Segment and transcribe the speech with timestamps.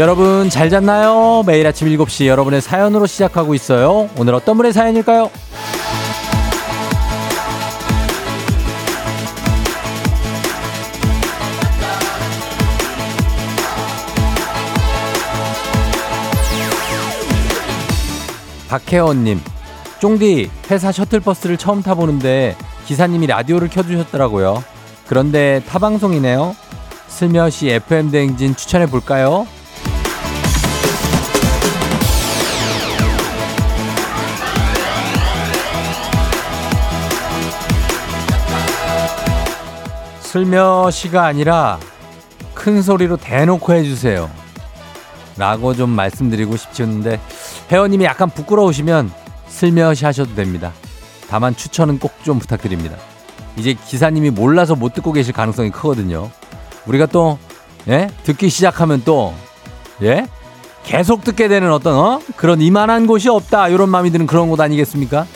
[0.00, 1.42] 여러분 잘 잤나요?
[1.46, 4.08] 매일 아침 7시 여러분의 사연으로 시작하고 있어요.
[4.16, 5.30] 오늘 어떤 분의 사연일까요?
[18.68, 19.38] 박혜원님,
[19.98, 22.56] 쫑디 회사 셔틀버스를 처음 타보는데
[22.86, 24.64] 기사님이 라디오를 켜주셨더라고요.
[25.06, 26.56] 그런데 타방송이네요.
[27.08, 29.46] 슬며시 FM 대행진 추천해 볼까요?
[40.30, 41.80] 슬며시가 아니라
[42.54, 44.30] 큰 소리로 대놓고 해주세요.
[45.36, 47.18] 라고 좀 말씀드리고 싶었는데
[47.72, 49.10] 회원님이 약간 부끄러우시면
[49.48, 50.72] 슬며시 하셔도 됩니다.
[51.28, 52.96] 다만 추천은 꼭 좀 부탁드립니다.
[53.56, 56.30] 이제 기사님이 몰라서 못 듣고 계실 가능성이 크거든요.
[56.86, 57.38] 우리가 또,
[57.88, 58.08] 예?
[58.22, 59.34] 듣기 시작하면 또,
[60.02, 60.26] 예?
[60.84, 62.20] 계속 듣게 되는 어떤, 어?
[62.36, 63.68] 그런 이만한 곳이 없다.
[63.68, 65.26] 이런 마음이 드는 그런 곳 아니겠습니까?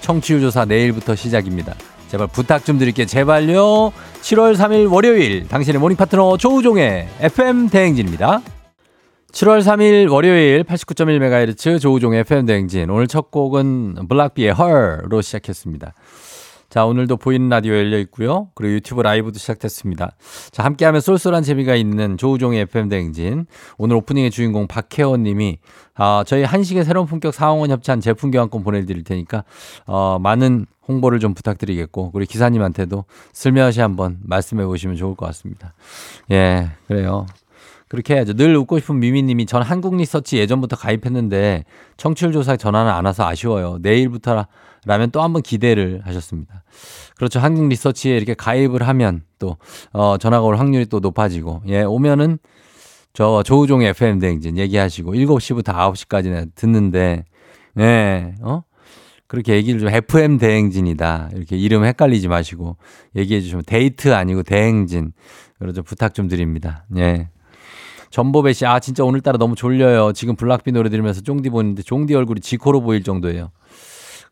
[0.00, 1.74] 청취율 조사 내일부터 시작입니다.
[2.10, 3.06] 제발 부탁 좀 드릴게요.
[3.06, 3.92] 제발요.
[4.22, 8.40] 7월 3일 월요일 당신의 morning 파트너 조우종의 FM 대행진입니다.
[9.30, 12.90] 7월 3일 월요일 89.1MHz 조우종의 FM 대행진.
[12.90, 15.94] 오늘 첫 곡은 블락비의 HER로 시작했습니다.
[16.70, 18.48] 자, 오늘도 보이는 라디오 열려 있고요.
[18.54, 20.12] 그리고 유튜브 라이브도 시작됐습니다.
[20.52, 23.46] 자, 함께하면 쏠쏠한 재미가 있는 조우종의 FM 대행진.
[23.76, 25.58] 오늘 오프닝의 주인공 박혜원 님이
[25.96, 29.42] 아, 저희 한식의 새로운 품격 사원원 협찬 제품 교환권 보내드릴 테니까
[29.86, 35.74] 어, 많은 홍보를 좀 부탁드리겠고 우리 기사님한테도 슬며시 한번 말씀해 보시면 좋을 것 같습니다.
[36.30, 37.26] 예, 그래요.
[37.88, 38.34] 그렇게 해야죠.
[38.34, 41.64] 늘 웃고 싶은 미미님이 전 한국 리서치 예전부터 가입했는데
[41.96, 43.78] 청취율 조사 전화는 안 와서 아쉬워요.
[43.82, 44.46] 내일부터
[44.86, 46.64] 라면 또 한번 기대를 하셨습니다.
[47.16, 47.38] 그렇죠.
[47.40, 49.56] 한국 리서치에 이렇게 가입을 하면 또
[49.92, 52.38] 어, 전화가 올 확률이 또 높아지고 예 오면은
[53.12, 57.24] 저 조우종의 FM 대행진 얘기하시고 7시부터 9시까지는 듣는데
[57.78, 58.62] 예 어?
[59.30, 61.30] 그렇게 얘기를 좀 FM 대행진이다.
[61.36, 62.76] 이렇게 이름 헷갈리지 마시고
[63.14, 65.12] 얘기해 주시면 데이트 아니고 대행진.
[65.60, 65.84] 그러죠.
[65.84, 66.84] 부탁 좀 드립니다.
[66.96, 67.28] 예.
[68.10, 70.12] 전보배 씨, 아, 진짜 오늘따라 너무 졸려요.
[70.14, 73.52] 지금 블락비 노래 들으면서 쫑디 보는데 쫑디 얼굴이 지코로 보일 정도예요.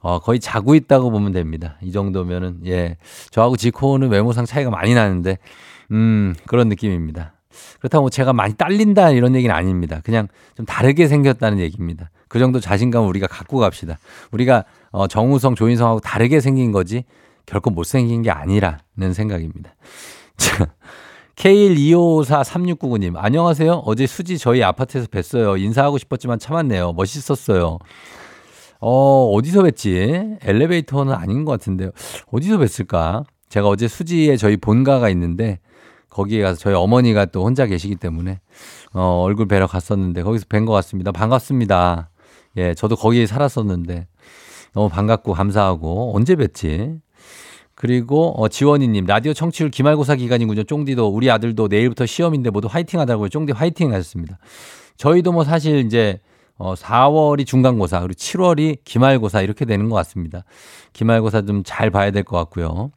[0.00, 1.76] 어, 거의 자고 있다고 보면 됩니다.
[1.82, 2.96] 이 정도면은, 예.
[3.30, 5.38] 저하고 지코는 외모상 차이가 많이 나는데,
[5.90, 7.32] 음, 그런 느낌입니다.
[7.80, 10.00] 그렇다고 뭐 제가 많이 딸린다 이런 얘기는 아닙니다.
[10.04, 12.10] 그냥 좀 다르게 생겼다는 얘기입니다.
[12.28, 13.98] 그 정도 자신감을 우리가 갖고 갑시다.
[14.30, 17.04] 우리가 어, 정우성, 조인성하고 다르게 생긴 거지
[17.46, 19.74] 결코 못생긴 게 아니라는 생각입니다.
[21.36, 23.82] K1254369님, 안녕하세요.
[23.86, 25.60] 어제 수지 저희 아파트에서 뵀어요.
[25.60, 26.92] 인사하고 싶었지만 참았네요.
[26.94, 27.78] 멋있었어요.
[28.80, 30.38] 어, 어디서 뵀지?
[30.42, 31.90] 엘리베이터는 아닌 것 같은데요.
[32.30, 33.24] 어디서 뵀을까?
[33.48, 35.58] 제가 어제 수지에 저희 본가가 있는데,
[36.10, 38.40] 거기에 가서 저희 어머니가 또 혼자 계시기 때문에,
[38.92, 41.12] 어, 얼굴 뵈러 갔었는데, 거기서 뵌 것 같습니다.
[41.12, 42.10] 반갑습니다.
[42.56, 44.06] 예, 저도 거기에 살았었는데,
[44.74, 47.00] 너무 반갑고 감사하고, 언제 뵀지?
[47.74, 50.64] 그리고 어, 지원이님 라디오 청취율 기말고사 기간이군요.
[50.64, 53.28] 쫑디도 우리 아들도 내일부터 시험인데 모두 화이팅 하다고요.
[53.28, 54.38] 쫑디 화이팅 하셨습니다.
[54.96, 56.18] 저희도 뭐 사실 이제
[56.58, 60.44] 어, 4월이 중간고사 그리고 7월이 기말고사 이렇게 되는 것 같습니다.
[60.92, 62.90] 기말고사 좀 잘 봐야 될 것 같고요.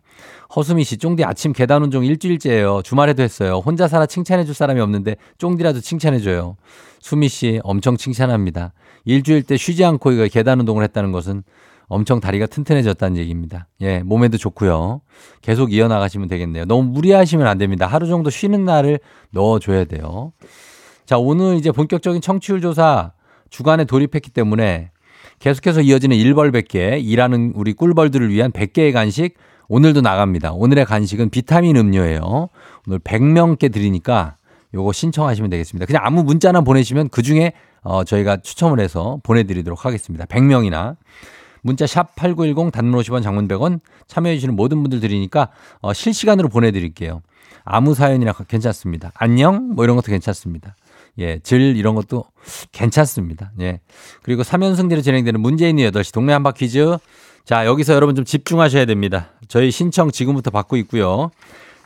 [0.55, 2.81] 허수미 씨, 쫑디 아침 계단 운동 일주일째예요.
[2.83, 3.61] 주말에도 했어요.
[3.66, 6.57] 혼자 살아 칭찬해 줄 사람이 없는데 쫑디라도 칭찬해 줘요.
[6.99, 8.73] 수미 씨 엄청 칭찬합니다.
[9.05, 11.43] 일주일 때 쉬지 않고 이거 계단 운동을 했다는 것은
[11.88, 13.67] 엄청 다리가 튼튼해졌다는 얘기입니다.
[13.81, 15.01] 예, 몸에도 좋고요.
[15.41, 16.66] 계속 이어나가시면 되겠네요.
[16.66, 17.88] 너무 무리하시면 안 됩니다.
[17.88, 18.99] 하루 정도 쉬는 날을
[19.31, 20.31] 넣어줘야 돼요.
[21.05, 23.11] 자, 오늘 이제 본격적인 청취율 조사
[23.51, 24.89] 주간에 돌입했기 때문에
[25.37, 29.35] 계속해서 이어지는 일벌 100개, 일하는 우리 꿀벌들을 위한 100개의 간식
[29.67, 30.53] 오늘도 나갑니다.
[30.53, 32.49] 오늘의 간식은 비타민 음료예요.
[32.87, 34.37] 오늘 100명께 드리니까
[34.73, 35.85] 요거 신청하시면 되겠습니다.
[35.85, 37.53] 그냥 아무 문자나 보내시면 그 중에
[37.84, 40.25] 어, 저희가 추첨을 해서 보내드리도록 하겠습니다.
[40.25, 40.96] 100명이나.
[41.64, 45.49] 문자 샵 8910 단문 50원 장문 100원 참여해 주시는 모든 분들 드리니까
[45.79, 47.22] 어, 실시간으로 보내드릴게요.
[47.64, 49.11] 아무 사연이나 괜찮습니다.
[49.14, 50.75] 안녕 뭐 이런 것도 괜찮습니다.
[51.20, 52.23] 예, 질 이런 것도
[52.72, 53.52] 괜찮습니다.
[53.61, 53.82] 예.
[54.23, 56.97] 그리고 3연승대로 진행되는 문재인이 8시 동네 한바 퀴즈.
[57.46, 59.29] 자, 여기서 여러분 좀 집중하셔야 됩니다.
[59.47, 61.32] 저희 신청 지금부터 받고 있고요.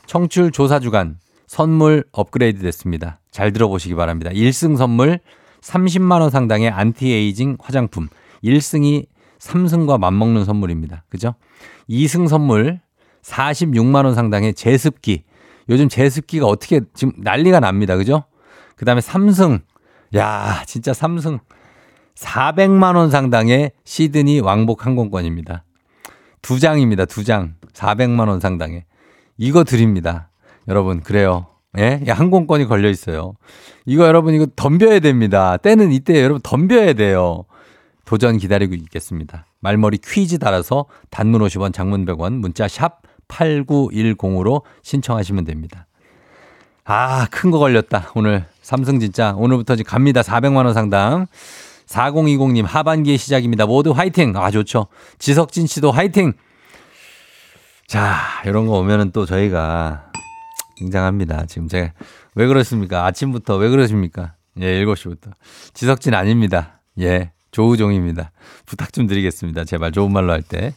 [0.05, 1.17] 청출 조사 주간
[1.47, 3.19] 선물 업그레이드 됐습니다.
[3.31, 4.31] 잘 들어보시기 바랍니다.
[4.31, 5.19] 1승 선물
[5.61, 8.07] 30만 원 상당의 안티에이징 화장품.
[8.43, 9.05] 1승이
[9.39, 11.03] 3승과 맞먹는 선물입니다.
[11.09, 11.35] 그죠?
[11.89, 12.79] 2승 선물
[13.23, 15.23] 46만 원 상당의 제습기.
[15.69, 17.97] 요즘 제습기가 어떻게 지금 난리가 납니다.
[17.97, 18.25] 그죠?
[18.75, 19.61] 그 다음에 3승.
[20.15, 21.39] 야, 진짜 3승
[22.15, 25.63] 400만 원 상당의 시드니 왕복 항공권입니다.
[26.41, 27.05] 두 장입니다.
[27.05, 27.55] 두 장.
[27.73, 28.85] 400만 원 상당의.
[29.37, 30.29] 이거 드립니다.
[30.67, 31.47] 여러분, 그래요.
[31.77, 32.01] 예?
[32.07, 33.33] 항공권이 걸려 있어요.
[33.85, 35.57] 이거 여러분 이거 덤벼야 됩니다.
[35.57, 37.43] 때는 이때 여러분 덤벼야 돼요.
[38.05, 39.45] 도전 기다리고 있겠습니다.
[39.59, 45.87] 말머리 퀴즈 달아서 단문 50원, 장문 100원, 문자 샵 8910으로 신청하시면 됩니다.
[46.85, 48.11] 아, 큰 거 걸렸다.
[48.15, 50.21] 오늘 삼성 진짜 오늘부터 이제 갑니다.
[50.21, 51.27] 400만 원 상당.
[51.85, 53.67] 4020님 하반기의 시작입니다.
[53.67, 54.35] 모두 화이팅.
[54.35, 54.87] 아, 좋죠.
[55.19, 56.33] 지석진 씨도 화이팅.
[57.85, 60.11] 자, 이런 거 오면은 또 저희가
[60.77, 61.45] 굉장합니다.
[61.45, 61.93] 지금 제가
[62.33, 63.05] 왜 그렇습니까?
[63.05, 64.33] 아침부터 왜 그러십니까?
[64.59, 65.29] 예, 7시부터.
[65.75, 66.81] 지석진 아닙니다.
[66.99, 68.31] 예, 조우종입니다.
[68.65, 69.65] 부탁 좀 드리겠습니다.
[69.65, 70.73] 제발 좋은 말로 할 때.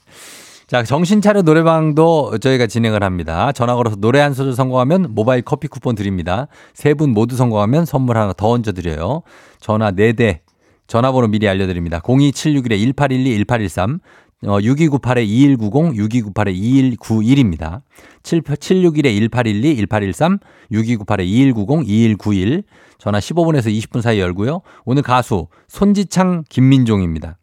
[0.68, 3.52] 자, 정신차려 노래방도 저희가 진행을 합니다.
[3.52, 6.46] 전화 걸어서 노래 한 소절 성공하면 모바일 커피 쿠폰 드립니다.
[6.74, 9.22] 세 분 모두 성공하면 선물 하나 더 얹어 드려요.
[9.60, 10.40] 전화 4대
[10.86, 12.00] 전화번호 미리 알려드립니다.
[12.00, 14.00] 02761-1812-1813
[14.46, 17.80] 어, 6298-2190, 6298-2191입니다.
[18.22, 20.38] 7661-1812, 1813,
[20.70, 22.62] 6298-2190, 2191.
[22.98, 24.60] 전화 15분에서 20분 사이 열고요.
[24.84, 27.37] 오늘 가수 손지창, 김민종입니다.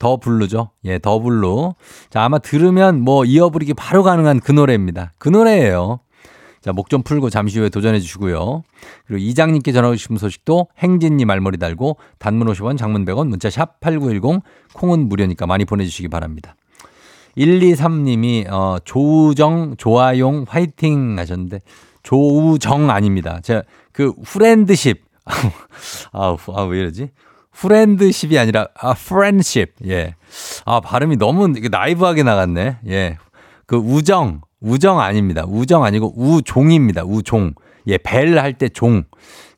[0.00, 0.70] 더 블루죠.
[0.86, 1.74] 예, 더 블루.
[2.08, 5.12] 자, 아마 들으면 뭐 이어 부르기 바로 가능한 그 노래입니다.
[5.18, 6.00] 그 노래예요.
[6.62, 8.62] 자, 목 좀 풀고 잠시 후에 도전해 주시고요.
[9.06, 14.42] 그리고 이장님께 전화 주신 소식도 행진님 말머리 달고 단문 50원, 장문 100원, 문자 샵 8910
[14.74, 16.56] 콩은 무료니까 많이 보내주시기 바랍니다.
[17.36, 21.60] 123님이 어, 조우정, 조아용 화이팅 하셨는데
[22.02, 23.40] 조우정 아닙니다.
[23.42, 23.62] 제가
[23.92, 25.04] 그 후렌드십
[26.12, 27.10] 아, 아, 왜 이러지?
[27.52, 29.74] 프렌드십이 아니라 아 프렌십.
[29.86, 30.14] 예.
[30.64, 32.78] 아 발음이 너무 나이브하게 나갔네.
[32.88, 33.18] 예.
[33.66, 35.44] 그 우정 우정 아닙니다.
[35.46, 37.04] 우정 아니고 우종입니다.
[37.04, 37.54] 우종.
[37.86, 39.04] 예, 벨 할 때 종.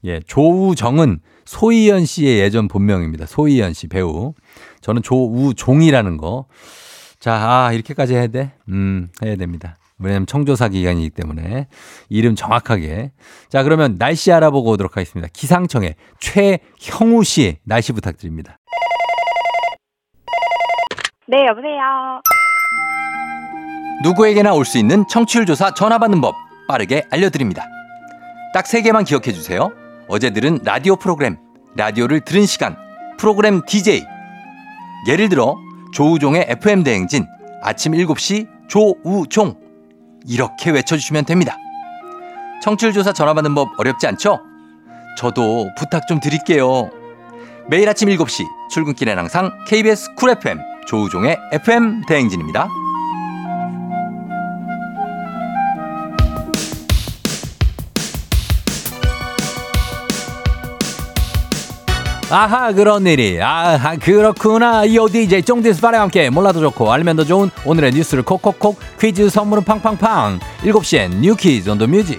[0.05, 3.27] 예, 조우정은 소희연 씨의 예전 본명입니다.
[3.27, 4.35] 소희연 씨 배우.
[4.81, 6.47] 저는 조우종이라는 거.
[7.19, 8.53] 자, 아, 이렇게까지 해야 돼?
[8.69, 9.77] 음, 해야 됩니다.
[10.03, 11.69] 왜냐면 청조사 기간이기 때문에
[12.09, 13.13] 이름 정확하게.
[13.49, 15.29] 자, 그러면 날씨 알아보고 오도록 하겠습니다.
[15.33, 18.57] 기상청의 최형우 씨 날씨 부탁드립니다.
[21.29, 22.21] 네, 여보세요.
[24.03, 26.35] 누구에게나 올 수 있는 청취율 조사 전화 받는 법
[26.69, 27.67] 빠르게 알려드립니다.
[28.53, 29.73] 딱 세 개만 기억해 주세요.
[30.09, 31.37] 어제 들은 라디오 프로그램,
[31.77, 32.77] 라디오를 들은 시간,
[33.19, 34.05] 프로그램 DJ.
[35.09, 35.57] 예를 들어
[35.95, 37.27] 조우종의 FM 대행진
[37.63, 39.55] 아침 7시 조우종
[40.27, 41.57] 이렇게 외쳐주시면 됩니다.
[42.63, 44.41] 청취율 조사 전화 받는 법 어렵지 않죠?
[45.19, 46.91] 저도 부탁 좀 드릴게요.
[47.69, 52.69] 매일 아침 7시 출근길엔 항상 KBS 쿨 FM 조우종의 FM 대행진입니다.
[62.33, 63.41] 아하 그런 일이.
[63.43, 64.87] 아하 그렇구나.
[64.87, 70.41] 이 DJ 쫑디스패치와 함께 몰라도 좋고 알면 더 좋은 오늘의 뉴스를 콕콕콕 퀴즈 선물은 팡팡팡.
[70.63, 72.19] 7시엔 뉴 퀴즈 on the music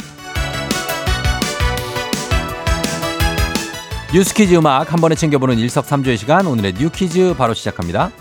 [4.13, 6.45] 뉴스 퀴즈 음악 한 번에 챙겨보는 일석삼조의 시간.
[6.45, 8.11] 오늘의 뉴 퀴즈 바로 시작합니다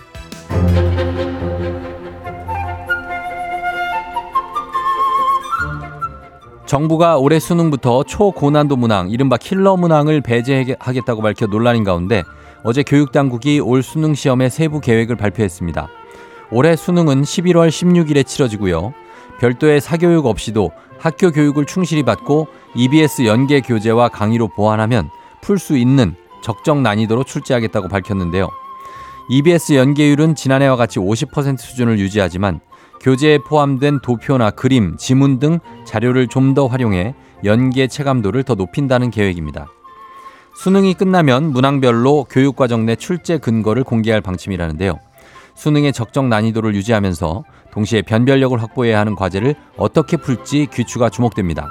[6.72, 12.22] 정부가 올해 수능부터 초고난도 문항, 이른바 킬러 문항을 배제하겠다고 밝혀 논란인 가운데
[12.64, 15.88] 어제 교육당국이 올 수능 시험의 세부 계획을 발표했습니다.
[16.50, 18.94] 올해 수능은 11월 16일에 치러지고요.
[19.38, 25.10] 별도의 사교육 없이도 학교 교육을 충실히 받고 EBS 연계 교재와 강의로 보완하면
[25.42, 28.48] 풀 수 있는 적정 난이도로 출제하겠다고 밝혔는데요.
[29.28, 32.60] EBS 연계율은 지난해와 같이 50% 수준을 유지하지만
[33.02, 39.68] 교재에 포함된 도표나 그림, 지문 등 자료를 좀 더 활용해 연계 체감도를 더 높인다는 계획입니다.
[40.54, 44.98] 수능이 끝나면 문항별로 교육과정 내 출제 근거를 공개할 방침이라는데요.
[45.54, 51.68] 수능의 적정 난이도를 유지하면서 동시에 변별력을 확보해야 하는 과제를 어떻게 풀지 귀추가 주목됩니다.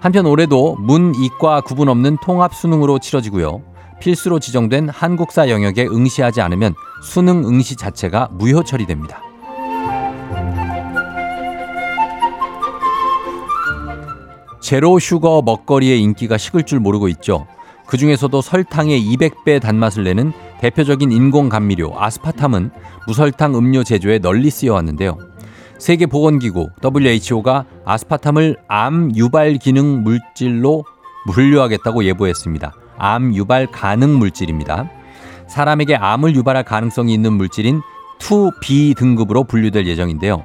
[0.00, 3.62] 한편 올해도 문, 이과 구분 없는 통합 수능으로 치러지고요.
[4.00, 9.31] 필수로 지정된 한국사 영역에 응시하지 않으면 수능 응시 자체가 무효 처리됩니다.
[14.72, 17.46] 제로 슈거 먹거리의 인기가 식을 줄 모르고 있죠.
[17.86, 22.70] 그 중에서도 설탕의 200배 단맛을 내는 대표적인 인공 감미료 아스파탐은
[23.06, 25.18] 무설탕 음료 제조에 널리 쓰여왔는데요.
[25.76, 30.86] 세계보건기구 WHO가 아스파탐을 암 유발 기능 물질로
[31.30, 32.72] 분류하겠다고 예보했습니다.
[32.96, 34.88] 암 유발 가능 물질입니다.
[35.48, 37.82] 사람에게 암을 유발할 가능성이 있는 물질인
[38.20, 40.44] 2B 등급으로 분류될 예정인데요.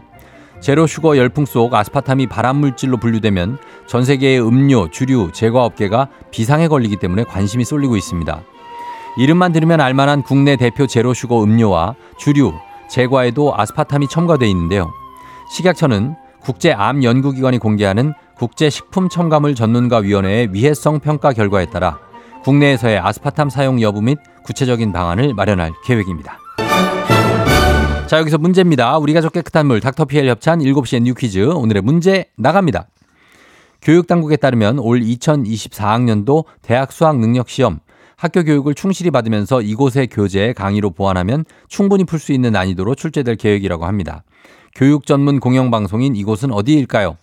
[0.59, 7.23] zero sugar 열풍 속 아스파탐이 발암물질로 분류되면 전 세계의 음료, 주류, 제과업계가 비상에 걸리기 때문에
[7.23, 8.41] 관심이 쏠리고 있습니다.
[9.17, 12.53] 이름만 들으면 알만한 국내 대표 zero sugar 음료와 주류,
[12.89, 14.91] 제과에도 아스파탐이 첨가되어 있는데요.
[15.51, 21.99] 식약처는 국제암연구기관이 공개하는 국제식품첨가물 전문가위원회의 위해성 평가 결과에 따라
[22.43, 26.37] 국내에서의 아스파탐 사용 여부 및 구체적인 방안을 마련할 계획입니다.
[28.07, 28.97] 자, 여기서 문제입니다.
[28.99, 31.39] 우리 가족 깨끗한 물 닥터피엘 협찬 7시엔 뉴 퀴즈.
[31.39, 32.87] 오늘의 문제 나갑니다.
[33.81, 37.79] 교육당국에 따르면 올 2024학년도 대학 수학 능력 시험
[38.15, 43.85] 학교 교육을 충실히 받으면서 이곳의 교재 강의로 보완하면 충분히 풀 수 있는 난이도로 출제될 계획이라고
[43.85, 44.23] 합니다.
[44.73, 47.17] 교육 전문 공영방송인 이곳은 어디일까요?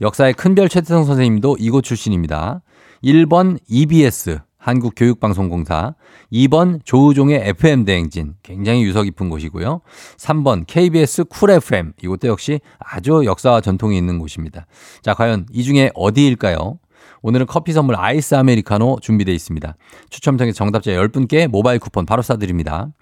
[0.00, 2.62] 역사의 큰별 최태성 선생님도 이곳 출신입니다.
[3.02, 5.94] 1번 EBS 한국교육방송공사,
[6.32, 9.80] 2번 조우종의 FM대행진, 굉장히 유서 깊은 곳이고요.
[10.18, 14.66] 3번 KBS 쿨 FM, 이곳도 역시 아주 역사와 전통이 있는 곳입니다.
[15.02, 16.78] 자, 과연 이 중에 어디일까요?
[17.22, 19.76] 오늘은 커피 선물 아이스 아메리카노 준비되어 있습니다.
[20.08, 22.92] 추첨 통해 정답자 10분께 모바일 쿠폰 바로 쏴드립니다.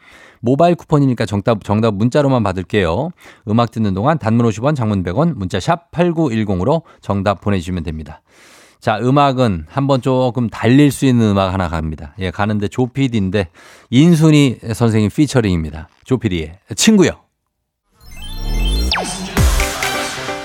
[0.41, 3.11] 모바일 쿠폰이니까 정답, 정답 문자로만 받을게요.
[3.49, 8.23] 음악 듣는 동안 단문 50원, 장문 100원, 문자 샵 8910으로 정답 보내주시면 됩니다.
[8.81, 12.15] 자, 음악은 한번 조금 달릴 수 있는 음악 하나 갑니다.
[12.21, 13.49] 예, 가는데 조피디인데
[13.91, 15.89] 인순이 선생님 피처링입니다.
[16.05, 17.11] 조피디의 친구요.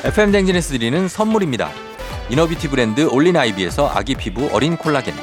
[0.04, 1.70] FM 대행진에서 드리는 선물입니다.
[2.30, 5.14] inner beauty 브랜드 올린 아이비에서 아기 피부 어린 콜라겐.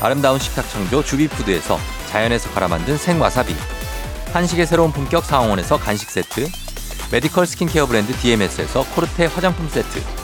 [0.00, 3.52] 아름다운 식탁 창조 주비푸드에서 자연에서 갈아 만든 생와사비.
[4.32, 6.46] 한식의 새로운 품격 상황원에서 간식 세트.
[7.12, 10.23] medical skincare 브랜드 DMS에서 코르테 화장품 세트.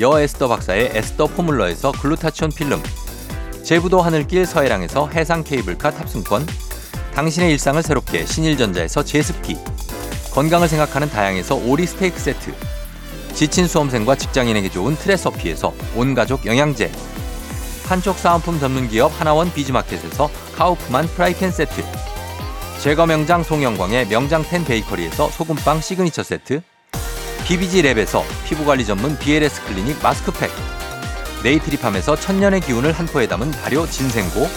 [0.00, 2.82] 여 에스더 박사의 에스더 포뮬러에서 글루타치온 필름,
[3.62, 6.46] 제부도 하늘길 서해랑에서 해상 케이블카 탑승권,
[7.14, 9.58] 당신의 일상을 새롭게 신일전자에서 제습기,
[10.32, 12.54] 건강을 생각하는 다향에서 오리 스테이크 세트,
[13.34, 16.90] 지친 수험생과 직장인에게 좋은 트레서피에서 온가족 영양제,
[17.86, 21.84] 판촉 사은품 전문기업 하나원 비즈마켓에서 카우프만 프라이팬 세트,
[22.80, 26.62] 제과 명장 송영광의 명장텐 베이커리에서 소금빵 시그니처 세트,
[27.50, 30.52] BBG 랩에서 피부관리 전문 BLS 클리닉 마스크팩
[31.42, 34.48] 네이트리팜에서 천년의 기운을 한 포에 담은 발효 진생고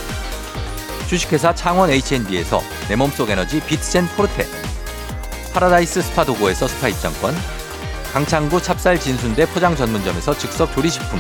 [1.08, 4.46] 주식회사 창원 H&B에서 내 몸속 에너지 비트젠 포르테
[5.56, 7.34] 파라다이스 스파 도고에서 스파 입장권
[8.14, 11.20] 강창구 찹쌀 진순대 포장 전문점에서 즉석 조리식품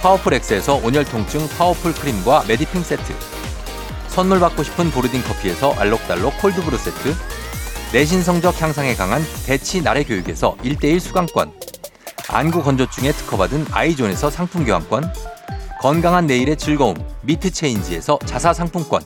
[0.00, 3.14] 파워풀 엑스에서 온열 통증 파워풀 크림과 메디핑 세트
[4.08, 7.14] 선물 받고 싶은 보르딘 커피에서 알록달록 콜드브루 세트
[7.92, 11.52] 내신 성적 향상에 강한 대치 나래 교육에서 1대1 수강권,
[12.30, 15.12] 안구 건조증에 특허받은 아이존에서 상품 교환권,
[15.78, 19.02] 건강한 내일의 즐거움 미트 체인지에서 자사 상품권,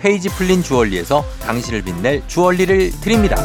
[0.00, 3.36] 페이지 풀린 주얼리에서 당신을 빛낼 주얼리를 드립니다.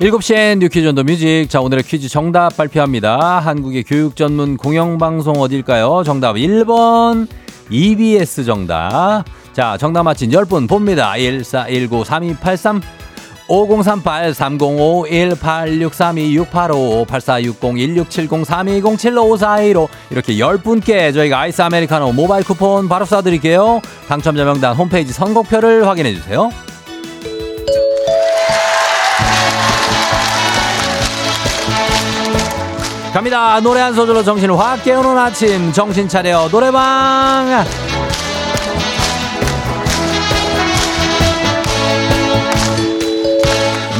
[0.00, 1.46] 7시엔 You Quiz on the Music.
[1.48, 3.40] 자, 오늘의 퀴즈 정답 발표합니다.
[3.40, 6.04] 한국의 교육 전문 공영방송 어딜까요?
[6.04, 7.26] 정답 1번
[7.68, 9.24] EBS 정답.
[9.52, 11.14] 자, 정답 맞힌 10분 봅니다.
[11.16, 12.80] 1419-3283
[13.48, 22.88] 5038 3051 8632 685 8460 1670 3207 5415 이렇게 10분께 저희가 아이스 아메리카노 모바일 쿠폰
[22.88, 23.82] 바로 쏴드릴게요.
[24.06, 26.50] 당첨자 명단 홈페이지 선곡표를 확인해주세요.
[33.12, 33.58] 갑니다.
[33.60, 35.72] 노래 한 소절로 정신을 확 깨우는 아침.
[35.72, 36.48] 정신 차려.
[36.50, 37.64] 노래방.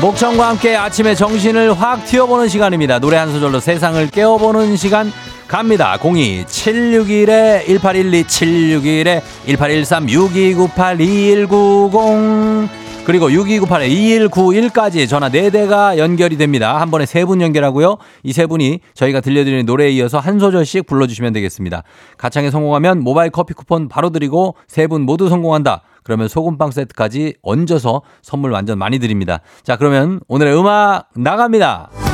[0.00, 3.00] 목청과 함께 아침에 정신을 확 튀어보는 시간입니다.
[3.00, 5.12] 노래 한 소절로 세상을 깨워보는 시간
[5.48, 5.96] 갑니다.
[6.00, 12.87] 02-761에 1812, 761에 1813, 6298, 2190.
[13.08, 16.78] 그리고 6298-2191까지 전화 4대가 연결이 됩니다.
[16.78, 17.96] 한 번에 세분 연결하고요.
[18.22, 21.84] 이세 분이 저희가 들려드리는 노래에 이어서 한 소절씩 불러주시면 되겠습니다.
[22.18, 25.84] 가창에 성공하면 모바일 커피 쿠폰 바로 드리고 세분 모두 성공한다.
[26.02, 29.40] 그러면 소금빵 세트까지 얹어서 선물 완전 많이 드립니다.
[29.62, 32.07] 자, 그러면 오늘의 음악 나갑니다.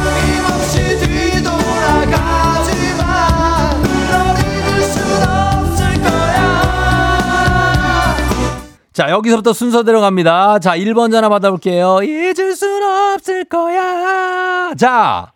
[8.95, 10.61] 자, 여기서부터 순서대로 갑니다.
[10.61, 11.99] 자, 1번 전화 받아볼게요.
[12.05, 14.73] 잊을 순 없을 거야.
[14.77, 15.33] 자.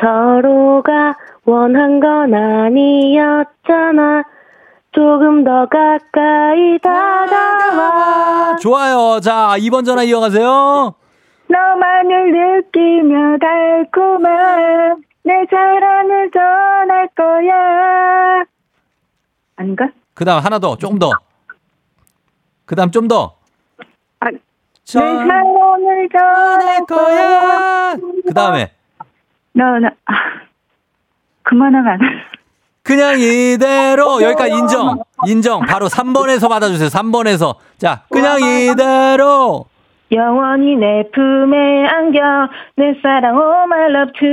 [0.00, 4.22] 서로가 원한 건 아니었잖아.
[4.92, 7.70] 조금 더 가까이 다가가.
[7.76, 8.56] 나와.
[8.56, 9.20] 좋아요.
[9.20, 10.94] 자, 2번 전화 이어가세요.
[11.48, 18.44] 너만을 느끼며 달콤한 내 사랑을 전할 거야.
[19.56, 19.88] 아닌가?
[20.14, 21.10] 그 다음 하나 더, 조금 더.
[22.66, 23.36] 그 다음 좀 더.
[24.20, 27.96] 아, 내전 사랑을 전할 거야.
[28.26, 28.72] 그 다음에.
[29.52, 30.14] 너, 나, 아,
[31.44, 31.98] 그만하면.
[32.82, 35.02] 그냥 이대로 여기까지 인정.
[35.26, 35.60] 인정.
[35.62, 36.88] 바로 3번에서 받아주세요.
[36.88, 37.56] 3번에서.
[37.78, 39.66] 자, 그냥 이대로.
[40.12, 42.20] 영원히 내 품에 안겨
[42.76, 44.28] 내 사랑 oh my love to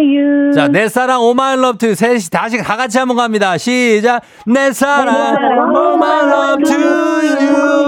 [0.00, 3.58] you 자, 내 사랑 oh my love to 셋이 다시 다 같이 한번 갑니다.
[3.58, 4.22] 시작.
[4.46, 7.78] 내 사랑 oh my love to you.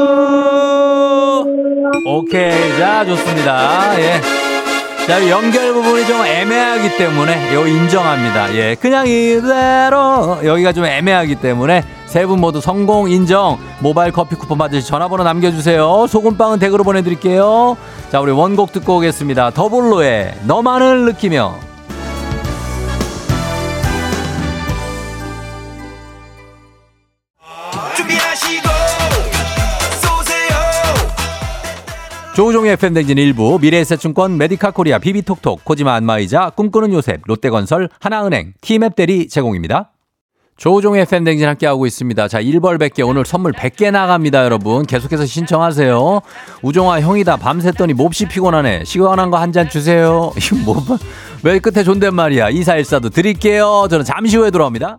[2.06, 2.76] 오케이.
[2.78, 3.98] 자, 좋습니다.
[4.00, 4.39] 예.
[5.10, 8.54] 자, 연결 부분이 좀 애매하기 때문에 요 인정합니다.
[8.54, 8.76] 예.
[8.76, 13.58] 그냥 이대로 여기가 좀 애매하기 때문에 세 분 모두 성공 인정.
[13.80, 16.06] 모바일 커피 쿠폰 받으시 전화번호 남겨주세요.
[16.06, 17.76] 소금빵은 댁으로 보내드릴게요.
[18.12, 19.50] 자, 우리 원곡 듣고 오겠습니다.
[19.50, 21.69] 더블로의 너만을 느끼며.
[32.34, 39.28] 조우종의 FM대행진 1부 미래에셋증권 메디카 코리아 비비톡톡 코지마 안마의자 꿈꾸는 요셉 롯데건설 하나은행 티맵 대리
[39.28, 39.90] 제공입니다.
[40.56, 42.28] 조우종의 FM대행진 함께하고 있습니다.
[42.28, 44.86] 자 1벌 100개 오늘 선물 100개 나갑니다 여러분.
[44.86, 46.20] 계속해서 신청하세요.
[46.62, 48.84] 우종아 형이다 밤샜더니 몹시 피곤하네.
[48.84, 50.30] 시원한 거 한 잔 주세요.
[50.38, 50.76] 이거 뭐,
[51.42, 52.50] 왜 끝에 존댓말이야.
[52.52, 53.86] 2414도 드릴게요.
[53.90, 54.98] 저는 잠시 후에 돌아옵니다.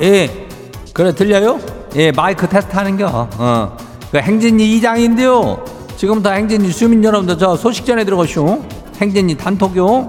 [0.00, 0.48] 예.
[0.94, 1.60] 그래, 들려요?
[1.96, 3.28] 예, 마이크 테스트 하는 겨.
[3.38, 3.76] 어.
[4.10, 5.62] 그 행진이 이장인데요.
[5.96, 8.64] 지금부터 행진이 주민 여러분들 저 소식 전해 들어가시오.
[9.00, 10.08] 행진이 단톡요.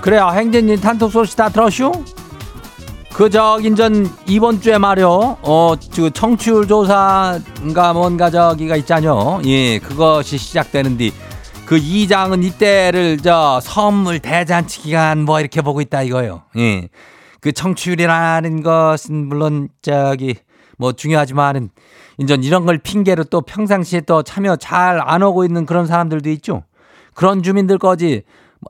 [0.00, 1.92] 그래요, 행진이 단톡 소식 다 들었슈?
[3.20, 5.36] 그저 인전 이번 주에 말이요.
[5.42, 9.42] 어, 그 청취율 조사인가 뭔가 저기가 있잖요.
[9.44, 11.10] 예, 그것이 시작되는데
[11.66, 16.44] 그 이장은 이때를 저 선물 대잔치 기간 뭐 이렇게 보고 있다 이거요.
[16.56, 16.88] 예.
[17.42, 20.36] 그 청취율이라는 것은 물론 저기
[20.78, 21.68] 뭐 중요하지만은
[22.16, 26.62] 인전 이런 걸 핑계로 또 평상시에 또 참여 잘 안 오고 있는 그런 사람들도 있죠.
[27.12, 28.22] 그런 주민들 거지.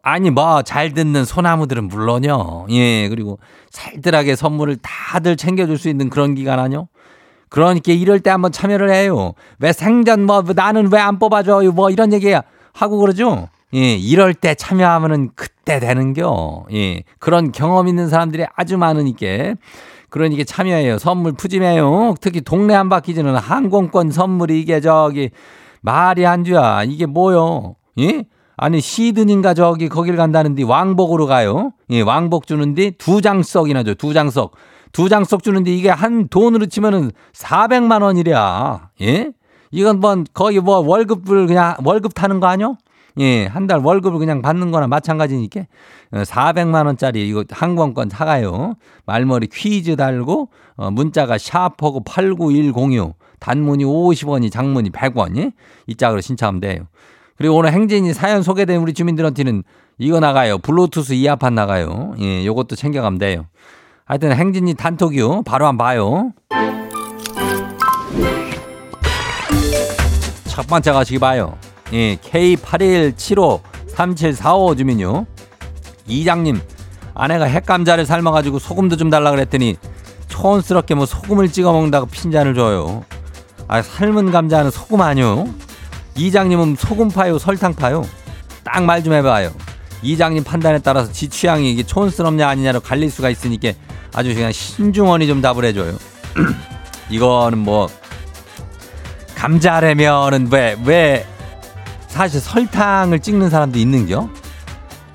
[0.03, 2.67] 아니 뭐 잘 듣는 소나무들은 물론요.
[2.71, 3.39] 예 그리고
[3.71, 6.89] 살뜰하게 선물을 다들 챙겨줄 수 있는 그런 기간 아니요.
[7.49, 9.35] 그러니까 이럴 때 한번 참여를 해요.
[9.59, 12.33] 왜 생전 뭐 나는 왜 안 뽑아줘요 뭐 이런 얘기
[12.73, 13.49] 하고 그러죠.
[13.75, 16.67] 예 이럴 때 참여하면은 그때 되는겨.
[16.73, 19.55] 예 그런 경험 있는 사람들이 아주 많으니까.
[20.09, 20.99] 그러니까 참여해요.
[20.99, 22.15] 선물 푸짐해요.
[22.21, 25.31] 특히 동네 한 바퀴지는 항공권 선물이 이게 저기
[25.83, 27.77] 말이 안 돼야 이게 뭐요?
[28.01, 28.25] 예?
[28.63, 31.73] 아니 시드닌가 저기 거길 간다는데 왕복으로 가요.
[31.89, 33.95] 예, 왕복 주는데 두 장석이나 줘.
[33.95, 34.53] 두 장석.
[34.93, 38.91] 두 장석 주는데 이게 한 돈으로 치면은 400만 원이랴.
[39.01, 39.33] 예?
[39.71, 42.77] 이건 뭐 거의 뭐 월급을 그냥 월급 타는 거 아니요?
[43.19, 45.63] 예, 한 달 월급을 그냥 받는 거나 마찬가지니까
[46.13, 48.75] 400만 원짜리 이거 항공권 사가요.
[49.07, 55.39] 말머리 퀴즈 달고 어, 문자가 샤프하고 89106 단문이 50원이 장문이 100원.
[55.39, 55.53] 예?
[55.87, 56.83] 이 짝으로 신청하면 돼요.
[57.41, 59.63] 그리고 오늘 행진이 사연 소개된 우리 주민들한테는
[59.97, 60.59] 이거 나가요.
[60.59, 62.15] 블루투스 이어팟 나가요.
[62.21, 63.47] 예, 요것도 챙겨가면 돼요.
[64.05, 65.45] 하여튼 행진이 단톡이요.
[65.45, 66.33] 바로 한번 봐요.
[70.49, 71.57] 첫 번째 가시기 봐요.
[71.95, 75.25] 예, K81753745 주민요.
[76.07, 76.61] 이장님,
[77.15, 79.79] 아내가 핵감자를 삶아가지고 소금도 좀 달라 그랬더니
[80.29, 83.03] 촌스럽게 뭐 소금을 찍어 먹는다고 핀잔을 줘요.
[83.67, 85.47] 아, 삶은 감자는 소금 아니요?
[86.31, 88.07] 이장님은 소금 파요, 설탕 파요?
[88.63, 89.51] 딱 말 좀 해봐요.
[90.03, 93.73] 이장님 판단에 따라서 지 취향이 이게 촌스럽냐 아니냐로 갈릴 수가 있으니까
[94.15, 95.95] 아주 그냥 신중원이 좀 답을 해줘요.
[97.11, 97.89] 이거는 뭐
[99.35, 101.27] 감자라면은 왜 왜
[102.09, 104.29] 사실 설탕을 찍는 사람도 있는겨?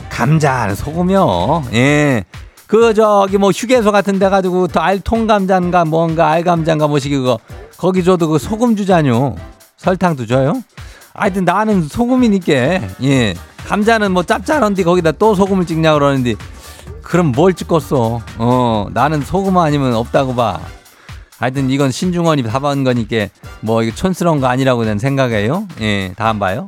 [0.10, 1.66] 감자는 소금이요.
[1.74, 2.24] 예.
[2.68, 7.38] 그 저기 뭐 휴게소 같은 데 가지고 또 알통감자인가 뭔가 알감자인가 뭐시 그거
[7.78, 9.36] 거기 줘도 그 소금 주자뇨.
[9.78, 10.54] 설탕도 줘요?
[11.16, 12.54] 하여튼 나는 소금이니까,
[13.04, 13.34] 예.
[13.68, 16.36] 감자는 뭐 짭짤한데 거기다 또 소금을 찍냐 그러는데,
[17.02, 18.22] 그럼 뭘 찍었어?
[18.38, 20.60] 어, 나는 소금 아니면 없다고 봐.
[21.40, 23.28] 하여튼 이건 신중원이 답한 거니까,
[23.62, 25.68] 뭐 이거 촌스러운 거 아니라고 난 생각해요.
[25.82, 26.68] 예, 다음 봐요.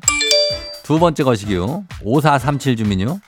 [0.83, 1.83] 두 번째 것이기요.
[2.03, 3.19] 5437 주민요.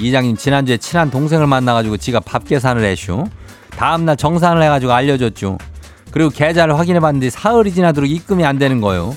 [0.00, 3.28] 이장님 지난주에 친한 동생을 만나가지고 지가 밥 계산을 해쇼.
[3.70, 5.58] 다음날 정산을 해가지고 알려줬죠.
[6.10, 9.16] 그리고 계좌를 확인해봤는데 사흘이 지나도록 입금이 안 되는 거예요.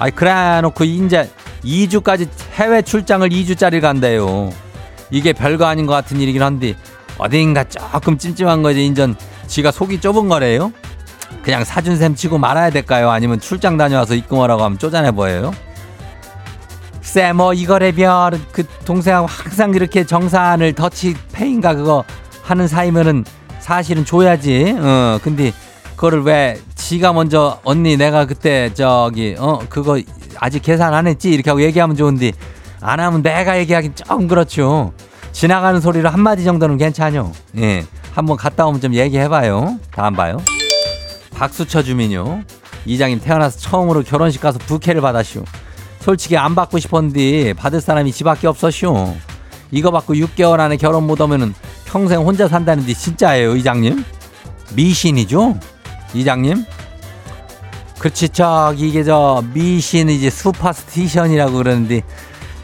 [0.00, 1.30] 아이 그래 놓고 이제
[1.62, 4.50] 2주까지 해외 출장을 2주짜리 간대요.
[5.10, 6.74] 이게 별거 아닌 것 같은 일이긴 한데
[7.18, 9.14] 어딘가 조금 찜찜한 거지 인전
[9.46, 10.72] 지가 속이 좁은 거래요.
[11.42, 13.10] 그냥 사준 셈 치고 말아야 될까요?
[13.10, 15.52] 아니면 출장 다녀와서 입금하라고 하면 쪼잔해 보여요?
[17.02, 22.04] 쎄뭐 이거래별 그 동생하고 항상 이렇게 정산을 더치 페인가 그거
[22.42, 23.26] 하는 사이면은
[23.58, 24.76] 사실은 줘야지.
[24.78, 25.52] 어 근데
[26.00, 30.00] 그거를 왜 지가 먼저 언니 내가 그때 저기 어 그거
[30.38, 32.32] 아직 계산 안 했지 이렇게 하고 얘기하면 좋은데
[32.80, 34.94] 안 하면 내가 얘기하긴 좀 그렇죠.
[35.32, 37.32] 지나가는 소리로 한 마디 정도는 괜찮요.
[37.58, 37.84] 예.
[38.14, 39.78] 한번 갔다 오면 좀 얘기해봐요.
[39.90, 40.38] 다음 봐요.
[41.34, 42.44] 박수쳐 주민요.
[42.86, 45.44] 이장님 태어나서 처음으로 결혼식 가서 부케를 받았슈.
[46.00, 49.16] 솔직히 안 받고 싶었는데 받을 사람이 지밖에 없었슈.
[49.70, 51.52] 이거 받고 6개월 안에 결혼 못 하면은
[51.84, 54.02] 평생 혼자 산다는데 진짜예요, 이장님?
[54.74, 55.58] 미신이죠?
[56.14, 56.64] 이장님?
[57.98, 62.02] 그렇지, 저기 이게 저 미신이지 슈퍼스티션이라고 그러는데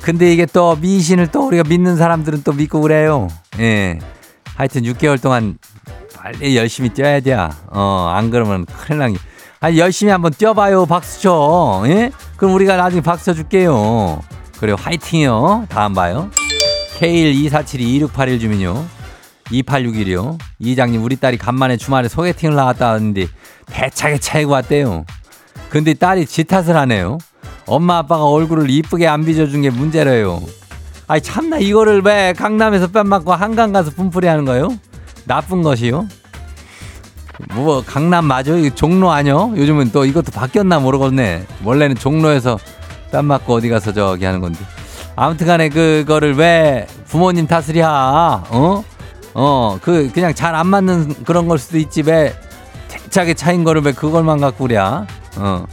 [0.01, 3.29] 근데 이게 또 미신을 또 우리가 믿는 사람들은 또 믿고 그래요.
[3.59, 3.99] 예.
[4.55, 5.59] 하여튼 6개월 동안
[6.17, 7.35] 빨리 열심히 뛰어야 돼.
[7.35, 9.19] 어, 안 그러면 큰일 나기.
[9.61, 10.87] 아니, 열심히 한번 뛰어봐요.
[10.87, 11.83] 박수 쳐.
[11.87, 12.11] 예?
[12.37, 14.21] 그럼 우리가 나중에 박수 쳐줄게요.
[14.61, 14.77] 그래요.
[14.79, 15.67] 화이팅이요.
[15.69, 16.31] 다음 봐요.
[16.99, 18.87] K124722681 주민요.
[19.51, 20.39] 2861이요.
[20.59, 23.27] 이장님, 우리 딸이 간만에 주말에 소개팅을 나갔다 왔는데
[23.67, 25.05] 대차게 차이고 왔대요.
[25.69, 27.19] 근데 딸이 지 탓을 하네요.
[27.67, 30.41] 엄마 아빠가 얼굴을 이쁘게 안 빚어준 게 문제래요.
[31.09, 34.77] 아이 참나 이거를 왜 강남에서 뺨 맞고 한강 가서 분풀이 하는 거예요?
[35.25, 36.07] 나쁜 것이요?
[37.55, 38.55] 뭐 강남 맞아?
[38.55, 39.53] 이거 종로 아니요?
[39.57, 41.47] 요즘은 또 이것도 바뀌었나 모르겠네.
[41.65, 42.59] 원래는 종로에서
[43.13, 44.59] 뺨 맞고 어디 가서 저기 하는 건데.
[45.17, 48.45] 아무튼간에 그거를 왜 부모님 탓을 야?
[48.51, 48.85] 어?
[49.39, 52.35] 어, 그 그냥 잘 안 맞는 그런 걸 수도 있지 왜
[52.89, 54.79] 대차게 차인 거를 왜 그걸만 갖고 그래?
[54.79, 55.67] 어.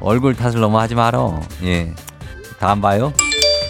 [0.00, 1.40] 얼굴 탓을 너무 하지 말어.
[1.64, 1.92] 예.
[2.58, 3.12] 다음 봐요.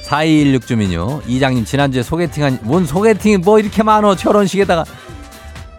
[0.05, 1.23] 4216 주민요.
[1.27, 4.85] 이장님 지난주에 소개팅한 뭔 소개팅이 뭐 이렇게 많어 결혼식에다가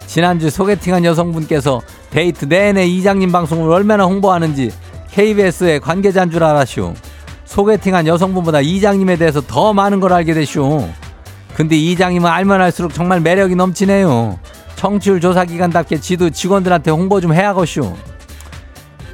[0.06, 1.80] 지난주 소개팅한 여성분께서
[2.10, 4.70] 데이트 내내 이장님 방송을 얼마나 홍보하는지
[5.12, 6.92] KBS의 관계자인 줄 알았슈.
[7.46, 10.86] 소개팅한 여성분보다 이장님에 대해서 더 많은 걸 알게 됐슈.
[11.54, 14.38] 근데 이장님은 알면 알수록 정말 매력이 넘치네요.
[14.76, 17.94] 청취율 조사 기간답게 지도 직원들한테 홍보 좀 해야겠슈.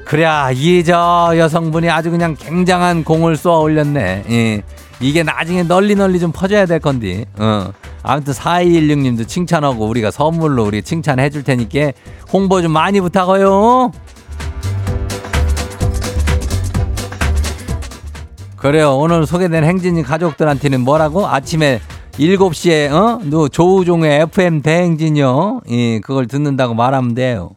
[0.05, 4.25] 그래야 이 저 여성분이 아주 그냥 굉장한 공을 쏘아 올렸네.
[4.31, 4.63] 예.
[5.01, 7.27] 이게 나중에 널리 널리 좀 퍼져야 될 건데.
[7.39, 7.71] 어.
[8.03, 11.93] 아무튼 4216님도 칭찬하고 우리가 선물로 우리 칭찬해 줄 테니까
[12.33, 13.93] 홍보 좀 많이 부탁해요.
[18.57, 18.97] 그래요.
[18.97, 21.27] 오늘 소개된 행진이 가족들한테는 뭐라고?
[21.29, 21.81] 아침에
[22.19, 23.21] 7시에 어?
[23.25, 25.61] 너 조우종의 FM 대행진이요.
[25.71, 27.51] 예, 그걸 듣는다고 말하면 돼요.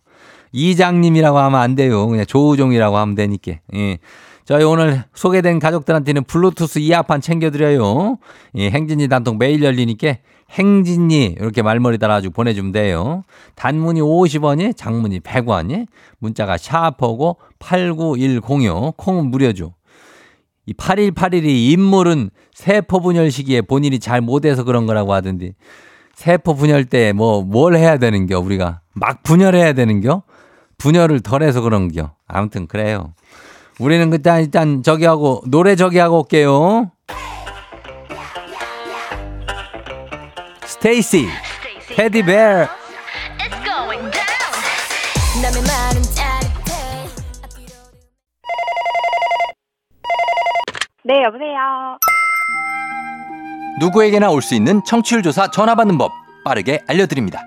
[0.51, 2.07] 이장님이라고 하면 안 돼요.
[2.07, 3.53] 그냥 조우종이라고 하면 되니까.
[3.75, 3.97] 예.
[4.45, 8.17] 저희 오늘 소개된 가족들한테는 블루투스 이어판 챙겨드려요.
[8.57, 10.17] 예, 행진이 단통 매일 열리니까
[10.51, 13.23] 행진이 이렇게 말머리 달아가지고 보내주면 돼요.
[13.55, 15.87] 단문이 50원이, 장문이 100원이,
[16.19, 19.73] 문자가 샤퍼고 89106, 콩은 무료죠.
[20.65, 25.53] 이 8181이 인물은 세포 분열 시기에 본인이 잘 못해서 그런 거라고 하던데
[26.15, 28.39] 세포 분열 때 뭐 뭘 해야 되는겨?
[28.39, 30.23] 우리가 막 분열해야 되는겨?
[30.77, 32.11] 분열을 덜 해서 그런겨?
[32.27, 33.13] 아무튼 그래요.
[33.79, 36.91] 우리는 일단 일단 저기 하고 노래 저기 하고 올게요.
[40.65, 41.27] 스테이시
[41.95, 42.67] 테디베어
[51.21, 51.97] 네, 여보세요.
[53.79, 56.11] 누구에게나 올 수 있는 청취율 조사 전화 받는 법
[56.43, 57.43] 빠르게 알려드립니다.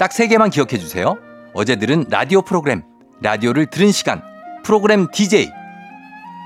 [0.00, 1.16] 딱 세 개만 기억해 주세요.
[1.54, 2.82] 어제 들은 라디오 프로그램,
[3.22, 4.22] 라디오를 들은 시간,
[4.64, 5.50] 프로그램 DJ.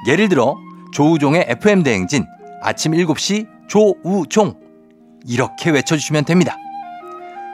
[0.07, 0.57] 예를 들어
[0.93, 2.27] 조우종의 FM 대행진
[2.61, 4.55] 아침 7시 조우종
[5.27, 6.57] 이렇게 외쳐주시면 됩니다.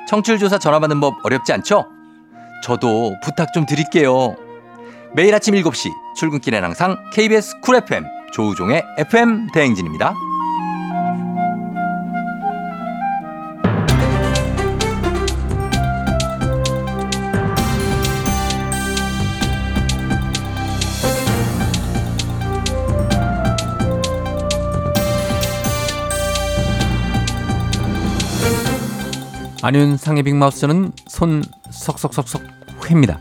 [0.09, 1.87] 청취율 조사 전화 받는 법 어렵지 않죠?
[2.65, 4.35] 저도 부탁 좀 드릴게요.
[5.15, 10.15] 매일 아침 7시 출근길엔 항상 KBS Cool FM 조우종의 FM 대행진입니다.
[29.63, 32.43] '안윤 상의 빅마우스'는 손 석석석석
[32.87, 33.21] 회입니다.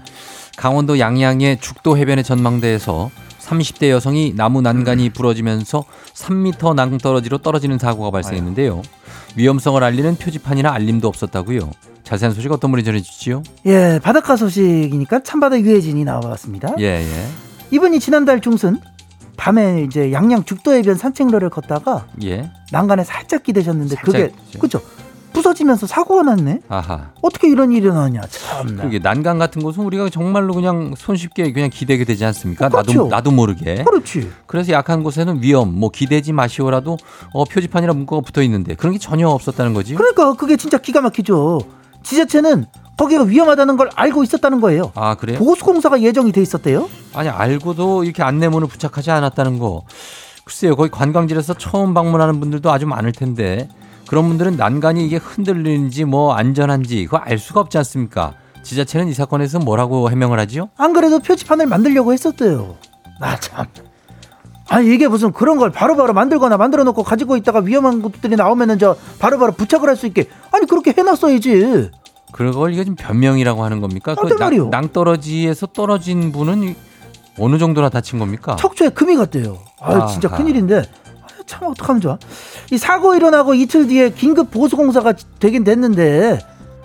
[0.58, 3.10] 강원도 양양의 죽도 해변의 전망대에서
[3.50, 8.82] 30대 여성이 나무 난간이 부러지면서 3m 낭떠러지로 떨어지는 사고가 발생했는데요.
[9.36, 11.70] 위험성을 알리는 표지판이나 알림도 없었다고요.
[12.04, 13.44] 자세한 소식 어떤 분이 전해주시죠?
[13.68, 16.76] 예, 바닷가 소식이니까 참바다 유해진이 나와봤습니다.
[16.80, 17.28] 예, 예,
[17.72, 18.80] 이분이 지난달 중순
[19.38, 22.52] 밤에 이제 양양 죽도 해변 산책로를 걷다가 예.
[22.72, 24.82] 난간에 살짝 기대셨는데 그게 살짝, 그죠?
[25.40, 26.60] 부서지면서 사고가 났네.
[26.68, 27.12] 아하.
[27.22, 28.78] 어떻게 이런 일이 일어나냐 참.
[28.78, 32.66] 그게 난간 같은 곳은 우리가 정말로 그냥 손쉽게 그냥 기대게 되지 않습니까?
[32.66, 32.92] 어, 그렇죠.
[33.04, 33.84] 나도 나도 모르게.
[33.86, 34.30] 그렇지.
[34.46, 36.98] 그래서 약한 곳에는 위험, 뭐 기대지 마시오라도
[37.34, 39.96] 어, 표지판이나 문구가 붙어 있는데 그런 게 전혀 없었다는 거지.
[39.96, 41.62] 그러니까 그게 진짜 기가 막히죠.
[42.04, 42.66] 지자체는
[42.98, 44.92] 거기가 위험하다는 걸 알고 있었다는 거예요.
[44.96, 45.40] 아 그래요?
[45.40, 46.90] 보수공사가 예정이 돼 있었대요.
[47.14, 49.84] 아니 알고도 이렇게 안내문을 부착하지 않았다는 거.
[50.44, 53.70] 글쎄요, 거기 관광지에서 처음 방문하는 분들도 아주 많을 텐데
[54.10, 58.34] 그런 분들은 난간이 이게 흔들리는지 뭐 안전한지 그거 알 수가 없지 않습니까?
[58.64, 60.70] 지자체는 이 사건에서 뭐라고 해명을 하지요?
[60.78, 62.76] 안 그래도 표지판을 만들려고 했었대요.
[63.20, 63.68] 나 참.
[64.68, 68.80] 아니 이게 무슨 그런 걸 바로 바로 만들거나 만들어 놓고 가지고 있다가 위험한 것들이 나오면은
[68.80, 71.92] 저 바로 바로 부착을 할 수 있게 아니 그렇게 해놨어야지.
[72.32, 74.16] 그걸 이게 좀 변명이라고 하는 겁니까?
[74.16, 74.36] 그?
[74.40, 76.76] 낭, 낭떠러지에서 떨어진 분은 이-
[77.38, 78.56] 어느 정도나 다친 겁니까?
[78.56, 79.60] 척추에 금이 갔대요.
[79.80, 80.30] 아 진짜.
[80.30, 81.09] 큰일인데 아,
[81.50, 82.20] 참 어떡하면 좋아.
[82.72, 86.40] 이 사고 일어나고 이틀 뒤에 긴급 보수 공사가 되긴 됐는데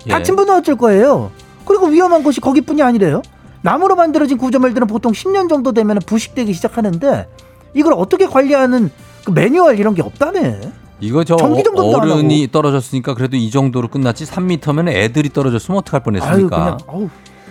[0.06, 0.10] 예.
[0.10, 1.30] 다친 분은 어쩔 거예요.
[1.66, 3.20] 그리고 위험한 곳이 거기뿐이 아니래요.
[3.60, 7.28] 나무로 만들어진 구조물들은 보통 10년 정도 되면 부식되기 시작하는데
[7.74, 8.90] 이걸 어떻게 관리하는
[9.24, 10.72] 그 매뉴얼 이런 게 없다네.
[11.00, 16.56] 이거 저안 어른이 떨어졌으니까 그래도 이 정도로 끝났지 3미터면 애들이 떨어졌으면 어떡할 아유 뻔했습니까?
[16.56, 17.08] 그냥 어우,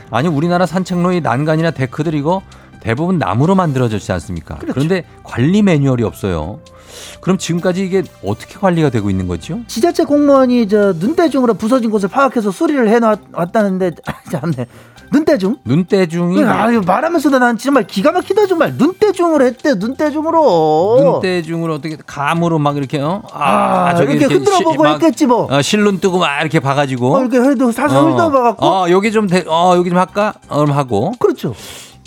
[0.10, 2.42] 아니 우리나라 산책로의 난간이나 데크들 이거
[2.84, 4.56] 대부분 나무로 만들어졌지 않습니까?
[4.56, 4.74] 그렇죠.
[4.74, 6.60] 그런데 관리 매뉴얼이 없어요.
[7.22, 9.62] 그럼 지금까지 이게 어떻게 관리가 되고 있는 거죠?
[9.68, 14.68] 지자체 공무원이 저 눈대중으로 부서진 곳을 파악해서 수리를 해놨다는데 아, 참네
[15.14, 15.58] 눈대중?
[15.64, 22.76] 눈대중이 아유 말하면서도 난 정말 기가 막히다 정말 눈대중으로 했대 눈대중으로 눈대중으로 어떻게 감으로 막
[22.78, 23.24] 이렇게 어?
[23.32, 27.22] 아, 이렇게, 시- 흔들어 보고 막, 했겠지 뭐 어, 실눈 뜨고 막 이렇게 봐가지고 어,
[27.22, 30.34] 이렇게 해도 살살 흔들어 봐갖고 어 여기 좀 대, 어 여기 좀 할까?
[30.50, 31.56] 어, 그럼 하고 그렇죠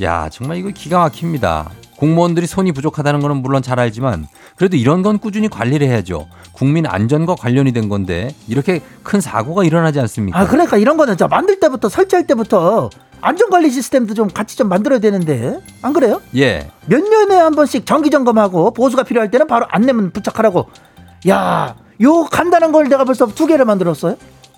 [0.02, 1.70] 야 정말 이거 기가 막힙니다.
[1.96, 6.28] 공무원들이 손이 부족하다는 거는 물론 잘 알지만 그래도 이런 건 꾸준히 관리를 해야죠.
[6.52, 10.38] 국민 안전과 관련이 된 건데 이렇게 큰 사고가 일어나지 않습니까?
[10.38, 12.90] 아 그러니까 이런 거는 저 만들 때부터 설치할 때부터
[13.22, 16.20] 안전관리 시스템도 좀 같이 좀 만들어야 되는데 안 그래요?
[16.36, 16.70] 예.
[16.86, 20.66] 몇 년에 한 번씩 정기 점검하고 보수가 필요할 때는 바로 안내문 부착하라고
[21.28, 24.16] 야 요 간단한 걸 내가 벌써 두 개를 만들었어요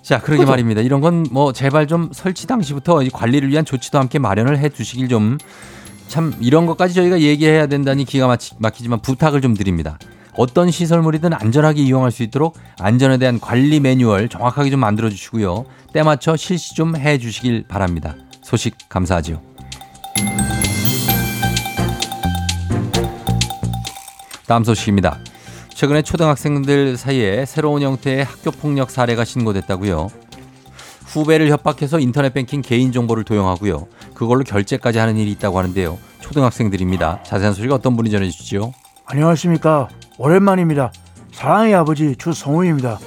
[0.08, 0.50] 자, 그러게 그죠?
[0.50, 0.80] 말입니다.
[0.80, 5.08] 이런 건 뭐 제발 좀 설치 당시부터 이 관리를 위한 조치도 함께 마련을 해 주시길
[5.08, 5.38] 좀
[6.08, 9.98] 참 이런 것까지 저희가 얘기해야 된다니 기가 막히, 막히지만 부탁을 좀 드립니다.
[10.38, 15.66] 어떤 시설물이든 안전하게 이용할 수 있도록 안전에 대한 관리 매뉴얼 정확하게 좀 만들어 주시고요.
[15.92, 18.16] 때 맞춰 실시 좀 해 주시길 바랍니다.
[18.42, 19.42] 소식 감사하지요.
[24.46, 25.18] 다음 소식입니다.
[25.78, 30.08] 최근에 초등학생들 사이에 새로운 형태의 학교 폭력 사례가 신고됐다고요.
[31.06, 33.86] 후배를 협박해서 인터넷 뱅킹 개인 정보를 도용하고요.
[34.12, 35.96] 그걸로 결제까지 하는 일이 있다고 하는데요.
[36.18, 37.22] 초등학생들입니다.
[37.22, 38.72] 자세한 소식 어떤 분이 전해 주시죠?
[39.06, 39.86] 안녕하십니까
[40.18, 40.90] 오랜만입니다
[41.30, 42.98] 사랑의 아버지 주성우입니다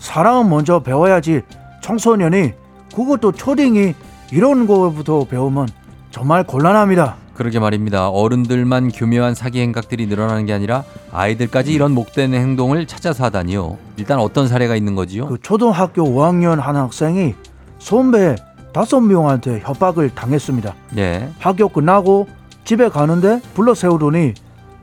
[0.00, 1.42] 사랑은 먼저 배워야지
[1.82, 2.52] 청소년이
[2.96, 3.94] 그것도 초딩이
[4.32, 5.68] 이런 거부터 배우면
[6.10, 8.08] 정말 곤란합니다 그러게 말입니다.
[8.08, 13.78] 어른들만 교묘한 사기 행각들이 늘어나는 게 아니라 아이들까지 이런 목된 행동을 찾아서 하다니요.
[13.96, 15.28] 일단 어떤 사례가 있는 거지요?
[15.28, 17.34] 그 초등학교 5학년 한 학생이
[17.78, 18.34] 선배
[18.74, 21.30] 다섯 명한테 협박을 당했습니다 예.
[21.38, 22.26] 학교 끝나고
[22.64, 24.34] 집에 가는데 불러 세우더니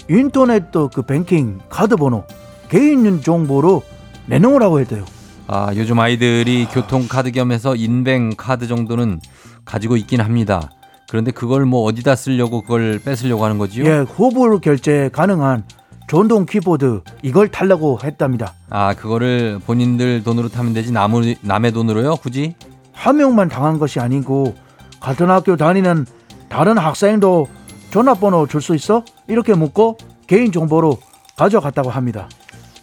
[0.09, 2.23] 인터넷 그 뱅킹 카드 번호
[2.69, 3.83] 개인 정보로
[4.27, 5.05] 내놓으라고 했대요
[5.47, 9.19] 아, 요즘 아이들이 교통카드 겸해서 인뱅 카드 정도는
[9.63, 10.71] 가지고 있긴 합니다.
[11.09, 13.85] 그런데 그걸 뭐 어디다 쓰려고 그걸 뺏으려고 하는 거지요?
[13.85, 15.63] 예, 후불 결제 가능한
[16.07, 18.53] 전동 키보드 이걸 달라고 했답니다.
[18.69, 22.15] 아, 그거를 본인들 돈으로 타면 되지 남의, 남의 돈으로요?
[22.17, 22.55] 굳이?
[22.93, 24.55] 한 명만 당한 것이 아니고
[24.99, 26.05] 같은 학교 다니는
[26.49, 27.47] 다른 학생도
[27.91, 29.03] 전화번호 줄 수 있어?
[29.27, 30.97] 이렇게 묻고 개인 정보로
[31.37, 32.29] 가져갔다고 합니다.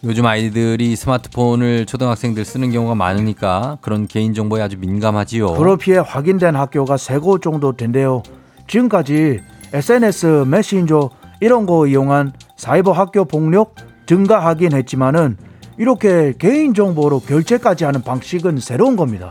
[0.04, 5.54] 요즘 아이들이 스마트폰을 초등학생들 쓰는 경우가 많으니까 그런 개인정보에 아주 민감하지요.
[5.54, 8.22] 프로피에 확인된 학교가 세 곳 정도 된대요.
[8.66, 9.40] 지금까지
[9.72, 11.10] SNS, 메신저
[11.40, 15.36] 이런 거 이용한 사이버 학교 폭력 증가하긴 했지만은
[15.78, 19.30] 이렇게 개인 정보로 결제까지 하는 방식은 새로운 겁니다.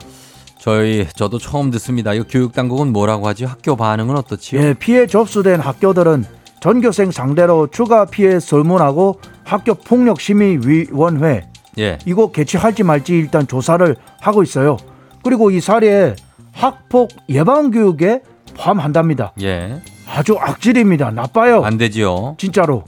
[0.58, 2.14] 저희 저도 처음 듣습니다.
[2.14, 3.44] 이거 교육 당국은 뭐라고 하지?
[3.46, 4.62] 학교 반응은 어떻지요?
[4.62, 6.24] 예, 피해 접수된 학교들은
[6.62, 11.98] 전교생 상대로 추가 피해 설문하고 학교 폭력 심의 위원회 예.
[12.06, 14.78] 이거 개최할지 말지 일단 조사를 하고 있어요.
[15.24, 16.16] 그리고 이 사례
[16.54, 18.22] 학폭 예방 교육에
[18.56, 19.34] 포함한답니다.
[19.42, 19.82] 예.
[20.08, 21.12] 아주 악질입니다.
[21.12, 21.64] 나빠요.
[21.64, 22.36] 안 되지요.
[22.38, 22.84] 진짜로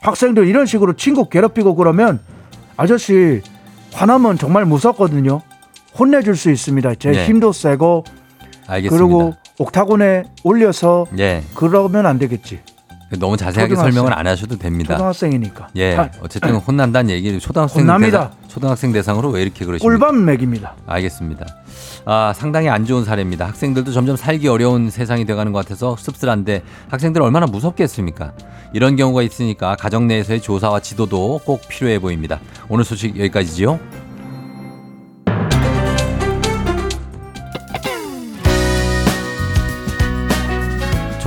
[0.00, 2.20] 학생들 이런 식으로 친구 괴롭히고 그러면
[2.76, 3.42] 아저씨
[3.92, 5.42] 화나면 정말 무섭거든요.
[5.98, 6.94] 혼내줄 수 있습니다.
[6.94, 7.26] 제 네.
[7.26, 8.04] 힘도 세고
[8.68, 9.04] 알겠습니다.
[9.04, 11.42] 그리고 옥타곤에 올려서 예.
[11.54, 12.60] 그러면 안 되겠지.
[13.18, 13.92] 너무 자세하게 초등학생.
[13.92, 14.94] 설명을 안 하셔도 됩니다.
[14.94, 15.68] 초등학생이니까.
[15.76, 15.94] 예.
[15.94, 18.30] 다 어쨌든 혼난다는 얘기를 초등학생 혼납니다.
[18.30, 19.82] 대상, 초등학생 대상으로 왜 이렇게 그러십니까?
[20.06, 20.74] 꿀밤 맥입니다.
[20.86, 21.46] 알겠습니다.
[22.04, 23.46] 아, 상당히 안 좋은 사례입니다.
[23.46, 28.32] 학생들도 점점 살기 어려운 세상이 돼가는 것 같아서 씁쓸한데 학생들 얼마나 무섭겠습니까?
[28.72, 32.40] 이런 경우가 있으니까 가정 내에서의 조사와 지도도 꼭 필요해 보입니다.
[32.68, 33.78] 오늘 소식 여기까지지요.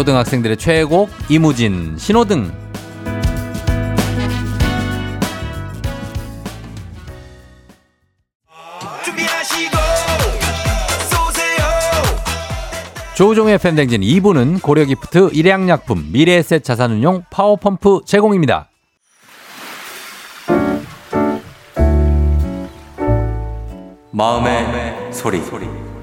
[0.01, 2.51] 초등학생들의 최애곡 이무진 신호등
[13.15, 18.69] 조우종의 FM대행진 2부는 고려기프트 일양약품 미래에셋 자산운용 파워펌프 제공입니다.
[24.11, 25.37] 마음의 소리.
[25.37, 26.00] 어,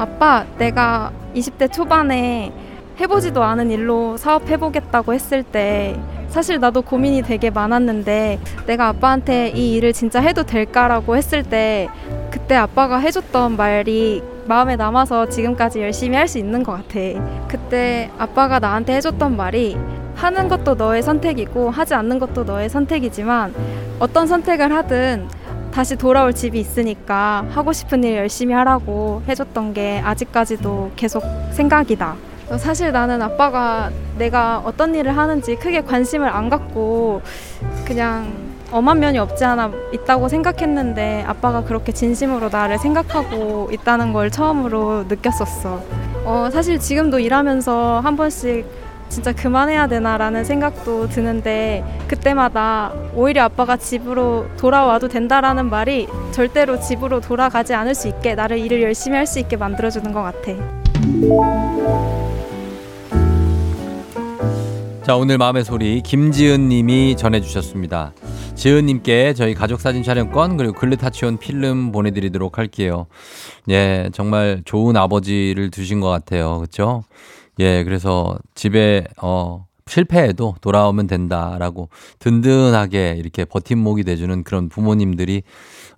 [0.00, 2.50] 아빠, 내가 20대 초반에
[2.98, 5.94] 해보지도 않은 일로 사업해보겠다고 했을 때
[6.30, 11.88] 사실 나도 고민이 되게 많았는데 내가 아빠한테 이 일을 진짜 해도 될까라고 했을 때
[12.30, 16.98] 그때 아빠가 해줬던 말이 마음에 남아서 지금까지 열심히 할 수 있는 것 같아.
[17.46, 19.76] 그때 아빠가 나한테 해줬던 말이
[20.14, 23.54] 하는 것도 너의 선택이고 하지 않는 것도 너의 선택이지만
[23.98, 25.28] 어떤 선택을 하든
[25.72, 32.16] 다시 돌아올 집이 있으니까 하고 싶은 일 열심히 하라고 해줬던 게 아직까지도 계속 생각이다.
[32.58, 37.22] 사실 나는 아빠가 내가 어떤 일을 하는지 크게 관심을 안 갖고
[37.84, 38.32] 그냥
[38.72, 45.80] 엄한 면이 없지 않아 있다고 생각했는데 아빠가 그렇게 진심으로 나를 생각하고 있다는 걸 처음으로 느꼈었어.
[46.24, 48.66] 어, 사실 지금도 일하면서 한 번씩
[49.10, 57.74] 진짜 그만해야 되나라는 생각도 드는데 그때마다 오히려 아빠가 집으로 돌아와도 된다라는 말이 절대로 집으로 돌아가지
[57.74, 60.52] 않을 수 있게 나를 일을 열심히 할 수 있게 만들어주는 것 같아.
[65.02, 68.12] 자, 오늘 마음의 소리 김지은 님이 전해주셨습니다.
[68.54, 73.06] 지은 님께 저희 가족 사진 촬영권 그리고 글루타치온 필름 보내드리도록 할게요.
[73.70, 76.58] 예, 정말 좋은 아버지를 두신 것 같아요.
[76.58, 77.04] 그렇죠?
[77.60, 85.42] 예, 그래서 집에 어 실패해도 돌아오면 된다라고 든든하게 이렇게 버팀목이 돼주는 그런 부모님들이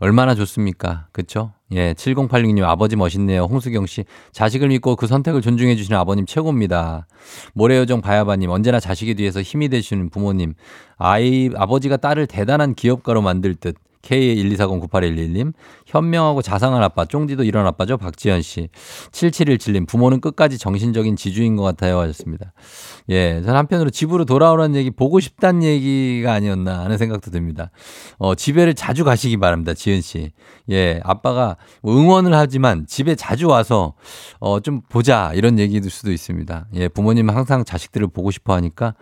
[0.01, 1.07] 얼마나 좋습니까?
[1.12, 1.53] 그쵸?
[1.70, 3.44] 예, 7086님 아버지 멋있네요.
[3.44, 7.07] 홍수경 씨 자식을 믿고 그 선택을 존중해 주시는 아버님 최고입니다.
[7.55, 10.55] 모래요정 바야바님 언제나 자식에 뒤에서 힘이 되시는 부모님
[10.96, 15.53] 아이 아버지가 딸을 대단한 기업가로 만들 듯 K124098111님,
[15.93, 17.99] 현명하고 자상한 아빠, 쫑디도 이런 아빠죠.
[17.99, 18.69] 박지현 씨.
[19.11, 21.99] 7717님, 부모는 끝까지 정신적인 지주인 것 같아요.
[22.01, 22.55] 하셨습니다.
[23.11, 27.71] 예, 전 한편으로 집으로 돌아오라는 얘기, 보고 싶다는 얘기가 아니었나 하는 생각도 듭니다.
[28.17, 29.75] 어, 집에를 자주 가시기 바랍니다.
[29.75, 30.33] 지은 씨.
[30.71, 33.93] 예, 아빠가 응원을 하지만 집에 자주 와서,
[34.41, 35.33] 어, 좀 보자.
[35.35, 36.69] 이런 얘기일 수도 있습니다.
[36.75, 38.95] 예, 부모님은 항상 자식들을 보고 싶어 하니까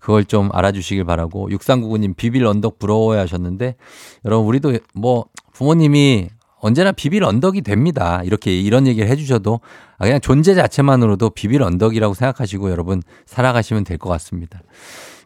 [0.00, 1.50] 그걸 좀 알아주시길 바라고.
[1.50, 3.76] 6399님, 비빌 언덕 부러워해 하셨는데,
[4.24, 6.28] 여러분, 우리도 뭐, 부모님이
[6.60, 8.20] 언제나 비빌 언덕이 됩니다.
[8.24, 9.60] 이렇게 이런 얘기를 해주셔도
[9.98, 14.60] 아, 그냥 존재 자체만으로도 비빌 언덕이라고 생각하시고 여러분 살아가시면 될 것 같습니다.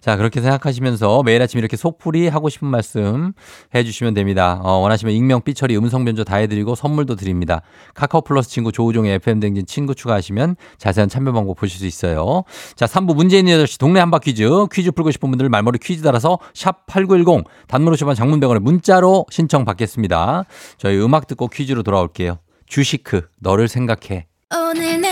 [0.02, 3.32] 자, 그렇게 생각하시면서 매일 아침 이렇게 속풀이 하고 싶은 말씀
[3.72, 4.60] 해주시면 됩니다.
[4.64, 7.62] 어, 원하시면 익명, 삐처리, 음성 변조 다 해드리고 선물도 드립니다.
[7.94, 12.42] 카카오 플러스 친구 조우종의 FM댕진 친구 추가하시면 자세한 참여 방법 보실 수 있어요.
[12.74, 14.44] 자, 3부 문제 있는 8시 동네 한바 퀴즈.
[14.72, 20.46] 퀴즈 풀고 싶은 분들 말머리 퀴즈 달아서 샵 8910 단문 50원 장문병원에 문자로 신청 받겠습니다.
[20.78, 22.38] 저희 음악 듣고 퀴즈로 돌아올게요.
[22.66, 24.26] 주시크, 너를 생각해.
[24.52, 25.11] 오늘 내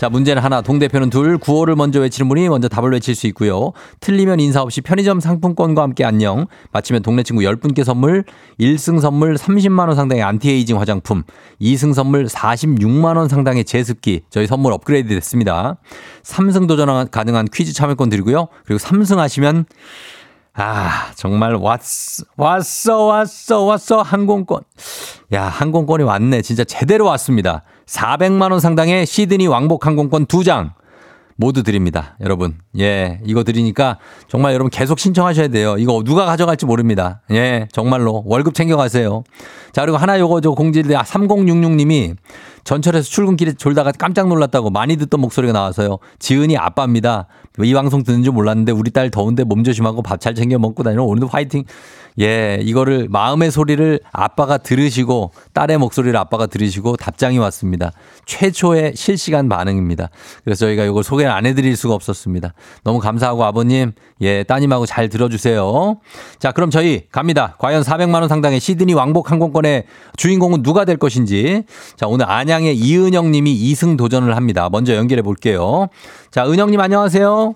[0.00, 0.62] 자 문제는 하나.
[0.62, 1.36] 동대표는 둘.
[1.36, 3.72] 구호를 먼저 외치는 분이 먼저 답을 외칠 수 있고요.
[4.00, 6.46] 틀리면 인사 없이 편의점 상품권과 함께 안녕.
[6.72, 8.24] 맞히면 동네 친구 10분께 선물.
[8.58, 11.22] 1승 선물 30만원 상당의 안티에이징 화장품.
[11.60, 14.22] 2승 선물 46만원 상당의 제습기.
[14.30, 15.76] 저희 선물 업그레이드 됐습니다.
[16.22, 18.48] 3승 도전 가능한 퀴즈 참여권 드리고요.
[18.64, 19.66] 그리고 3승 하시면
[20.54, 24.62] 아, 정말 왔어, 왔어, 왔어, 왔어, 항공권.
[25.32, 26.42] 야, 항공권이 왔네.
[26.42, 27.62] 진짜 제대로 왔습니다.
[27.90, 30.72] 400만 원 상당의 시드니 왕복 항공권 두 장.
[31.36, 32.16] 모두 드립니다.
[32.20, 32.58] 여러분.
[32.78, 35.76] 예, 이거 드리니까 정말 여러분 계속 신청하셔야 돼요.
[35.78, 37.22] 이거 누가 가져갈지 모릅니다.
[37.30, 38.22] 예, 정말로.
[38.26, 39.24] 월급 챙겨가세요.
[39.72, 42.14] 자, 그리고 하나 요거 저 공지를, 아, 3066님이
[42.64, 45.98] 전철에서 출근길에 졸다가 깜짝 놀랐다고 많이 듣던 목소리가 나와서요.
[46.18, 47.26] 지은이 아빠입니다.
[47.62, 51.02] 이 방송 듣는 줄 몰랐는데 우리 딸 더운데 몸 조심하고 밥 잘 챙겨 먹고 다니는
[51.02, 51.64] 오늘도 화이팅.
[52.18, 57.92] 예, 이거를 마음의 소리를 아빠가 들으시고 딸의 목소리를 아빠가 들으시고 답장이 왔습니다.
[58.26, 60.10] 최초의 실시간 반응입니다.
[60.44, 62.54] 그래서 저희가 이걸 소개를 안 해드릴 수가 없었습니다.
[62.84, 65.98] 너무 감사하고 아버님, 예, 따님하고 잘 들어주세요.
[66.38, 67.54] 자, 그럼 저희 갑니다.
[67.58, 69.84] 과연 400만 원 상당의 시드니 왕복 항공권의
[70.16, 71.64] 주인공은 누가 될 것인지.
[71.96, 74.68] 자, 오늘 안양의 이은영 님이 2승 도전을 합니다.
[74.70, 75.88] 먼저 연결해 볼게요.
[76.30, 77.54] 자, 은영 님 안녕하세요.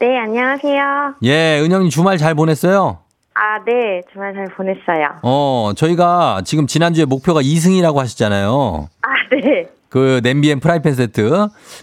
[0.00, 1.14] 네, 안녕하세요.
[1.22, 3.01] 예, 은영 님 주말 잘 보냈어요?
[3.44, 5.18] 아, 네, 정말 잘 보냈어요.
[5.22, 8.88] 어, 저희가 지금 지난주에 목표가 2승이라고 하셨잖아요.
[9.02, 9.66] 아, 네.
[9.88, 11.28] 그 냄비 and 프라이팬 세트.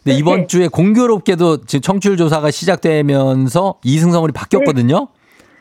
[0.03, 5.09] 근데 이번 주에 공교롭게도 지금 청취율 조사가 시작되면서 2승 선물이 바뀌었거든요.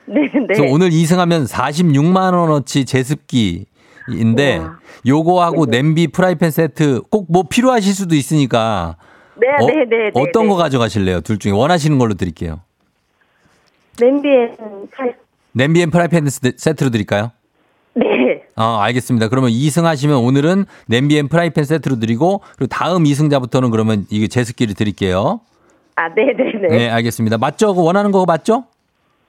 [0.06, 0.30] 네, 네.
[0.46, 3.66] 그래서 오늘 2승하면 46만 원어치 제습기
[4.08, 4.78] 인데 우와.
[5.04, 8.96] 요거하고 냄비 프라이팬 세트 꼭 뭐 필요하실 수도 있으니까
[9.36, 9.96] 네, 어, 네, 네.
[10.04, 10.48] 네, 어떤 네.
[10.48, 11.20] 거 가져가실래요?
[11.22, 12.60] 둘 중에 원하시는 걸로 드릴게요.
[14.00, 14.52] 냄비에
[14.96, 15.14] 살,
[15.58, 17.32] 냄비 and 프라이팬 세- 세트로 드릴까요?
[17.94, 18.06] 네.
[18.54, 19.28] 아, 알겠습니다.
[19.28, 24.74] 그러면 2승 하시면 오늘은 냄비 and 프라이팬 세트로 드리고 그리고 다음 2승자부터는 그러면 이게 제습기를
[24.74, 25.40] 드릴게요.
[25.96, 26.76] 아, 네, 네, 네.
[26.76, 27.38] 네, 알겠습니다.
[27.38, 27.74] 맞죠?
[27.74, 28.66] 원하는 거 맞죠?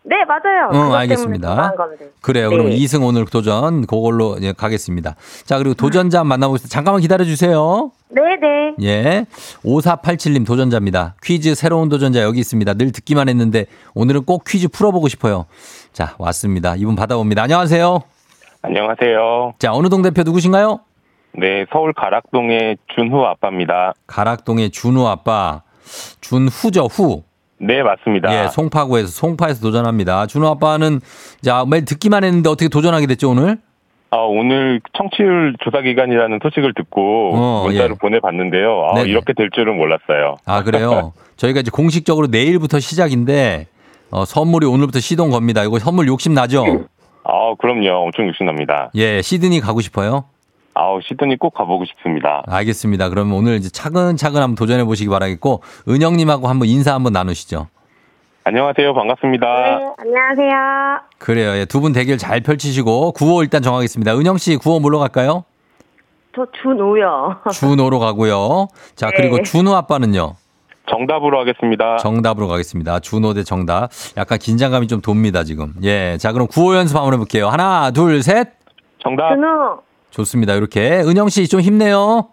[0.09, 0.69] 네, 맞아요.
[0.73, 1.73] 응, 그것 알겠습니다.
[2.21, 2.49] 그래요.
[2.49, 2.57] 네.
[2.57, 5.15] 그럼 2승 오늘 도전 그걸로 예, 가겠습니다.
[5.45, 6.73] 자, 그리고 도전자 만나보겠습니다.
[6.73, 7.91] 잠깐만 기다려 주세요.
[8.09, 8.75] 네, 네.
[8.81, 9.25] 예.
[9.63, 11.13] 5487님 도전자입니다.
[11.23, 12.73] 퀴즈 새로운 도전자 여기 있습니다.
[12.73, 15.45] 늘 듣기만 했는데 오늘은 꼭 퀴즈 풀어보고 싶어요.
[15.93, 16.75] 자, 왔습니다.
[16.75, 17.43] 이분 받아봅니다.
[17.43, 17.99] 안녕하세요.
[18.63, 19.53] 안녕하세요.
[19.59, 20.79] 자, 어느 동 대표 누구신가요?
[21.33, 23.93] 네, 서울 가락동의 준후 아빠입니다.
[24.07, 25.61] 가락동의 준우 아빠.
[26.21, 27.23] 준후죠, 후.
[27.59, 28.31] 네, 맞습니다.
[28.33, 30.27] 예, 송파구에서, 송파에서 도전합니다.
[30.27, 31.01] 준우 아빠는,
[31.41, 33.57] 자, 매일 듣기만 했는데 어떻게 도전하게 됐죠, 오늘?
[34.11, 37.95] 아, 오늘 청취율 조사 기간이라는 소식을 듣고 어, 문자를 예.
[37.95, 38.87] 보내봤는데요.
[38.89, 39.09] 아, 네네.
[39.09, 40.37] 이렇게 될 줄은 몰랐어요.
[40.45, 41.13] 아, 그래요?
[41.37, 43.67] 저희가 이제 공식적으로 내일부터 시작인데,
[44.09, 45.63] 어, 선물이 오늘부터 시동 겁니다.
[45.63, 46.63] 이거 선물 욕심 나죠?
[47.23, 48.05] 아, 그럼요.
[48.05, 48.89] 엄청 욕심납니다.
[48.95, 50.25] 예, 시드니 가고 싶어요?
[50.73, 52.43] 아우, 시드니 꼭 가보고 싶습니다.
[52.47, 53.09] 알겠습니다.
[53.09, 57.67] 그러면 오늘 이제 차근차근 한번 도전해 보시기 바라겠고, 은영님하고 한번 인사 한번 나누시죠.
[58.45, 58.93] 안녕하세요.
[58.93, 59.45] 반갑습니다.
[59.45, 61.01] 네, 안녕하세요.
[61.17, 61.49] 그래요.
[61.57, 64.15] 예, 두 분 대결 잘 펼치시고, 구호 일단 정하겠습니다.
[64.17, 65.43] 은영 씨 구호 뭘로 갈까요?
[66.35, 67.37] 저 준우요.
[67.51, 68.67] 준호로 가고요.
[68.95, 69.43] 자, 그리고 네.
[69.43, 70.35] 준호 아빠는요?
[70.89, 71.97] 정답으로 하겠습니다.
[71.97, 72.99] 정답으로 가겠습니다.
[72.99, 73.89] 준호 대 정답.
[74.17, 75.73] 약간 긴장감이 좀 돕니다, 지금.
[75.83, 76.17] 예.
[76.17, 77.49] 자, 그럼 구호 연습 한번 해볼게요.
[77.49, 78.47] 하나, 둘, 셋.
[79.03, 79.35] 정답.
[79.35, 79.79] 준우.
[80.11, 80.53] 좋습니다.
[80.55, 80.99] 이렇게.
[81.01, 82.29] 은영 씨 좀 힘내요.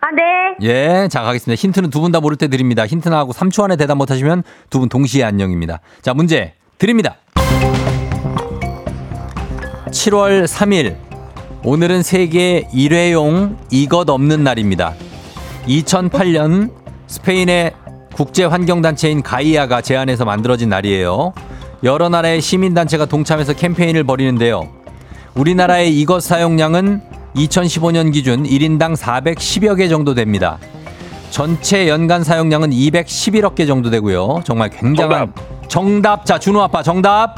[0.00, 1.02] 아, 네.
[1.04, 1.08] 예.
[1.08, 1.60] 자, 가겠습니다.
[1.60, 2.86] 힌트는 두 분 다 모를 때 드립니다.
[2.86, 5.80] 힌트 나 하고 3초 안에 대답 못하시면 두 분 동시에 안녕입니다.
[6.00, 7.16] 자, 문제 드립니다.
[9.90, 10.96] 7월 3일.
[11.64, 14.94] 오늘은 세계 일회용 이것 없는 날입니다.
[15.66, 16.72] 2008년
[17.06, 17.72] 스페인의
[18.14, 21.32] 국제환경단체인 가이아가 제안해서 만들어진 날이에요.
[21.84, 24.68] 여러 나라의 시민단체가 동참해서 캠페인을 벌이는데요.
[25.34, 27.00] 우리나라의 이것 사용량은
[27.36, 30.58] 2015년 기준 1인당 410여 개 정도 됩니다.
[31.30, 34.42] 전체 연간 사용량은 211억 개 정도 되고요.
[34.44, 35.32] 정말 굉장한
[35.68, 36.26] 정답.
[36.26, 37.36] 자, 준호 아빠 정답.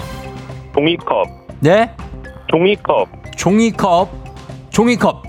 [0.74, 1.28] 종이컵.
[1.60, 1.92] 네?
[2.48, 3.08] 종이컵.
[3.36, 4.10] 종이컵.
[4.70, 5.22] 종이컵.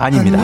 [0.00, 0.38] 아닙니다.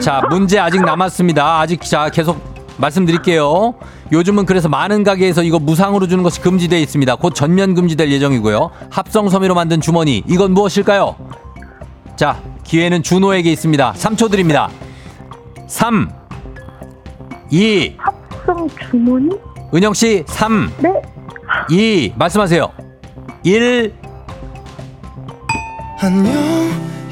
[0.00, 1.60] 자, 문제 아직 남았습니다.
[1.60, 2.40] 아직 자, 계속
[2.78, 3.74] 말씀드릴게요.
[4.12, 7.16] 요즘은 그래서 많은 가게에서 이거 무상으로 주는 것이 금지되어 있습니다.
[7.16, 8.70] 곧 전면 금지될 예정이고요.
[8.90, 10.22] 합성 섬유로 만든 주머니.
[10.28, 11.16] 이건 무엇일까요?
[12.16, 13.92] 자, 기회는 준호에게 있습니다.
[13.92, 14.70] 3초 드립니다.
[15.66, 16.08] 3,
[17.50, 19.30] 2, 합성 주머니?
[19.74, 20.90] 은영 씨 3, 네.
[21.70, 22.70] 2, 말씀하세요.
[23.42, 23.92] 1.
[26.00, 26.32] 안녕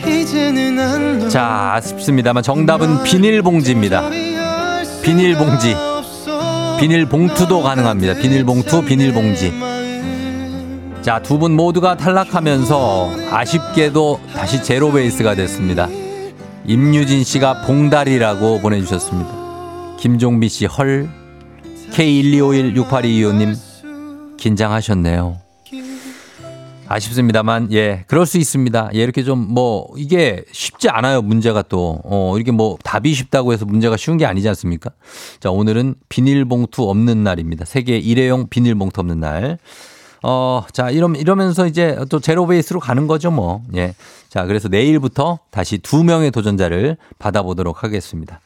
[0.06, 4.08] 이제는 안녕 자, 아쉽습니다만 정답은 비닐봉지입니다.
[5.02, 5.74] 비닐봉지.
[6.80, 8.14] 비닐봉투도 가능합니다.
[8.14, 9.52] 비닐봉투, 비닐봉지.
[11.02, 15.88] 자, 두 분 모두가 탈락하면서 아쉽게도 다시 제로 베이스가 됐습니다.
[16.66, 19.30] 임유진 씨가 봉다리라고 보내주셨습니다.
[19.98, 21.08] 김종비 씨 헐.
[21.92, 23.54] K125168225님
[24.38, 25.43] 긴장하셨네요.
[26.94, 28.90] 아쉽습니다만 예 그럴 수 있습니다.
[28.94, 33.64] 예 이렇게 좀 뭐 이게 쉽지 않아요 문제가 또 어 이렇게 뭐 답이 쉽다고 해서
[33.64, 34.90] 문제가 쉬운 게 아니지 않습니까?
[35.40, 37.64] 자 오늘은 비닐봉투 없는 날입니다.
[37.64, 39.58] 세계 일회용 비닐봉투 없는 날.
[40.26, 43.62] 어, 자, 이러, 이러면서 이제 또 제로 베이스로 가는 거죠, 뭐.
[43.76, 43.94] 예.
[44.30, 48.40] 자, 그래서 내일부터 다시 두 명의 도전자를 받아보도록 하겠습니다.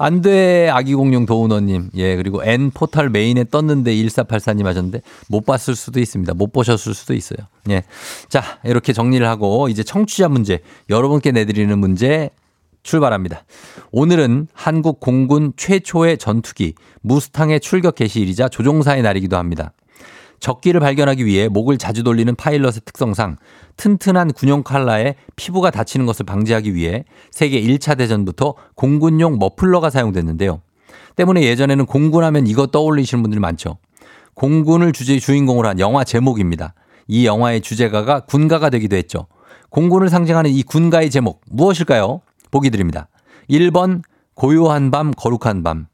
[0.00, 1.90] 안 돼, 아기공룡 도우너님.
[1.94, 6.34] 예, 그리고 N 포털 메인에 떴는데 1484님 하셨는데 못 봤을 수도 있습니다.
[6.34, 7.46] 못 보셨을 수도 있어요.
[7.68, 7.84] 예.
[8.28, 10.58] 자, 이렇게 정리를 하고 이제 청취자 문제,
[10.88, 12.30] 여러분께 내드리는 문제
[12.82, 13.44] 출발합니다.
[13.92, 19.72] 오늘은 한국 공군 최초의 전투기 무스탕의 출격 개시일이자 조종사의 날이기도 합니다.
[20.40, 23.36] 적기를 발견하기 위해 목을 자주 돌리는 파일럿의 특성상
[23.76, 30.62] 튼튼한 군용 칼라에 피부가 다치는 것을 방지하기 위해 세계 1차 대전부터 공군용 머플러가 사용됐는데요.
[31.16, 33.78] 때문에 예전에는 공군하면 이거 떠올리시는 분들이 많죠.
[34.34, 36.74] 공군을 주제 주인공으로 한 영화 제목입니다.
[37.06, 39.26] 이 영화의 주제가가 군가가 되기도 했죠.
[39.68, 42.20] 공군을 상징하는 이 군가의 제목 무엇일까요?
[42.50, 43.08] 보기 드립니다.
[43.48, 44.02] 1번
[44.34, 45.86] 고요한 밤 거룩한 밤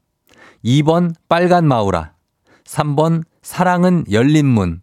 [0.63, 2.13] 2번 빨간 마우라
[2.65, 4.81] 3번 사랑은 열린 문.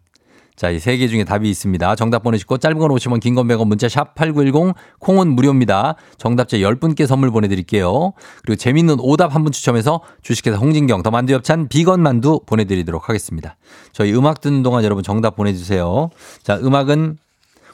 [0.55, 1.95] 자, 이 세 개 중에 답이 있습니다.
[1.95, 5.95] 정답 보내시고 짧은 건 50원, 긴 건 100원, 문자 샵 8910, 콩은 무료입니다.
[6.17, 8.13] 정답자 10분께 선물 보내드릴게요.
[8.43, 13.55] 그리고 재밌는 오답 한 분 추첨해서 주식회사 홍진경 더 만두 엽찬 비건 만두 보내드리도록 하겠습니다.
[13.91, 16.09] 저희 음악 듣는 동안 여러분 정답 보내주세요.
[16.41, 17.17] 자, 음악은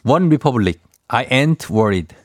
[0.04, 2.16] One Republic, I ain't worried.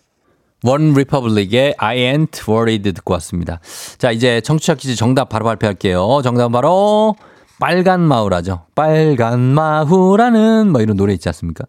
[0.65, 3.61] One Republic의 I ain't worried 듣고 왔습니다.
[3.99, 6.23] 자, 이제 청취자 퀴즈 정답 바로 발표할게요.
[6.25, 7.15] 정답 바로
[7.59, 8.67] 빨간 마후라죠.
[8.75, 11.65] 빨간 마후라는 뭐 이런 노래 있지 않습니까?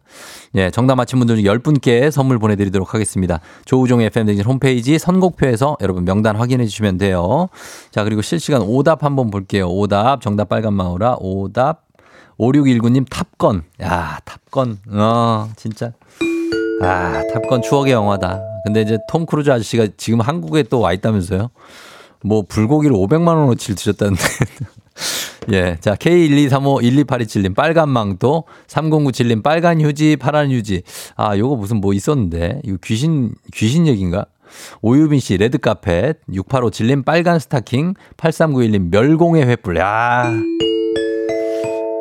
[0.56, 3.40] 예, 정답 맞힌 분들 중 10분께 선물 보내드리도록 하겠습니다.
[3.66, 7.48] 조우종의 FM댕진 홈페이지 선곡표에서 여러분 명단 확인해 주시면 돼요.
[7.92, 9.70] 자, 그리고 실시간 오답 한번 볼게요.
[9.70, 11.84] 오답, 정답 빨간 마후라, 오답.
[12.38, 13.64] 5619님 탑건.
[13.82, 14.80] 야, 탑건.
[14.92, 15.94] 어, 진짜.
[16.84, 18.42] 아, 탑건 추억의 영화다.
[18.66, 21.50] 근데 이제 톰 크루즈 아저씨가 지금 한국에 또 와 있다면서요?
[22.24, 24.22] 뭐 불고기를 500만 원어치를 드셨다는데.
[25.52, 25.78] 예.
[25.80, 30.84] 자, K123512827님 빨간 망토, 3097님 빨간 휴지, 파란 휴지.
[31.16, 32.62] 아, 요거 무슨 뭐 있었는데.
[32.64, 34.26] 이거 귀신, 귀신 얘기인가?
[34.82, 39.78] 오유빈 씨 레드 카펫, 6857님 빨간 스타킹, 8391님 멸공의 횃불.
[39.80, 40.32] 야.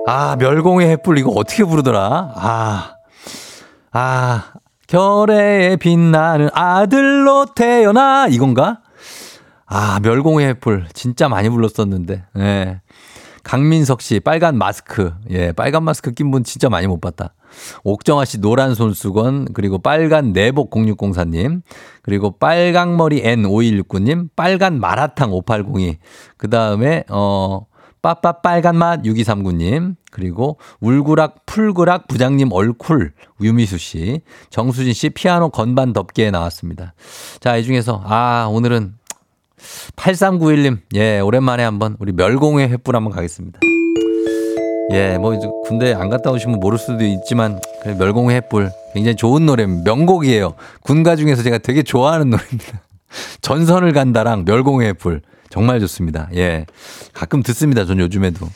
[0.09, 2.33] 아, 멸공의 횃불 이거 어떻게 부르더라?
[2.37, 2.93] 아.
[3.93, 4.53] 아,
[4.87, 8.81] 결에 빛나는 아들로 태어나 이건가?
[9.67, 12.25] 아, 멸공의 횃불 진짜 많이 불렀었는데.
[12.39, 12.81] 예.
[13.47, 15.13] 강민석 씨 빨간 마스크.
[15.31, 17.33] 예, 빨간 마스크 낀 분 진짜 많이 못 봤다.
[17.85, 21.63] 옥정아 씨 노란 손수건 그리고 빨간 내복 0604님
[22.03, 25.99] 그리고 빨강머리 N5169님 빨간 마라탕 5802
[26.37, 27.67] 그다음에 어
[28.03, 35.93] 빠빠 빨간 맛 6239님 그리고 울구락 풀구락 부장님 얼쿨 유미수 씨 정수진 씨 피아노 건반
[35.93, 36.95] 덮개 나왔습니다.
[37.39, 38.95] 자, 이 중에서 아, 오늘은
[39.97, 43.61] 8391님, 예, 오랜만에 한번 우리 멸공의 횃불 한번 가겠습니다.
[44.93, 47.59] 예, 뭐 군대 안 갔다 오시면 모를 수도 있지만
[47.99, 50.55] 멸공의 횃불 굉장히 좋은 노래, 명곡이에요.
[50.83, 52.83] 군가 중에서 제가 되게 좋아하는 노래입니다.
[53.41, 56.29] 전선을 간다랑 멸공의 횃불 정말 좋습니다.
[56.35, 56.67] 예,
[57.13, 57.85] 가끔 듣습니다.
[57.85, 58.47] 전 요즘에도.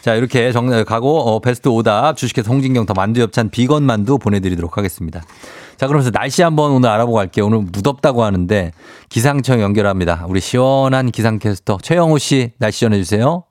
[0.00, 4.78] 자, 이렇게 정, 가고, 어, 베스트 오답, 주식회사 홍진경 더 만두 엽찬 비건 만두 보내드리도록
[4.78, 5.22] 하겠습니다.
[5.78, 7.46] 자, 그러면서 날씨 한번 오늘 알아보고 갈게요.
[7.46, 8.72] 오늘 무덥다고 하는데
[9.08, 10.24] 기상청 연결합니다.
[10.28, 13.44] 우리 시원한 기상캐스터 최영호 씨 날씨 전해주세요.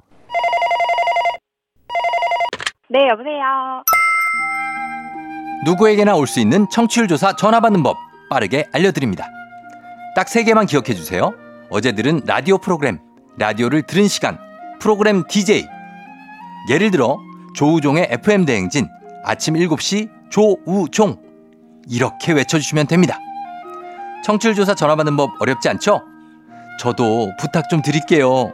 [2.90, 3.84] 네, 여보세요.
[5.66, 7.96] 누구에게나 올 수 있는 청취율 조사 전화 받는 법
[8.30, 9.28] 빠르게 알려드립니다.
[10.16, 11.34] 딱 세 개만 기억해 주세요.
[11.70, 13.00] 어제 들은 라디오 프로그램,
[13.38, 14.38] 라디오를 들은 시간,
[14.80, 15.66] 프로그램 DJ.
[16.70, 17.20] 예를 들어
[17.56, 18.88] 조우종의 FM 대행진
[19.24, 21.18] 아침 7시 조우종
[21.90, 23.20] 이렇게 외쳐주시면 됩니다.
[24.26, 26.04] 청취율 조사 전화 받는 법 어렵지 않죠?
[26.80, 28.52] 저도 부탁 좀 드릴게요.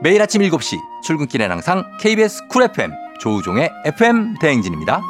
[0.00, 5.00] 매일 아침 7시 출근길엔 항상 KBS 쿨 FM 조우종의 FM 대행진입니다.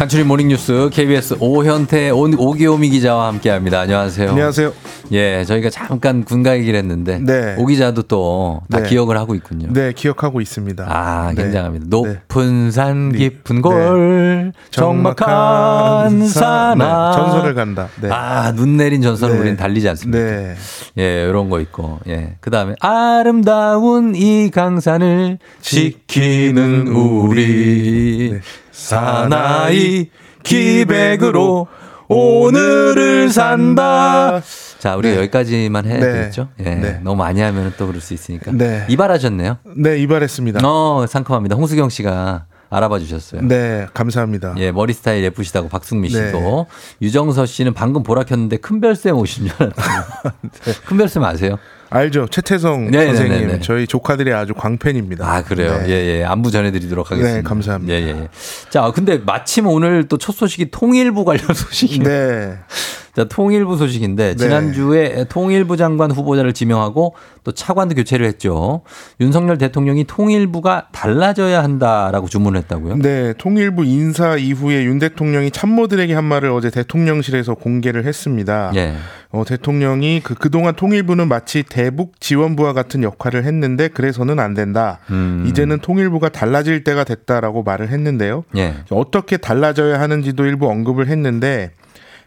[0.00, 3.80] 간추린 모닝뉴스 KBS 오현태 온- 오기오미 기자와 함께합니다.
[3.80, 4.30] 안녕하세요.
[4.30, 4.72] 안녕하세요.
[5.12, 7.54] 예, 저희가 잠깐 군가 얘기를 했는데 네.
[7.58, 8.88] 오 기자도 또다 네.
[8.88, 9.68] 기억을 하고 있군요.
[9.70, 10.86] 네, 기억하고 있습니다.
[10.88, 11.42] 아, 네.
[11.42, 11.84] 굉장합니다.
[11.90, 13.18] 높은 산 네.
[13.18, 13.60] 깊은 네.
[13.60, 17.88] 골 정막한 네, 전설을 간다.
[18.00, 18.08] 네.
[18.10, 19.40] 아, 눈 내린 전설은 네.
[19.42, 20.18] 우리는 달리지 않습니다.
[20.18, 20.54] 네.
[20.96, 21.98] 예, 이런 거 있고.
[22.08, 22.36] 예.
[22.40, 28.40] 그 다음에 아름다운 이 강산을 지키는 우리 네.
[28.80, 30.08] 사나이
[30.42, 31.68] 기백으로
[32.08, 34.40] 오늘을 산다.
[34.78, 35.20] 자, 우리 가 네.
[35.20, 36.12] 여기까지만 해야 네.
[36.12, 36.48] 되겠죠?
[36.60, 36.74] 예.
[36.74, 37.00] 네.
[37.04, 38.50] 너무 많이 하면 또 그럴 수 있으니까.
[38.52, 38.86] 네.
[38.88, 39.58] 이발하셨네요.
[39.76, 40.66] 네, 이발했습니다.
[40.66, 41.56] 어, 상큼합니다.
[41.56, 43.42] 홍수경 씨가 알아봐 주셨어요.
[43.42, 44.54] 네, 감사합니다.
[44.56, 46.20] 예, 머리 스타일 예쁘시다고 박승미 씨도.
[46.38, 46.66] 네.
[47.02, 50.04] 유정서 씨는 방금 보라 켰는데 큰별쌤 오신 줄 알았어요.
[50.86, 51.58] 큰별쌤 아세요?
[51.90, 52.28] 알죠?
[52.30, 53.32] 최태성 네, 선생님.
[53.32, 53.60] 네, 네, 네.
[53.60, 55.26] 저희 조카들이 아주 광팬입니다.
[55.28, 55.76] 아, 그래요?
[55.78, 55.88] 네.
[55.88, 56.24] 예, 예.
[56.24, 57.36] 안부 전해드리도록 하겠습니다.
[57.38, 57.92] 네, 감사합니다.
[57.92, 58.28] 예, 예.
[58.70, 62.02] 자, 근데 마침 오늘 또 첫 소식이 통일부 관련 소식이에요.
[62.04, 62.58] 네.
[63.14, 64.36] 자, 통일부 소식인데, 네.
[64.36, 68.82] 지난주에 통일부 장관 후보자를 지명하고 또 차관도 교체를 했죠.
[69.20, 72.96] 윤석열 대통령이 통일부가 달라져야 한다라고 주문을 했다고요?
[72.98, 78.72] 네, 통일부 인사 이후에 윤 대통령이 참모들에게 한 말을 어제 대통령실에서 공개를 했습니다.
[78.76, 78.94] 예.
[79.32, 84.98] 어, 대통령이 그, 그동안 통일부는 마치 대북 지원부와 같은 역할을 했는데 그래서는 안 된다.
[85.10, 85.44] 음.
[85.46, 88.44] 이제는 통일부가 달라질 때가 됐다라고 말을 했는데요.
[88.56, 88.74] 예.
[88.90, 91.70] 어떻게 달라져야 하는지도 일부 언급을 했는데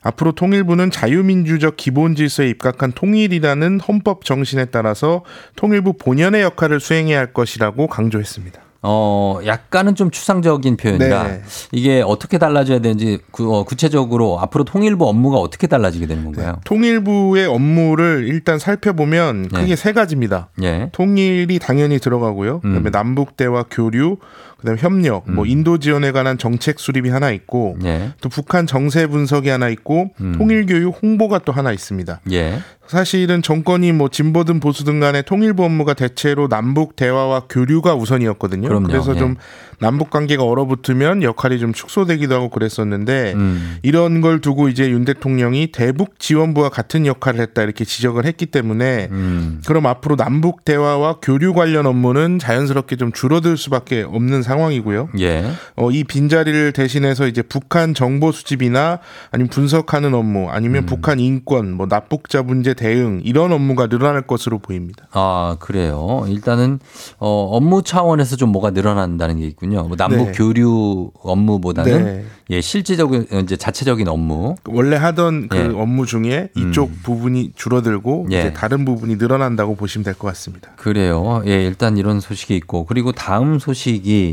[0.03, 5.23] 앞으로 통일부는 자유민주적 기본 질서에 입각한 통일이라는 헌법 정신에 따라서
[5.55, 8.61] 통일부 본연의 역할을 수행해야 할 것이라고 강조했습니다.
[8.85, 11.41] 어, 약간은 좀 추상적인 표현이라 네.
[11.71, 16.59] 이게 어떻게 달라져야 되는지 구, 어, 구체적으로 앞으로 통일부 업무가 어떻게 달라지게 되는 건가요?
[16.65, 19.75] 통일부의 업무를 일단 살펴보면 크게 네.
[19.77, 20.49] 세 가지입니다.
[20.63, 20.89] 예.
[20.91, 22.59] 통일이 당연히 들어가고요.
[22.59, 22.91] 그다음에 음.
[22.91, 24.17] 남북 대화 교류,
[24.63, 28.13] 그다음에 협력, 뭐 인도 지원에 관한 정책 수립이 하나 있고 예.
[28.21, 30.35] 또 북한 정세 분석이 하나 있고 음.
[30.37, 32.21] 통일 교육 홍보가 또 하나 있습니다.
[32.31, 32.59] 예.
[32.87, 38.67] 사실은 정권이 뭐 진보든 보수든 간에 통일부 업무가 대체로 남북 대화와 교류가 우선이었거든요.
[38.67, 38.87] 그럼요.
[38.87, 39.19] 그래서 예.
[39.19, 39.35] 좀
[39.79, 43.77] 남북 관계가 얼어붙으면 역할이 좀 축소되기도 하고 그랬었는데 음.
[43.83, 49.09] 이런 걸 두고 이제 윤 대통령이 대북 지원부와 같은 역할을 했다 이렇게 지적을 했기 때문에
[49.11, 49.61] 음.
[49.65, 55.09] 그럼 앞으로 남북 대화와 교류 관련 업무는 자연스럽게 좀 줄어들 수밖에 없는 상황 이고요.
[55.19, 55.43] 예.
[55.75, 58.99] 어, 이 빈자리를 대신해서 이제 북한 정보 수집이나
[59.31, 65.07] 아니면 분석하는 업무 아니면 북한 인권, 뭐 납북자 문제 대응 이런 업무가 늘어날 것으로 보입니다.
[65.11, 66.25] 아, 그래요.
[66.27, 66.79] 일단은
[67.19, 69.83] 어, 업무 차원에서 좀 뭐가 늘어난다는 게 있군요.
[69.83, 70.31] 뭐 남북 네.
[70.33, 72.25] 교류 업무보다는 네.
[72.49, 74.55] 예, 실질적인 이제 자체적인 업무.
[74.65, 75.61] 원래 하던 그 예.
[75.63, 76.99] 업무 중에 이쪽 음.
[77.03, 78.39] 부분이 줄어들고 예.
[78.39, 80.69] 이제 다른 부분이 늘어난다고 보시면 될 것 같습니다.
[80.75, 81.41] 그래요.
[81.47, 84.32] 예, 일단 이런 소식이 있고 그리고 다음 소식이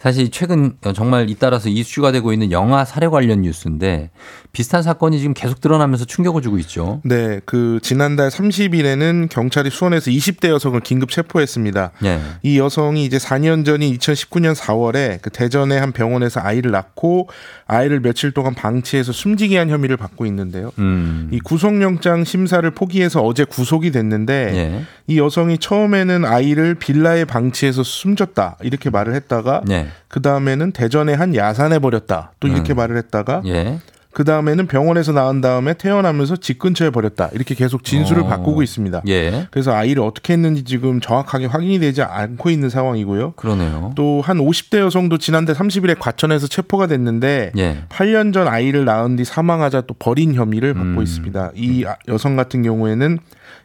[0.00, 4.10] 사실 최근 정말 잇따라서 이슈가 되고 있는 영화 살해 관련 뉴스인데
[4.52, 7.00] 비슷한 사건이 지금 계속 드러나면서 충격을 주고 있죠.
[7.04, 11.92] 네, 그 지난달 30일에는 경찰이 수원에서 20대 여성을 긴급 체포했습니다.
[12.04, 12.20] 예.
[12.42, 17.28] 이 여성이 이제 4년 전인 2019년 4월에 그 대전의 한 병원에서 아이를 낳고
[17.66, 20.72] 아이를 며칠 동안 방치해서 숨지게 한 혐의를 받고 있는데요.
[20.78, 21.28] 음.
[21.32, 24.84] 이 구속영장 심사를 포기해서 어제 구속이 됐는데 예.
[25.06, 29.85] 이 여성이 처음에는 아이를 빌라에 방치해서 숨졌다 이렇게 말을 했다가 네.
[30.08, 32.76] 그 다음에는 대전의 한 야산에 버렸다 또 이렇게 음.
[32.76, 33.78] 말을 했다가 예.
[34.12, 38.26] 그 다음에는 병원에서 낳은 다음에 태어나면서 집 근처에 버렸다 이렇게 계속 진술을 어.
[38.26, 39.02] 바꾸고 있습니다.
[39.08, 39.46] 예.
[39.50, 43.32] 그래서 아이를 어떻게 했는지 지금 정확하게 확인이 되지 않고 있는 상황이고요.
[43.32, 43.92] 그러네요.
[43.94, 47.84] 또 한 50대 여성도 지난달 30일에 과천에서 체포가 됐는데 예.
[47.90, 51.02] 8년 전 아이를 낳은 뒤 사망하자 또 버린 혐의를 받고 음.
[51.02, 51.50] 있습니다.
[51.54, 53.18] 이 아- 여성 같은 경우에는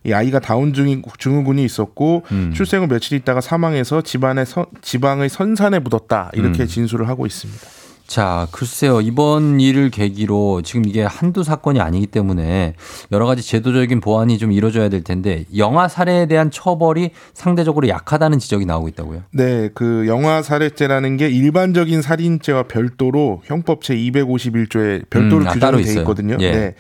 [0.04, 2.52] 이 아이가 다운 증 증후군이 있었고 음.
[2.56, 6.68] 출생 후 며칠 있다가 사망해서 집안의 선- 지방의 선산에 묻었다 이렇게 음.
[6.68, 7.62] 진술을 하고 있습니다.
[8.08, 9.00] 자, 글쎄요.
[9.00, 12.74] 이번 일을 계기로 지금 이게 한두 사건이 아니기 때문에
[13.14, 18.66] 여러 가지 제도적인 보완이 좀 이루어져야 될 텐데 영아 살해에 대한 처벌이 상대적으로 약하다는 지적이
[18.66, 19.22] 나오고 있다고요.
[19.32, 25.78] 네, 그 영아 살해죄라는 게 일반적인 살인죄와 별도로 형법 제 251조에 별도로 음, 아, 규정이
[25.78, 26.00] 돼 있어요.
[26.02, 26.36] 있거든요.
[26.42, 26.52] 예.
[26.52, 26.76] 네.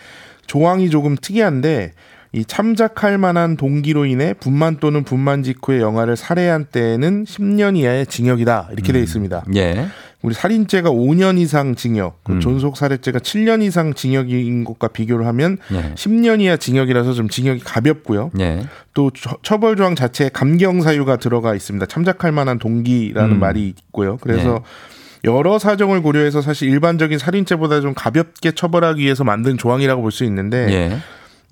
[0.48, 1.94] 조항이 조금 특이한데
[2.34, 8.70] 이 참작할 만한 동기로 인해 분만 또는 분만 직후에 영아를 살해한 때에는 10년 이하의 징역이다
[8.72, 9.44] 이렇게 돼 있습니다.
[9.56, 9.88] 예.
[10.22, 12.40] 우리 살인죄가 5년 이상 징역, 그 음.
[12.40, 15.94] 존속 살해죄가 7년 이상 징역인 것과 비교를 하면 예.
[15.96, 18.32] 10년 이하 징역이라서 좀 징역이 가볍고요.
[18.40, 18.62] 예.
[18.94, 21.86] 또 처- 처벌 조항 자체에 감경 사유가 들어가 있습니다.
[21.88, 23.40] 참작할 만한 동기라는 음.
[23.40, 24.18] 말이 있고요.
[24.22, 24.64] 그래서
[25.24, 25.32] 네.
[25.32, 30.68] 여러 사정을 고려해서 사실 일반적인 살인죄보다 좀 가볍게 처벌하기 위해서 만든 조항이라고 볼 수 있는데
[30.72, 30.98] 예.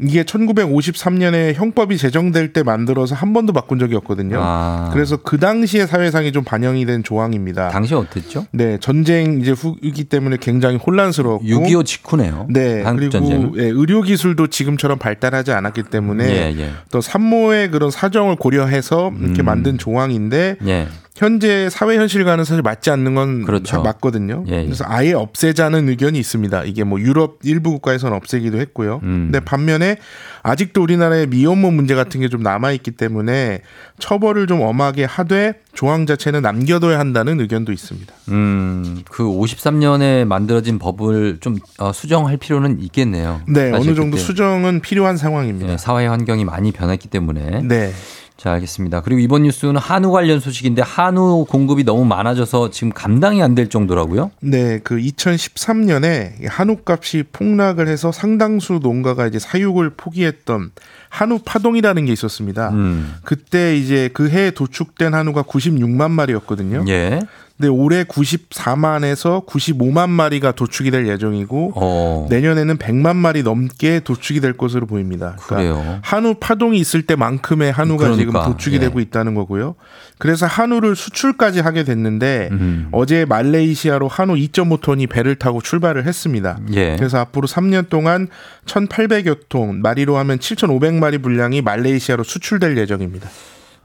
[0.01, 4.39] 이게 1953년에 형법이 제정될 때 만들어서 한 번도 바꾼 적이 없거든요.
[4.41, 4.89] 아.
[4.93, 7.69] 그래서 그 당시의 사회상이 좀 반영이 된 조항입니다.
[7.69, 8.45] 당시 어땠죠?
[8.51, 12.47] 네, 전쟁 이제 후기 때문에 굉장히 혼란스러웠고 6.25 직후네요.
[12.49, 13.51] 네, 한국 그리고 전쟁.
[13.57, 16.71] 예, 의료 기술도 지금처럼 발달하지 않았기 때문에 예, 예.
[16.91, 19.45] 또 산모의 그런 사정을 고려해서 이렇게 음.
[19.45, 20.87] 만든 조항인데 예.
[21.20, 23.76] 현재 사회 현실과는 사실 맞지 않는 건 그렇죠.
[23.76, 24.45] 다 맞거든요.
[24.47, 24.63] 예, 예.
[24.63, 26.63] 그래서 아예 없애자는 의견이 있습니다.
[26.63, 29.01] 이게 뭐 유럽 일부 국가에서는 없애기도 했고요.
[29.03, 29.30] 음.
[29.30, 29.97] 근데 반면에
[30.41, 33.61] 아직도 우리나라에 미혼모 문제 같은 게 좀 남아 있기 때문에
[33.97, 38.13] 처벌을 좀 엄하게 하되 조항 자체는 남겨둬야 한다는 의견도 있습니다.
[38.30, 43.41] 음, 그 53년에 만들어진 법을 좀 어, 수정할 필요는 있겠네요.
[43.47, 45.74] 네, 어느 정도 수정은 필요한 상황입니다.
[45.74, 47.61] 예, 사회 환경이 많이 변했기 때문에.
[47.63, 47.91] 네.
[48.39, 49.01] 자, 알겠습니다.
[49.01, 54.31] 그리고 이번 뉴스는 한우 관련 소식인데 한우 공급이 너무 많아져서 지금 감당이 안 될 정도라고요?
[54.39, 60.71] 네, 그 2013년에 한우 값이 폭락을 해서 상당수 농가가 이제 사육을 포기했던
[61.09, 62.69] 한우 파동이라는 게 있었습니다.
[62.69, 63.15] 음.
[63.23, 66.85] 그때 이제 그 해에 도축된 한우가 96만 마리였거든요.
[66.87, 67.19] 예.
[67.60, 72.28] 근데 올해 94만에서 95만 마리가 도축이 될 예정이고 어.
[72.30, 75.36] 내년에는 100만 마리 넘게 도축이 될 것으로 보입니다.
[75.41, 75.99] 그러니까 그래요.
[76.01, 78.80] 한우 파동이 있을 때만큼의 한우가 지금 그러니까, 도축이 예.
[78.80, 79.76] 되고 있다는 거고요.
[80.18, 82.88] 그래서 한우를 수출까지 하게 됐는데 음.
[82.93, 86.60] 어제 말레이시아로 한우 2.5톤이 배를 타고 출발을 했습니다.
[86.72, 86.95] 예.
[86.95, 88.30] 그래서 앞으로 3년 동안
[88.68, 93.30] 1,800여 톤, 마리로 하면 7,500마리 분량이 말레이시아로 수출될 예정입니다.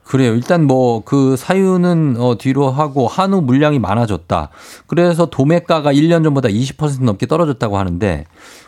[0.04, 0.34] 그래요.
[0.34, 4.50] 일단 뭐 그 사유는 어 뒤로 하고 한우 물량이 많아졌다.
[4.86, 8.24] 그래서 도매가가 1년 전보다 20% 넘게 떨어졌다고 하는데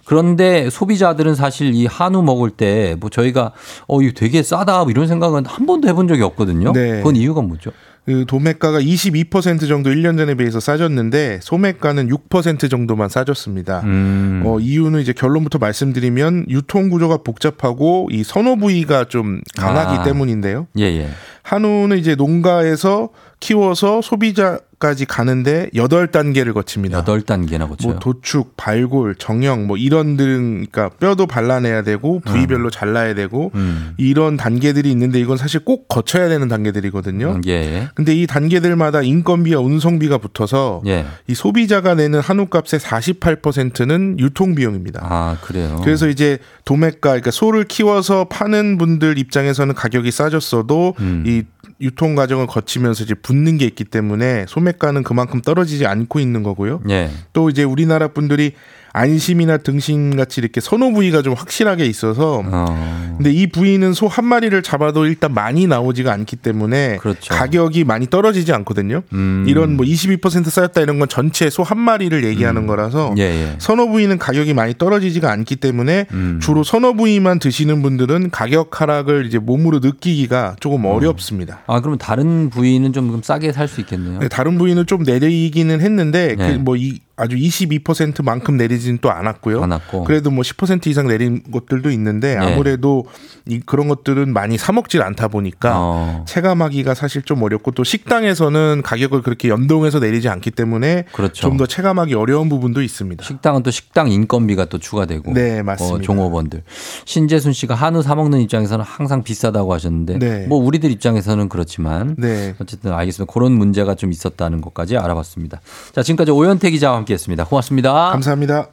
[0.06, 3.52] 그런데 소비자들은 사실 이 한우 먹을 때 뭐 저희가
[3.86, 6.72] 어 이거 되게 싸다 뭐 이런 생각은 한 번도 해본 적이 없거든요.
[6.72, 6.98] 네.
[6.98, 7.70] 그건 이유가 뭐죠?
[8.06, 13.80] 그 도매가가 22% 정도 1년 전에 비해서 싸졌는데 소매가는 6% 정도만 싸졌습니다.
[13.80, 14.44] 음.
[14.46, 20.02] 어, 이유는 이제 결론부터 말씀드리면 유통 구조가 복잡하고 이 선호 부위가 좀 강하기 아.
[20.04, 20.68] 때문인데요.
[20.78, 21.08] 예, 예.
[21.42, 26.98] 한우는 이제 농가에서 키워서 소비자 까지 가는데 여덟 단계를 거칩니다.
[26.98, 27.92] 여덟 단계나 거쳐요.
[27.92, 33.94] 뭐 도축, 발골, 정형 뭐 이런 등 그러니까 뼈도 발라내야 되고 부위별로 잘라야 되고 음.
[33.96, 37.36] 이런 단계들이 있는데 이건 사실 꼭 거쳐야 되는 단계들이거든요.
[37.36, 37.88] 음, 예.
[37.94, 41.06] 근데 이 단계들마다 인건비와 운송비가 붙어서 예.
[41.26, 45.00] 이 소비자가 내는 한우값의 48%는 유통 비용입니다.
[45.02, 45.80] 아, 그래요.
[45.84, 51.24] 그래서 이제 도매가 그러니까 소를 키워서 파는 분들 입장에서는 가격이 싸졌어도 음.
[51.26, 51.44] 이
[51.80, 56.80] 유통 과정을 거치면서 이제 붙는 게 있기 때문에 소매 가는 그만큼 떨어지지 않고 있는 거고요.
[56.90, 57.10] 예.
[57.32, 58.52] 또 이제 우리나라 분들이
[58.96, 63.12] 안심이나 등심 같이 이렇게 선호 부위가 좀 확실하게 있어서 어.
[63.16, 67.34] 근데 이 부위는 소 한 마리를 잡아도 일단 많이 나오지가 않기 때문에 그렇죠.
[67.34, 69.02] 가격이 많이 떨어지지 않거든요.
[69.12, 69.44] 음.
[69.46, 73.56] 이런 뭐 22% 쌓였다 이런 건 전체 소 한 마리를 얘기하는 거라서 예, 예.
[73.58, 76.38] 선호 부위는 가격이 많이 떨어지지가 않기 때문에 음.
[76.40, 81.60] 주로 선호 부위만 드시는 분들은 가격 하락을 이제 몸으로 느끼기가 조금 어렵습니다.
[81.66, 84.20] 아, 그러면 다른 부위는 좀 싸게 살 수 있겠네요.
[84.20, 86.58] 네, 다른 부위는 좀 내리기는 했는데 네.
[86.64, 89.62] 그뭐 이 아주 22%만큼 내리지는 또 않았고요.
[89.62, 90.04] 않았고.
[90.04, 92.36] 그래도 뭐 10% 이상 내린 것들도 있는데 네.
[92.36, 93.06] 아무래도
[93.46, 96.24] 이 그런 것들은 많이 사 먹질 않다 보니까 어.
[96.28, 101.48] 체감하기가 사실 좀 어렵고 또 식당에서는 가격을 그렇게 연동해서 내리지 않기 때문에 그렇죠.
[101.48, 103.24] 좀더 체감하기 어려운 부분도 있습니다.
[103.24, 105.32] 식당은 또 식당 인건비가 또 추가되고.
[105.32, 105.96] 네, 맞습니다.
[105.96, 106.64] 어, 종업원들.
[107.06, 110.46] 신재순 씨가 한우 사 먹는 입장에서는 항상 비싸다고 하셨는데 네.
[110.48, 112.54] 뭐 우리들 입장에서는 그렇지만 네.
[112.60, 113.32] 어쨌든 알겠습니다.
[113.32, 115.62] 그런 문제가 좀 있었다는 것까지 알아봤습니다.
[115.94, 117.44] 자, 지금까지 오현태 기자와 함께했습니다.
[117.46, 118.10] 고맙습니다.
[118.10, 118.68] 감사합니다.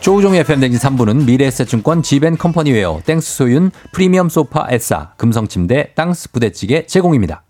[0.00, 7.44] 조우종의 FM댕진 3부는 미래에셋증권 지벤컴퍼니웨어 땡스 소윤 프리미엄 소파 에싸 금성침대 땅스 부대찌개 제공입니다.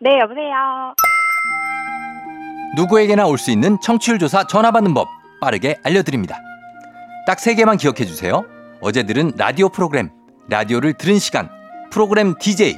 [0.00, 0.94] 네, 여보세요.
[2.76, 5.06] 누구에게나 올 수 있는 청취율 조사 전화 받는 법
[5.40, 6.38] 빠르게 알려드립니다.
[7.26, 8.44] 딱 세 개만 기억해 주세요.
[8.80, 10.10] 어제 들은 라디오 프로그램,
[10.50, 11.48] 라디오를 들은 시간,
[11.94, 12.76] 프로그램 DJ.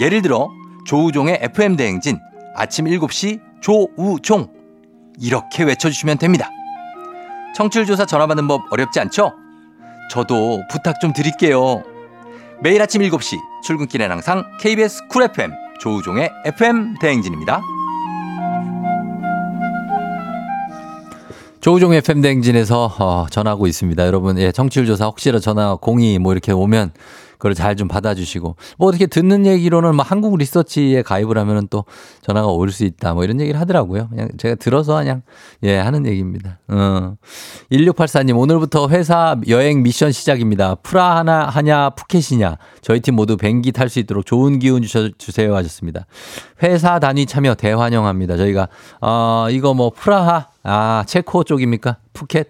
[0.00, 0.48] 예를 들어
[0.86, 2.20] 조우종의 FM 대행진
[2.54, 4.48] 아침 7시 조우종
[5.20, 6.48] 이렇게 외쳐주시면 됩니다.
[7.56, 9.32] 청취율 조사 전화 받는 법 어렵지 않죠?
[10.12, 11.82] 저도 부탁 좀 드릴게요.
[12.62, 17.62] 매일 아침 7시 출근길엔 항상 KBS 쿨 FM 조우종의 FM 대행진입니다.
[21.60, 24.06] 조우종 FM 대행진에서 어, 전하고 있습니다.
[24.06, 26.92] 여러분, 예, 청취율 조사 혹시라도 전화 02뭐 이렇게 오면
[27.44, 31.84] 그걸 잘 좀 받아주시고 뭐 어떻게 듣는 얘기로는 뭐 한국 리서치에 가입을 하면은 또
[32.22, 34.08] 전화가 올 수 있다 뭐 이런 얘기를 하더라고요.
[34.08, 35.22] 그냥 제가 들어서 그냥
[35.64, 36.60] 예 하는 얘기입니다.
[36.68, 37.16] 어.
[37.70, 40.76] 1684님 오늘부터 회사 여행 미션 시작입니다.
[40.76, 45.54] 프라 하나 하냐 푸켓이냐 저희 팀 모두 뱅기 탈 수 있도록 좋은 기운 주셔, 주세요
[45.56, 46.06] 하셨습니다.
[46.62, 48.36] 회사 단위 참여 대환영합니다.
[48.38, 48.68] 저희가
[49.02, 52.48] 어 이거 뭐 프라하 아 체코 쪽입니까 푸켓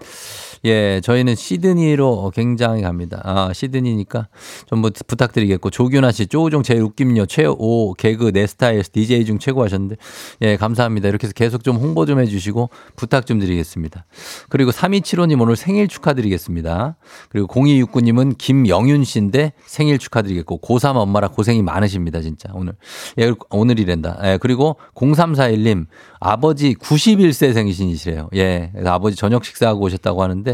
[0.64, 3.20] 예, 저희는 시드니로 굉장히 갑니다.
[3.24, 4.28] 아, 시드니니까
[4.66, 9.62] 좀 뭐 부탁드리겠고, 조규나 씨, 조우종 제일 웃김요, 최오, 개그, 내 스타일에서 DJ 중 최고
[9.64, 9.96] 하셨는데,
[10.42, 11.08] 예, 감사합니다.
[11.08, 14.04] 이렇게 해서 계속 좀 홍보 좀 해주시고, 부탁 좀 드리겠습니다.
[14.50, 16.96] 그리고 3275님 오늘 생일 축하드리겠습니다.
[17.30, 22.74] 그리고 0269님은 김영윤 씨인데 생일 축하드리겠고, 고3 엄마라 고생이 많으십니다, 진짜, 오늘.
[23.18, 24.18] 예, 오늘이랜다.
[24.24, 25.86] 예, 그리고 0341님,
[26.20, 28.28] 아버지 91세 생신이시래요.
[28.34, 30.53] 예, 아버지 저녁 식사하고 오셨다고 하는데,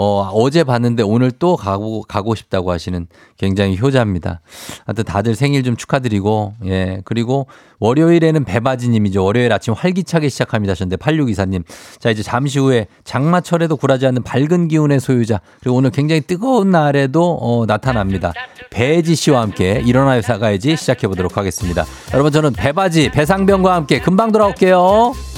[0.00, 4.40] 어, 어제 봤는데 오늘 또 가고, 가고 싶다고 하시는 굉장히 효자입니다.
[4.86, 7.00] 하여튼 다들 생일 좀 축하드리고, 예.
[7.04, 7.48] 그리고
[7.80, 9.24] 월요일에는 배바지님이죠.
[9.24, 11.64] 월요일 아침 활기차게 시작합니다 하셨는데, 8624님.
[11.98, 15.40] 자, 이제 잠시 후에 장마철에도 굴하지 않는 밝은 기운의 소유자.
[15.58, 18.32] 그리고 오늘 굉장히 뜨거운 날에도 어, 나타납니다.
[18.70, 21.84] 배지 씨와 함께 일어나요 사가야지 시작해 보도록 하겠습니다.
[22.12, 25.37] 여러분, 저는 배바지, 배상병과 함께 금방 돌아올게요.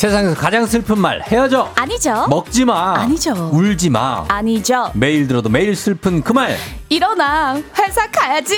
[0.00, 2.24] 세상에서 가장 슬픈 말 헤어져 아니죠.
[2.30, 3.50] 먹지 마 아니죠.
[3.52, 4.90] 울지 마 아니죠.
[4.94, 6.56] 매일 들어도 매일 슬픈 그 말
[6.88, 8.56] 일어나 회사 가야지.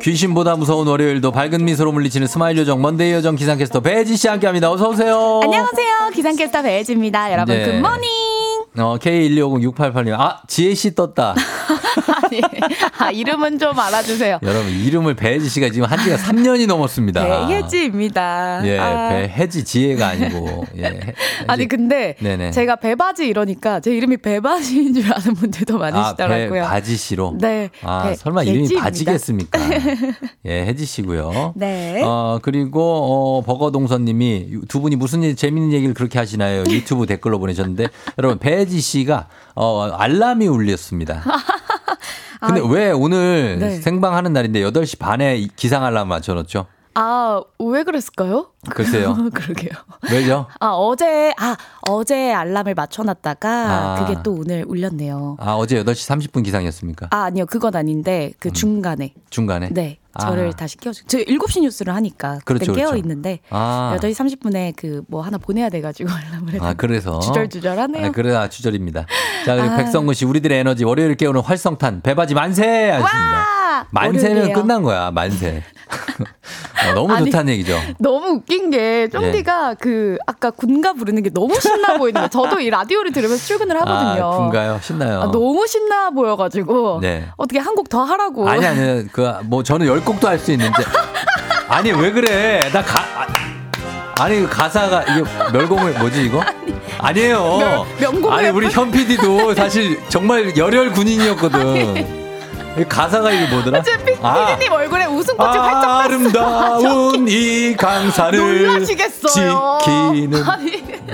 [0.00, 4.70] 귀신보다 무서운 월요일도 밝은 미소로 물리치는 스마일 요정 Monday 요정 기상캐스터 배혜지 씨 함께합니다.
[4.70, 5.40] 어서 오세요.
[5.42, 6.10] 안녕하세요.
[6.14, 7.32] 기상캐스터 배혜지입니다.
[7.32, 7.64] 여러분 네.
[7.64, 8.35] Good morning.
[8.78, 10.12] 어, K1250688님.
[10.18, 11.34] 아, 지혜 씨 떴다.
[12.42, 14.38] 아니, 아, 이름은 좀 알아주세요.
[14.42, 17.24] 여러분, 이름을 배혜지 씨가 지금 한 지가 3년이 넘었습니다.
[17.46, 18.60] 배혜지입니다.
[18.64, 19.08] 예, 아.
[19.10, 20.64] 배혜지 지혜가 아니고.
[20.78, 20.84] 예.
[20.86, 21.14] 해-
[21.46, 22.50] 아니 근데 네네.
[22.52, 26.62] 제가 배바지 이러니까 제 이름이 배바지인 줄 아는 분들도 아, 많으시더라고요.
[26.62, 27.36] 배바지 씨로.
[27.40, 27.70] 네.
[27.82, 28.84] 아, 배- 설마 이름이 배지입니다.
[28.84, 29.58] 바지겠습니까?
[30.46, 31.52] 예, 혜지 씨고요.
[31.56, 32.02] 네.
[32.04, 36.64] 어, 그리고 어, 버거동선 님이 두 분이 무슨 일, 재밌는 얘기를 그렇게 하시나요?
[36.68, 37.86] 유튜브 댓글로 보내셨는데
[38.18, 41.22] 여러분 배지 씨가 어, 알람이 울렸습니다.
[42.40, 43.80] 근데 아, 왜 오늘 네.
[43.80, 46.66] 생방 하는 날인데 8시 반에 이 기상 알람 맞춰놓죠?
[46.98, 48.52] 아, 왜 그랬을까요?
[48.70, 49.14] 글쎄요.
[49.34, 49.70] 그러게요.
[50.10, 50.46] 왜죠?
[50.60, 51.54] 아, 어제, 아,
[51.90, 53.94] 어제 알람을 맞춰놨다가 아.
[54.00, 55.36] 그게 또 오늘 울렸네요.
[55.38, 57.08] 아, 어제 8시 30분 기상이었습니까?
[57.10, 57.44] 아, 아니요.
[57.44, 59.12] 그건 아닌데, 그 중간에.
[59.28, 59.68] 중간에?
[59.72, 59.98] 네.
[60.18, 60.26] 아.
[60.26, 61.04] 저를 다시 깨워주.
[61.06, 62.38] 저 7시 뉴스를 하니까.
[62.44, 62.90] 그때 그렇죠, 그렇죠.
[62.90, 63.40] 깨어 있는데.
[63.50, 63.96] 아.
[64.00, 66.64] 8시 30분에 그 뭐 하나 보내야 돼 가지고 알람을 해서.
[66.64, 67.18] 아, 그래서.
[67.20, 68.06] 주절주절하네요.
[68.06, 69.06] 아, 그래, 아, 주절입니다.
[69.44, 69.76] 자, 그리고 아.
[69.76, 72.90] 백성근 씨, 우리들의 에너지, 월요일 깨우는 활성탄, 배바지 만세!
[72.90, 73.46] 하십니다.
[73.78, 73.86] 와!
[73.90, 74.54] 만세는 월요일이에요.
[74.60, 75.62] 끝난 거야, 만세.
[76.88, 77.80] 어, 너무 아니, 좋다는 얘기죠.
[77.98, 82.28] 너무 웃긴 게 쫑디가 그 아까 군가 부르는 게 너무 신나 보이는 거예요.
[82.28, 84.26] 저도 이 라디오를 들으면서 출근을 하거든요.
[84.32, 84.78] 아, 군가요?
[84.82, 85.20] 신나요.
[85.22, 87.28] 아, 너무 신나 보여가지고 네.
[87.36, 88.48] 어떻게 한 곡 더 하라고.
[88.48, 90.82] 아니, 아니, 그, 뭐, 저는 열 곡도 할 수 있는데.
[91.68, 92.60] 아니, 왜 그래?
[92.72, 93.26] 나 가, 아,
[94.24, 95.22] 아니, 그 가사가, 이게
[95.52, 96.42] 멸공을, 뭐지, 이거?
[96.98, 101.96] 아니, 에요 명- 명곡을 아니, 우리 현 PD도 사실 정말 열혈 군인이었거든.
[101.96, 102.25] 이
[102.84, 103.82] 가사가 이게 뭐더라?
[103.82, 104.46] 제 피, 아.
[104.56, 106.46] 피디님 얼굴에 웃음꽃이 활짝 폈어요.
[106.46, 109.78] 아름다운 이 강사를 놀라시겠어요.
[109.82, 110.44] 지키는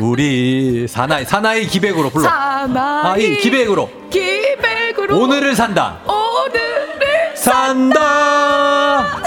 [0.00, 2.28] 우리 사나이 사나이 기백으로 불러.
[2.28, 5.98] 사나이 아, 이 기백으로 기백으로 오늘을 산다.
[6.06, 9.22] 오늘을 산다.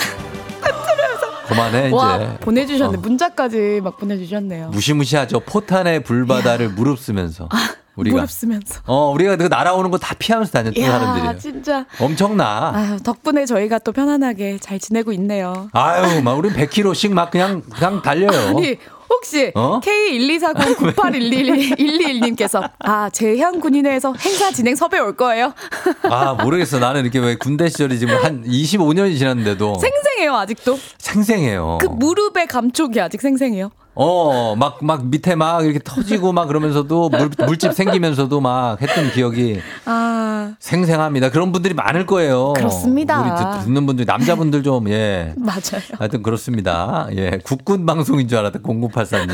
[1.48, 2.38] 그만해 와 이제.
[2.40, 3.00] 보내주셨네 어.
[3.02, 4.70] 문자까지 막 보내주셨네요.
[4.70, 5.42] 무시무시하죠.
[5.42, 7.50] 포탄의 불바다를 무릅쓰면서
[7.96, 8.82] 우리가 무릎 쓰면서.
[8.86, 11.38] 어 우리가 그 날아오는 거 다 피하면서 다녔던 사람들이에요.
[11.40, 12.72] 진짜 엄청나.
[12.76, 15.70] 아유, 덕분에 저희가 또 편안하게 잘 지내고 있네요.
[15.74, 18.30] 아유, 막 우리 100km씩 막 그냥 그냥 달려요.
[18.58, 18.78] 아니
[19.10, 19.80] 혹시 어?
[19.82, 25.54] K124098111님께서 아 재향 군인회에서 행사 진행 섭외 올 거예요?
[26.10, 26.80] 아, 모르겠어.
[26.80, 30.78] 나는 이렇게 왜 군대 시절이 지금 한 25년이 지났는데도 생생해요 아직도.
[30.98, 31.78] 생생해요.
[31.82, 33.72] 그 무릎의 감촉이 아직 생생해요.
[33.96, 39.62] 어, 막, 막 밑에 막 이렇게 터지고 막 그러면서도 물, 물집 생기면서도 막 했던 기억이
[39.86, 41.30] 아 생생합니다.
[41.32, 42.54] 그런 분들이 많을 거예요.
[42.54, 43.22] 그렇습니다.
[43.22, 43.30] 우리
[43.60, 45.34] 듣, 듣는 분들, 남자분들 좀, 예.
[45.38, 45.82] 맞아요.
[45.98, 47.08] 하여튼 그렇습니다.
[47.16, 47.40] 예.
[47.44, 49.32] 국군 방송인 줄 알았다, 0084님.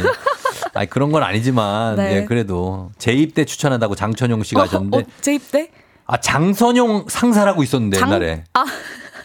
[0.74, 2.18] 아니, 그런 건 아니지만, 네.
[2.18, 5.70] 예, 그래도 재입대 추천한다고 장천용 씨가 하셨는데, 어, 재입대?
[6.06, 8.44] 아, 장선용 상사라고 있었는데, 장- 옛날에.
[8.54, 8.66] 아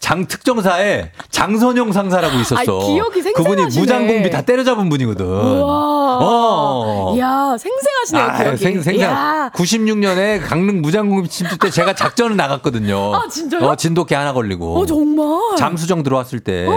[0.06, 2.60] 장 특정사에 장선용 상사라고 있었어.
[2.60, 3.80] 아이, 기억이 그분이 생생하시네.
[3.80, 5.26] 무장공비 다 때려잡은 분이거든.
[5.26, 6.18] 우와.
[6.20, 7.16] 어.
[7.18, 8.56] 야 생생하시네요 아, 기억이.
[8.56, 9.00] 생, 생생.
[9.00, 9.50] 야.
[9.52, 13.16] 96년에 강릉 무장공비 침투 때 제가 작전을 나갔거든요.
[13.16, 13.64] 아, 진짜요?
[13.64, 14.78] 어, 진돗개 하나 걸리고.
[14.78, 15.26] 어 정말.
[15.58, 16.68] 잠수정 들어왔을 때.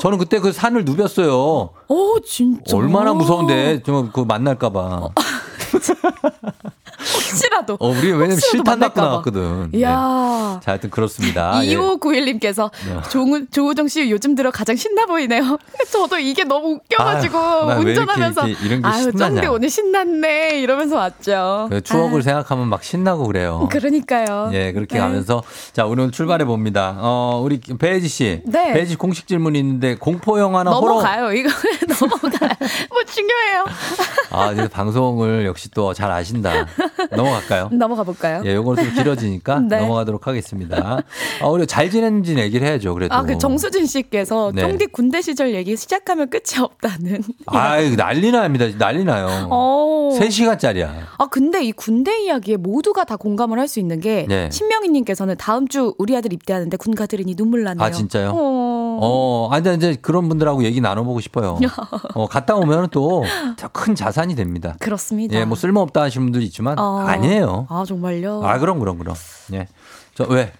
[0.00, 1.70] 저는 그때 그 산을 누볐어요.
[1.86, 2.76] 어 진짜.
[2.76, 3.80] 얼마나 무서운데.
[3.84, 5.10] 좀 그 만날까봐.
[7.14, 7.76] 혹시라도.
[7.80, 8.90] 어, 우리 왜냐면 실탄 봐.
[8.94, 9.70] 나왔거든.
[9.74, 9.78] 예.
[9.78, 10.60] 이야.
[10.62, 11.60] 자, 하여튼 그렇습니다.
[11.64, 11.74] 예.
[11.76, 13.00] 2591님께서 네.
[13.10, 15.58] 조우, 조우정 씨 요즘 들어 가장 신나 보이네요.
[15.90, 19.12] 저도 이게 너무 웃겨가지고 아유, 이렇게 운전하면서 이렇게 이런 게 아유.
[19.12, 21.68] 쫑디 오늘 신났네 이러면서 왔죠.
[21.70, 23.68] 그 추억을 아, 생각하면 막 신나고 그래요.
[23.72, 24.50] 그러니까요.
[24.52, 25.00] 예, 그렇게 네.
[25.00, 25.42] 가면서
[25.72, 26.96] 자 오늘 출발해 봅니다.
[26.98, 28.72] 어 우리 배지 씨, 네.
[28.72, 31.32] 배지 씨 공식 질문이 있는데 공포 영화나 호러 넘어가요.
[31.32, 31.48] 이거
[31.88, 32.50] 넘어가요.
[32.90, 33.64] 뭐 중요해요.
[34.30, 36.66] 아 이제 방송을 역시 또 잘 아신다.
[37.10, 37.68] 넘어갈까요?
[37.76, 38.42] 넘어가 볼까요?
[38.44, 39.80] 예, 요거는 좀 길어지니까 네.
[39.80, 41.02] 넘어가도록 하겠습니다.
[41.40, 43.14] 아, 우리 잘 지냈는지 얘기를 해야죠, 그래도.
[43.14, 44.62] 아, 그 정수진 씨께서 네.
[44.62, 47.22] 쫑디 군대 시절 얘기 시작하면 끝이 없다는.
[47.46, 48.66] 아이, 난리 납니다.
[48.78, 49.28] 난리 나요.
[49.50, 50.10] 어.
[50.18, 50.90] 3시간짜리야.
[51.18, 54.50] 아 근데 이 군대 이야기에 모두가 다 공감을 할 수 있는 게 네.
[54.50, 57.82] 신명희 님께서는 다음 주 우리 아들 입대하는데 군 가 들으니 눈물 나네요.
[57.82, 58.32] 아, 진짜요?
[58.34, 58.98] 어.
[59.00, 61.58] 어, 아니, 이제 그런 분들하고 얘기 나눠보고 싶어요.
[62.14, 63.22] 어, 갔다 오면 또
[63.72, 64.76] 큰 자산이 됩니다.
[64.80, 65.34] 그렇습니다.
[65.38, 66.98] 예, 뭐 쓸모없다 하시는 분들 있지만 어.
[67.06, 67.66] 아니에요.
[67.70, 68.44] 아 정말요?
[68.44, 69.14] 아, 그럼, 그럼, 그럼.
[69.52, 69.68] 예.
[70.14, 70.52] 저, 왜?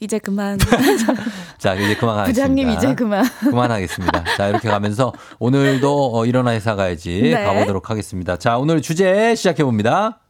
[0.00, 0.58] 이제 그만.
[1.58, 2.24] 자, 이제 그만하겠습니다.
[2.26, 3.24] 부장님 이제 그만.
[3.40, 4.24] 그만하겠습니다.
[4.36, 7.44] 자, 이렇게 가면서 오늘도 어, 일어나 회사 가야지 네.
[7.44, 8.36] 가보도록 하겠습니다.
[8.36, 10.20] 자, 오늘 주제 시작해 봅니다.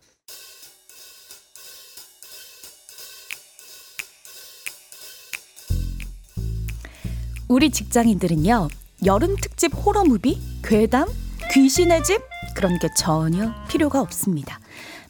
[7.48, 8.68] 우리 직장인들은요
[9.04, 11.06] 여름 특집 호러 무비, 괴담,
[11.52, 12.20] 귀신의 집
[12.56, 14.58] 그런 게 전혀 필요가 없습니다.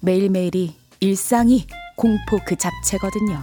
[0.01, 1.67] 매일매일이 일상이
[1.97, 3.43] 공포 그 자체거든요.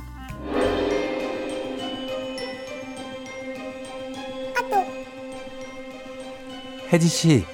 [6.91, 7.45] 혜지 씨,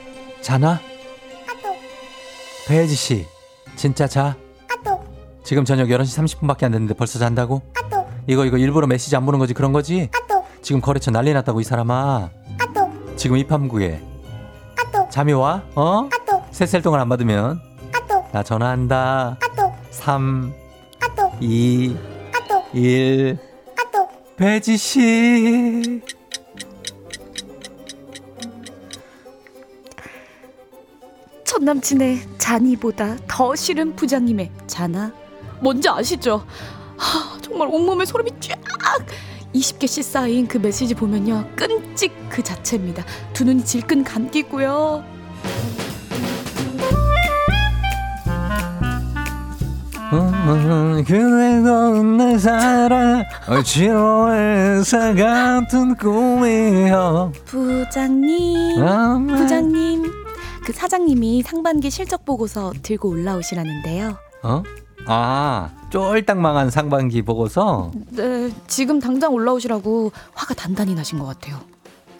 [0.41, 0.79] 자나?
[2.67, 3.25] 배혜지 씨,
[3.75, 4.35] 진짜 자?
[5.43, 7.61] 지금 저녁 11시 30분밖에 안 됐는데 벌써 잔다고?
[8.27, 10.09] 이거 이거 일부러 메시지 안 보는 거지 그런 거지?
[10.61, 12.29] 지금 거래처 난리 났다고 이 사람아.
[13.15, 14.01] 지금 입함구에.
[15.09, 15.63] 잠이 와?
[15.73, 16.07] 어?
[16.51, 17.59] 셋셀 동안 안 받으면
[18.31, 19.37] 나 전화한다.
[19.91, 20.53] 3
[21.41, 21.95] 2
[22.73, 23.37] 1
[24.37, 26.01] 배지 씨.
[31.43, 35.11] 첫 남친의 잔이보다 더 싫은 부장님의 잔아.
[35.61, 36.45] 뭔지 아시죠?
[36.97, 38.57] 하, 정말 온몸에 소름이 쫙.
[39.53, 41.49] 20개씩 쌓인 그 메시지 보면요.
[41.55, 43.03] 끔찍 그 자체입니다.
[43.33, 45.03] 두 눈이 질끈 감기고요
[51.05, 53.23] 그래도 내 사랑
[53.63, 60.11] 지로에서 같은 꿈이여 부장님 아, 부장님.
[60.65, 64.17] 그 사장님이 상반기 실적 보고서 들고 올라오시라는데요.
[64.43, 64.63] 어?
[65.05, 67.91] 아 쫄딱 망한 상반기 보고서?
[68.11, 71.57] 네 지금 당장 올라오시라고 화가 단단히 나신 것 같아요.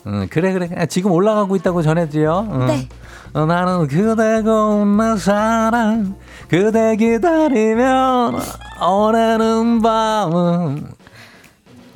[0.07, 0.69] 응, 그래 그래.
[0.77, 2.47] 아, 지금 올라가고 있다고 전해드려.
[2.51, 2.65] 응.
[2.67, 2.87] 네.
[3.33, 6.15] 어, 나는 그대고 내 사랑
[6.47, 8.39] 그대 기다리면
[8.81, 10.93] 오래는 밤은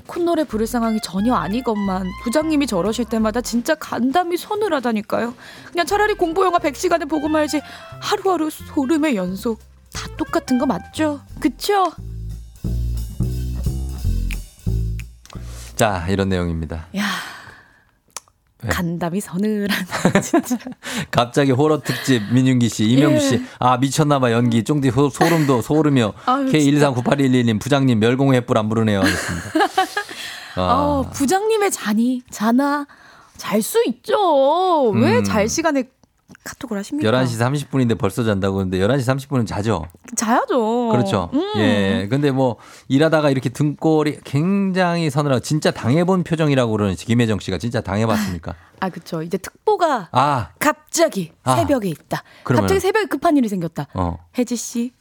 [0.06, 5.34] 콧노래 부를 상황이 전혀 아니건만 부장님이 저러실 때마다 진짜 간담이 서늘하다니까요.
[5.72, 7.62] 그냥 차라리 공부 영화 100시간을 보고 말지
[8.00, 9.60] 하루하루 소름의 연속
[9.92, 11.22] 다 똑같은 거 맞죠?
[11.40, 11.92] 그쵸?
[15.76, 17.04] 자 이런 내용입니다 야
[18.64, 18.70] 네.
[18.70, 19.86] 간담이 서늘한
[20.24, 20.58] 진짜.
[21.12, 23.20] 갑자기 호러 특집 민윤기 씨, 이명주 예.
[23.30, 26.14] 씨, 아 미쳤나 봐 연기, 쫑디 소, 소름도 소름이요.
[26.26, 29.02] 아유, K1398111님 부장님 멸공의 뿔안 부르네요.
[29.02, 29.50] 하셨습니다.
[30.56, 32.86] 아, 부장님의 잔이 자나
[33.38, 34.90] 잘 수 있죠.
[34.92, 35.24] 왜 음.
[35.24, 35.84] 잘 시간에
[36.44, 37.10] 카톡을 하십니까?
[37.12, 39.86] 11시 30분인데 벌써 잔다고 하는데 11시 30분은 자죠.
[40.16, 40.90] 자야죠.
[40.90, 41.30] 그렇죠.
[41.34, 41.42] 음.
[41.58, 42.08] 예.
[42.10, 42.58] 근데 뭐
[42.90, 48.56] 일하다가 이렇게 등골이 굉장히 서늘하고 진짜 당해본 표정이라고 그러는 김혜정 씨가 진짜 당해봤습니까?
[48.80, 49.22] 아, 그쵸.
[49.24, 51.56] 이제 특보가 아, 갑자기 아.
[51.56, 52.24] 새벽에 있다.
[52.44, 53.88] 그러면- 갑자기 새벽에 급한 일이 생겼다.
[53.94, 54.18] 어.
[54.38, 54.92] 혜지 씨.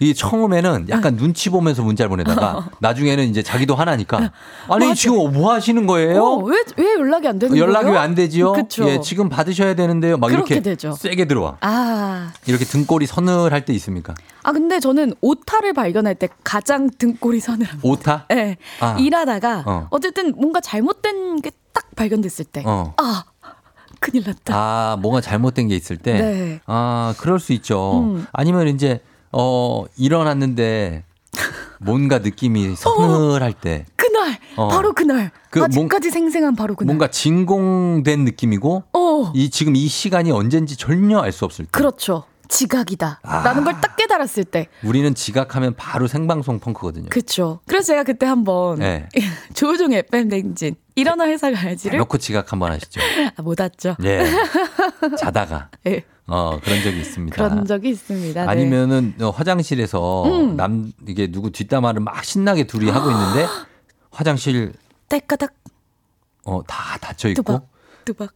[0.00, 4.18] 이 처음에는 약간 눈치 보면서 문자를 보내다가 나중에는 이제 자기도 화나니까
[4.70, 4.94] 아니 맞아.
[4.94, 6.22] 지금 뭐 하시는 거예요?
[6.22, 7.64] 어, 왜, 왜 연락이 안 되는 거예요?
[7.64, 8.52] 연락이 왜 안 되지요?
[8.52, 8.88] 그쵸.
[8.88, 10.16] 예, 지금 받으셔야 되는데요.
[10.18, 10.92] 막 이렇게 되죠.
[10.92, 11.56] 세게 들어와.
[11.62, 12.32] 아.
[12.46, 14.14] 이렇게 등골이 서늘할 때 있습니까?
[14.44, 17.88] 아, 근데 저는 오타를 발견할 때 가장 등골이 서늘합니다.
[17.88, 18.26] 오타?
[18.28, 18.56] 네.
[18.80, 18.96] 아.
[18.98, 19.88] 일하다가 어.
[19.90, 19.98] 어.
[19.98, 22.62] 쨌든 뭔가 잘못된 게 딱 발견됐을 때.
[22.66, 22.92] 어.
[22.96, 23.22] 아,
[24.00, 24.54] 큰일 났다.
[24.54, 26.14] 아, 뭔가 잘못된 게 있을 때.
[26.20, 26.60] 네.
[26.66, 28.00] 아, 그럴 수 있죠.
[28.02, 28.26] 음.
[28.32, 29.00] 아니면 이제,
[29.32, 31.04] 어, 일어났는데
[31.80, 33.84] 뭔가 느낌이 서늘할 때.
[33.96, 34.68] 그날, 어.
[34.68, 35.30] 바로 그날.
[35.50, 36.86] 그 아직까지 생생한 바로 그날.
[36.86, 41.70] 뭔가 진공된 느낌이고, 어, 이 지금 이 시간이 언젠지 전혀 알 수 없을 때.
[41.72, 42.24] 그렇죠.
[42.48, 43.20] 지각이다.
[43.22, 43.42] 아.
[43.42, 44.68] 라는 걸 딱 깨달았을 때.
[44.82, 47.10] 우리는 지각하면 바로 생방송 펑크거든요.
[47.10, 47.60] 그쵸.
[47.66, 49.06] 그래서 제가 그때 한번 네.
[49.54, 53.00] 조우종 FM 댕진 일어나 회사 가야지를 놓고 지각 한번 하시죠.
[53.36, 53.96] 아, 못 왔죠.
[54.02, 54.24] 예.
[55.18, 55.68] 자다가.
[55.86, 56.04] 예.
[56.28, 57.34] 어, 그런 적이 있습니다.
[57.34, 58.42] 그런 적이 있습니다.
[58.44, 58.48] 네.
[58.48, 60.56] 아니면은 어, 화장실에서 음.
[60.56, 63.46] 남 이게 누구 뒷담화를 막 신나게 둘이 하고 있는데
[64.10, 64.74] 화장실
[65.08, 65.54] 딸까닥
[66.44, 67.66] 어다 닫혀 있고 뚜박
[68.04, 68.30] 뚜박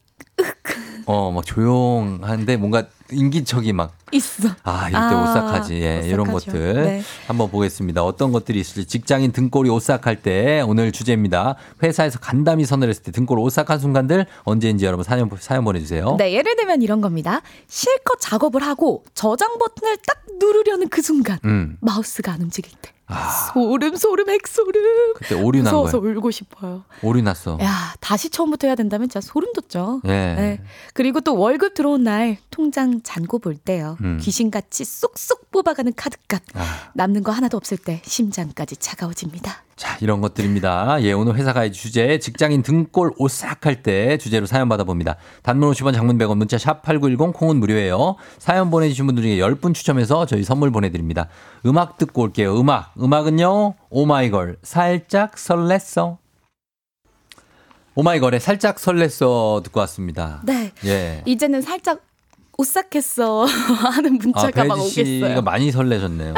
[1.06, 4.48] 어 막 조용한데 뭔가 인기척이 막 있어.
[4.62, 5.74] 아, 이럴 때 아, 오싹하지.
[5.74, 6.52] 예, 이런 오싹하죠.
[6.52, 7.02] 것들 네.
[7.26, 8.02] 한번 보겠습니다.
[8.04, 11.56] 어떤 것들이 있을지 직장인 등골이 오싹할 때 오늘 주제입니다.
[11.82, 16.16] 회사에서 간담이 서늘했을 때 등골 오싹한 순간들 언제인지 여러분 사연 사연 보내 주세요.
[16.18, 17.40] 네, 예를 들면 이런 겁니다.
[17.68, 23.50] 실컷 작업을 하고 저장 버튼을 딱 누르려는 그 순간 음, 마우스가 안 움직일 때 아,
[23.52, 25.14] 소름 소름 핵소름.
[25.14, 26.16] 그때 오류 난 무서워서 거예요.
[26.16, 26.84] 울고 싶어요.
[27.02, 27.58] 오류 났어.
[27.60, 30.00] 야, 다시 처음부터 해야 된다면 진짜 소름 돋죠.
[30.04, 30.08] 예.
[30.10, 30.62] 네.
[30.94, 33.96] 그리고 또 월급 들어온 날 통장 잔고 볼 때요.
[34.02, 34.18] 음.
[34.20, 36.42] 귀신같이 쏙쏙 뽑아가는 카드값.
[36.54, 36.90] 아.
[36.94, 39.62] 남는 거 하나도 없을 때 심장까지 차가워집니다.
[39.76, 41.02] 자, 이런 것들입니다.
[41.02, 45.16] 예, 오늘 회사 가의 주제 직장인 등골 오싹할 때 주제로 사연 받아봅니다.
[45.42, 48.16] 단문 50원 장문 100원 문자 샵 8910 콩은 무료예요.
[48.38, 51.28] 사연 보내주신 분들 중에 10분 추첨해서 저희 선물 보내드립니다.
[51.66, 52.58] 음악 듣고 올게요.
[52.58, 52.92] 음악.
[53.00, 53.74] 음악은요.
[53.90, 56.18] 오마이걸 살짝 설렜어.
[57.94, 60.40] 오마이걸의 살짝 설렜어 듣고 왔습니다.
[60.44, 60.72] 네.
[60.84, 61.22] 예.
[61.26, 62.00] 이제는 살짝
[62.62, 63.44] 오싹했어
[63.92, 65.42] 하는 아, 문자가 막 배지 씨가 오겠어요.
[65.42, 66.34] 많이 설레셨네요.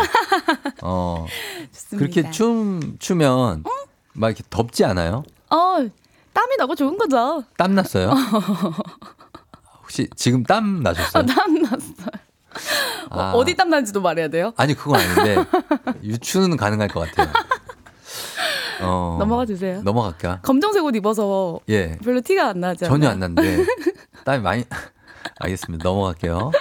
[0.83, 1.27] 어.
[1.73, 1.99] 좋습니다.
[1.99, 3.63] 그렇게 춤 추면
[4.15, 5.23] 막 이렇게 덥지 않아요?
[5.51, 5.77] 어,
[6.33, 7.45] 땀이 나고 좋은 거죠.
[7.59, 8.11] 땀 났어요?
[9.83, 11.23] 혹시 지금 땀 나셨어요?
[11.23, 12.07] 아, 땀 났어요.
[13.11, 13.33] 아.
[13.33, 14.53] 어, 어디 땀 나는지도 말해야 돼요.
[14.57, 15.45] 아니 그건 아닌데
[16.03, 17.33] 유추는 가능할 것 같아요.
[18.81, 19.83] 어, 넘어가 주세요.
[19.83, 20.41] 넘어갈까?
[20.43, 22.89] 검정색 옷 입어서 예, 별로 티가 안 않아요?
[22.89, 23.65] 전혀 안 난데
[24.25, 24.65] 땀이 많이.
[25.39, 25.83] 알겠습니다.
[25.89, 26.53] 넘어갈게요.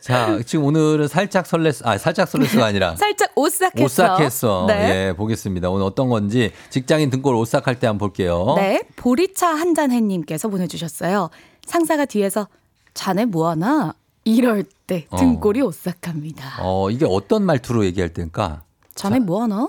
[0.00, 3.84] 자, 지금 오늘은 살짝 설렜, 아, 살짝 설렜어가 아니라 살짝 오싹했어.
[3.84, 4.64] 오싹했어.
[4.68, 5.08] 네.
[5.08, 5.70] 예, 보겠습니다.
[5.70, 8.54] 오늘 어떤 건지 직장인 등골 오싹할 때 한번 볼게요.
[8.56, 11.30] 네, 보리차 한잔해님께서 보내주셨어요.
[11.66, 12.48] 상사가 뒤에서
[12.92, 13.94] 자네 뭐하나?
[14.24, 15.16] 이럴 때 어.
[15.16, 16.58] 등골이 오싹합니다.
[16.60, 18.62] 어, 이게 어떤 말투로 얘기할 때일까?
[18.94, 19.68] 자네 뭐하나?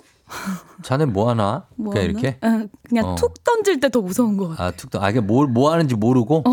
[0.83, 1.65] 자네 뭐 하나?
[1.75, 1.93] 뭐하나?
[2.01, 2.37] 그냥 이렇게?
[2.43, 3.15] 응, 그냥 어.
[3.15, 4.67] 툭 던질 때 더 무서운 것 같아요.
[4.67, 6.43] 아, 툭, 아, 이게 뭘, 뭐 하는지 모르고?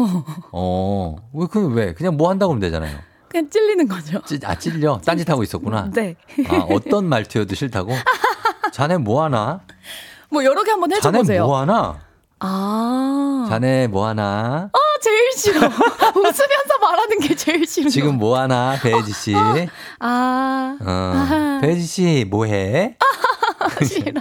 [0.53, 1.17] 어.
[1.33, 1.95] 왜, 그, 왜?
[1.95, 2.99] 그냥 뭐 한다고 하면 되잖아요.
[3.29, 4.21] 그냥 찔리는 거죠.
[4.27, 5.01] 찌, 아, 찔려?
[5.05, 5.91] 딴짓하고 있었구나.
[5.93, 6.17] 네.
[6.49, 7.93] 아, 어떤 말투여도 싫다고?
[8.73, 9.61] 자네 뭐 하나?
[10.31, 11.47] 뭐 여러 개 한번 자네 해줘보세요.
[11.47, 11.99] 뭐 하나?
[12.41, 13.47] 아.
[13.49, 14.69] 자네 뭐 하나?
[14.73, 15.61] 아, 제일 싫어.
[16.15, 18.17] 웃으면서 말하는 게 제일 싫은 지금 거.
[18.19, 19.35] 뭐 하나, 배지 씨?
[19.99, 20.77] 아.
[20.81, 21.59] 어.
[21.63, 22.97] 배지 씨, 뭐 해?
[23.85, 24.21] 싫어.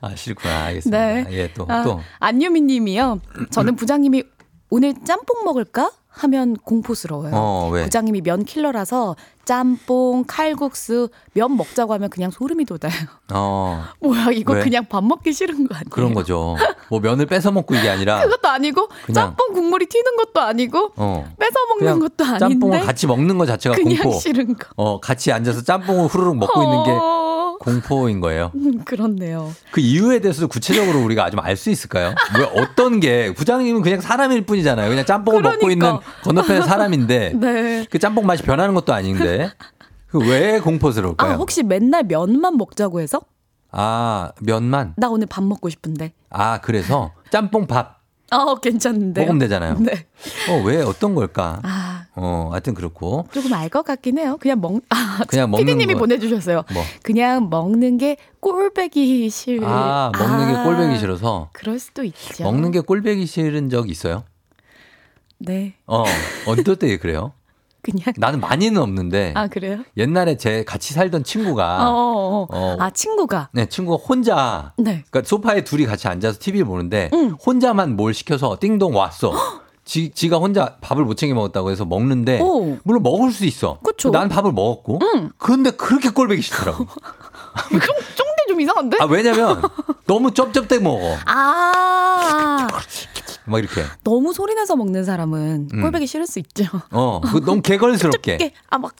[0.00, 0.64] 아, 싫구나.
[0.66, 0.98] 알겠습니다.
[0.98, 1.26] 네.
[1.30, 2.00] 예, 또, 아, 또.
[2.18, 3.20] 안유미 님이요.
[3.50, 4.24] 저는 부장님이
[4.70, 5.90] 오늘 짬뽕 먹을까?
[6.14, 7.30] 하면 공포스러워요.
[7.34, 7.84] 어, 왜?
[7.84, 12.92] 부장님이 면 킬러라서 짬뽕, 칼국수, 면 먹자고 하면 그냥 소름이 돋아요.
[13.32, 14.62] 어, 뭐야, 이거 왜?
[14.62, 15.88] 그냥 밥 먹기 싫은 거 아니에요?
[15.90, 16.56] 그런 거죠.
[16.90, 18.22] 뭐 면을 뺏어 먹고 이게 아니라.
[18.22, 21.32] 그것도 아니고 짬뽕 국물이 튀는 것도 아니고 어.
[21.38, 24.18] 뺏어 먹는 것도 아닌데 짬뽕을 같이 먹는 거 자체가 그냥 공포.
[24.18, 24.68] 싫은 거.
[24.76, 27.21] 어, 같이 앉아서 짬뽕을 후루룩 먹고 있는 게 어,
[27.62, 28.50] 공포인 거예요.
[28.56, 29.52] 음, 그렇네요.
[29.70, 32.14] 그 이유에 대해서 구체적으로 우리가 좀 알 수 있을까요?
[32.38, 34.88] 왜 어떤 게 부장님은 그냥 사람일 뿐이잖아요.
[34.88, 35.86] 그냥 짬뽕을 먹고 그러니까.
[35.88, 37.86] 있는 건너편의 사람인데 네.
[37.90, 39.50] 그 짬뽕 맛이 변하는 것도 아닌데
[40.08, 41.34] 그왜 아, 공포스러울까요?
[41.36, 43.20] 혹시 맨날 면만 먹자고 해서?
[43.70, 44.94] 아, 면만.
[44.98, 46.12] 나 오늘 밥 먹고 싶은데.
[46.28, 48.01] 아, 그래서 짬뽕 밥
[48.32, 49.20] 아, 괜찮은데.
[49.20, 49.76] 먹으면 되잖아요.
[49.78, 50.06] 네.
[50.50, 51.60] 어, 왜 어떤 걸까?
[51.62, 53.26] 아, 어, 하여튼 그렇고.
[53.32, 54.36] 조금 알 것 같긴 해요.
[54.40, 56.00] 그냥 먹, 아, 그냥 먹는 피디님이 거.
[56.00, 56.64] 보내 주셨어요.
[56.72, 56.82] 뭐.
[57.02, 59.60] 그냥 먹는 게 꼴배기 싫.
[59.64, 62.44] 아, 먹는 게 아, 꼴배기 싫어서 그럴 수도 있죠.
[62.44, 64.24] 먹는 게 꼴배기 싫은 적 있어요?
[65.38, 65.74] 네.
[65.86, 66.04] 어,
[66.46, 67.32] 어떨 때 그래요?
[67.82, 68.12] 그냥.
[68.16, 69.78] 나는 많이는 없는데 아, 그래요?
[69.96, 72.46] 옛날에 제 같이 살던 친구가 어, 어, 어.
[72.50, 72.76] 어.
[72.78, 73.48] 아, 친구가.
[73.52, 75.02] 네, 친구가 혼자 네.
[75.10, 77.36] 그러니까 소파에 둘이 같이 앉아서 TV를 보는데 응.
[77.44, 79.32] 혼자만 뭘 시켜서 띵동 왔어.
[79.84, 82.78] 지, 지가 혼자 밥을 못 챙겨 먹었다고 해서 먹는데 오.
[82.84, 83.80] 물론 먹을 수 있어.
[83.82, 84.10] 그쵸.
[84.10, 85.00] 난 밥을 먹었고.
[85.38, 86.86] 근데 그렇게 꼴보기 싫더라고.
[87.68, 88.98] 좀, 쫑대 좀 이상한데?
[89.00, 89.60] 아 왜냐면
[90.06, 91.16] 너무 쩝쩝대 먹어.
[91.26, 92.68] 아,
[93.46, 93.82] 막 이렇게.
[94.04, 95.82] 너무 소리내서 먹는 사람은 음.
[95.82, 96.64] 꼴보기 싫을 수 있죠.
[96.90, 98.32] 어, 그 너무 개걸스럽게.
[98.34, 98.94] 이렇게, 아, 막.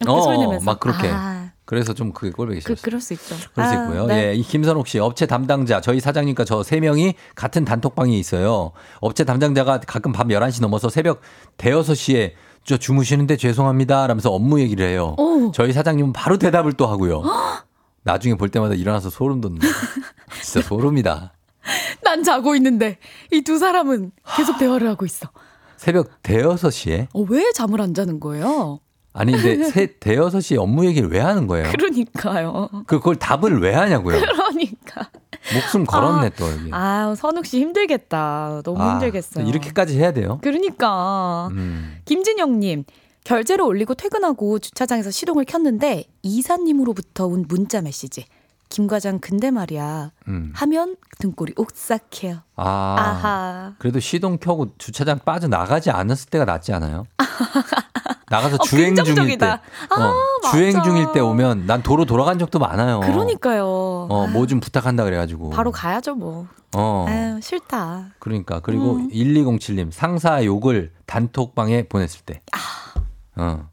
[0.00, 0.64] 이렇게 어, 소리 내면서.
[0.64, 1.08] 막 그렇게.
[1.10, 2.82] 아, 그래서 좀 그게 꼴보기 그, 싫었어.
[2.82, 3.34] 그럴 수 있죠.
[3.54, 4.06] 그럴 수 아, 있고요.
[4.06, 4.28] 네.
[4.28, 8.72] 예, 이 김선옥 씨 업체 담당자 저희 사장님과 저 세 명이 같은 단톡방에 있어요.
[9.00, 11.20] 업체 담당자가 가끔 밤 11시 넘어서 새벽
[11.56, 12.34] 대여섯 시에
[12.64, 14.06] 저 주무시는데 죄송합니다.
[14.06, 15.14] 라면서 업무 얘기를 해요.
[15.18, 15.50] 오.
[15.52, 17.22] 저희 사장님은 바로 대답을 또 하고요.
[18.02, 19.66] 나중에 볼 때마다 일어나서 소름 돋는다.
[20.42, 21.32] 진짜 소름이다.
[22.02, 22.98] 난 자고 있는데
[23.32, 25.28] 이 두 사람은 계속 대화를 하고 있어.
[25.76, 28.80] 새벽 대여섯 시에 어, 왜 잠을 안 자는 거예요?
[29.12, 31.70] 아니 근데 새 대여섯 시에 업무 얘기를 왜 하는 거예요?
[31.72, 32.68] 그러니까요.
[32.86, 34.18] 그 그걸 답을 왜 하냐고요?
[34.20, 35.10] 그러니까.
[35.54, 36.70] 목숨 걸었네 또 여기.
[36.72, 38.62] 아, 선욱 씨 힘들겠다.
[38.64, 39.46] 너무 아, 힘들겠어요.
[39.46, 40.38] 이렇게까지 해야 돼요?
[40.42, 41.48] 그러니까.
[41.52, 41.98] 음.
[42.04, 42.84] 김진영님,
[43.24, 48.24] 결제를 올리고 퇴근하고 주차장에서 시동을 켰는데 이사님으로부터 온 문자 메시지.
[48.76, 50.52] 김 과장 근데 말이야 음.
[50.54, 52.42] 하면 등골이 옥삭해요.
[52.56, 52.96] 아.
[52.98, 53.72] 아하.
[53.78, 57.06] 그래도 시동 켜고 주차장 빠져 나가지 않았을 때가 낫지 않아요?
[58.28, 59.46] 나가서 어, 주행 중일 때.
[59.46, 59.60] 아,
[59.98, 60.82] 어, 주행.
[60.82, 63.00] 중일 때 오면 난 도로 돌아간 적도 많아요.
[63.00, 63.64] 그러니까요.
[63.64, 65.48] 어, 뭐 좀 부탁한다 그래가지고.
[65.50, 66.46] 바로 가야죠 뭐.
[66.74, 67.06] 어.
[67.08, 68.10] 아유 싫다.
[68.18, 69.08] 그러니까 그리고 음.
[69.08, 72.42] 1207님 상사 욕을 단톡방에 보냈을 때.
[73.36, 73.70] 어.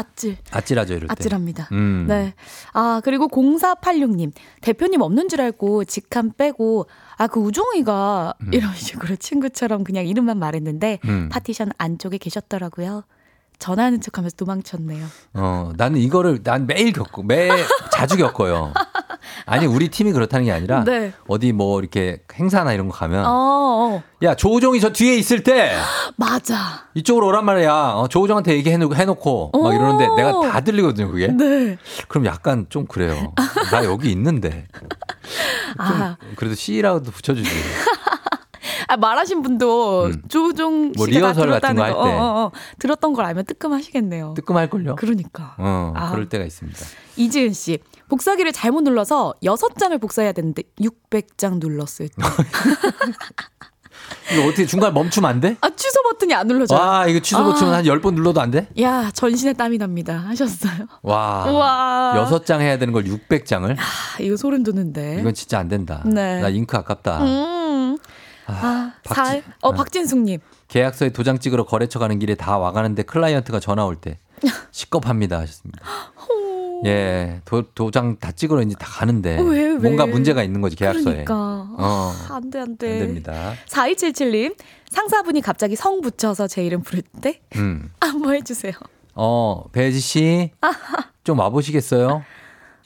[0.00, 0.36] 아찔.
[0.50, 1.12] 아찔하죠 이럴 때.
[1.12, 1.68] 아찔합니다.
[1.72, 2.06] 음.
[2.08, 2.34] 네.
[2.72, 4.32] 아, 그리고 0486님.
[4.60, 6.86] 대표님 없는 줄 알고 직함 빼고,
[7.16, 8.50] 아, 그 우종이가 음.
[8.52, 11.28] 이런 식으로 친구처럼 그냥 이름만 말했는데, 음.
[11.30, 13.04] 파티션 안쪽에 계셨더라고요.
[13.58, 15.06] 전화하는 척 하면서 도망쳤네요.
[15.34, 17.50] 어, 나는 이거를 난 매일 겪고 매
[17.92, 18.72] 자주 겪어요.
[19.46, 21.12] 아니 우리 팀이 그렇다는 게 아니라 네.
[21.28, 25.74] 어디 뭐 이렇게 행사나 이런 거 가면 어, 어, 야 조우종이 저 뒤에 있을 때
[26.16, 26.86] 맞아.
[26.94, 27.72] 이쪽으로 오란 말이야.
[27.72, 30.16] 어, 조우종한테 얘기해놓고 해놓고 막 이러는데 오.
[30.16, 31.28] 내가 다 들리거든요 그게.
[31.28, 31.76] 네.
[32.08, 33.32] 그럼 약간 좀 그래요.
[33.70, 34.66] 나 여기 있는데
[35.78, 37.50] 아, 그래도 C라고도 붙여주지.
[38.90, 40.22] 아, 말하신 분도 음.
[40.28, 42.18] 조종 뭐 리허설 같은 들었다는 거할 때.
[42.18, 42.50] 어, 어, 어.
[42.80, 44.34] 들었던 걸 알면 뜨끔하시겠네요.
[44.34, 44.96] 뜨끔할걸요?
[44.96, 45.54] 그러니까.
[45.58, 46.10] 어, 아.
[46.10, 46.78] 그럴 때가 있습니다.
[47.16, 52.08] 이지은 씨, 복사기를 잘못 눌러서 6장을 복사해야 되는데 600장 눌렀어요.
[54.32, 55.56] 이거 어떻게 중간에 멈추면 안 돼?
[55.60, 56.76] 아, 취소 버튼이 안 눌러져요.
[56.76, 57.44] 와, 이거 취소 아.
[57.44, 58.66] 버튼 한 10번 눌러도 안 돼?
[58.80, 60.16] 야, 전신에 땀이 납니다.
[60.26, 60.86] 하셨어요.
[61.02, 61.46] 와.
[61.48, 62.14] 우와.
[62.16, 63.76] 여섯 장 해야 되는 걸 600장을?
[63.78, 63.82] 아,
[64.18, 65.18] 이거 소름 돋는데.
[65.20, 66.02] 이건 진짜 안 된다.
[66.06, 66.40] 네.
[66.40, 67.22] 나 잉크 아깝다.
[67.22, 67.98] 음.
[68.50, 69.72] 아, 사, 박지- 어, 어.
[69.72, 70.40] 박진숙님.
[70.68, 74.18] 계약서에 도장 찍으러 거래처 가는 길에 다 와가는데 클라이언트가 전화 올 때
[74.70, 75.80] 시겁합니다 하셨습니다.
[76.86, 79.74] 예, 도, 도장 다 찍으러 이제 다 가는데 어, 왜, 왜?
[79.74, 81.24] 뭔가 문제가 있는 거지 계약서에.
[81.24, 81.34] 그러니까.
[81.76, 82.12] 어.
[82.30, 82.92] 안 돼, 안 돼.
[82.92, 83.52] 안 됩니다.
[83.68, 84.56] 4277님.
[84.90, 87.90] 상사분이 갑자기 성 붙여서 제 이름 부를 때 음.
[88.00, 88.72] 한번 해주세요.
[89.14, 90.50] 어, 배지 씨,
[91.24, 92.24] 좀 와보시겠어요?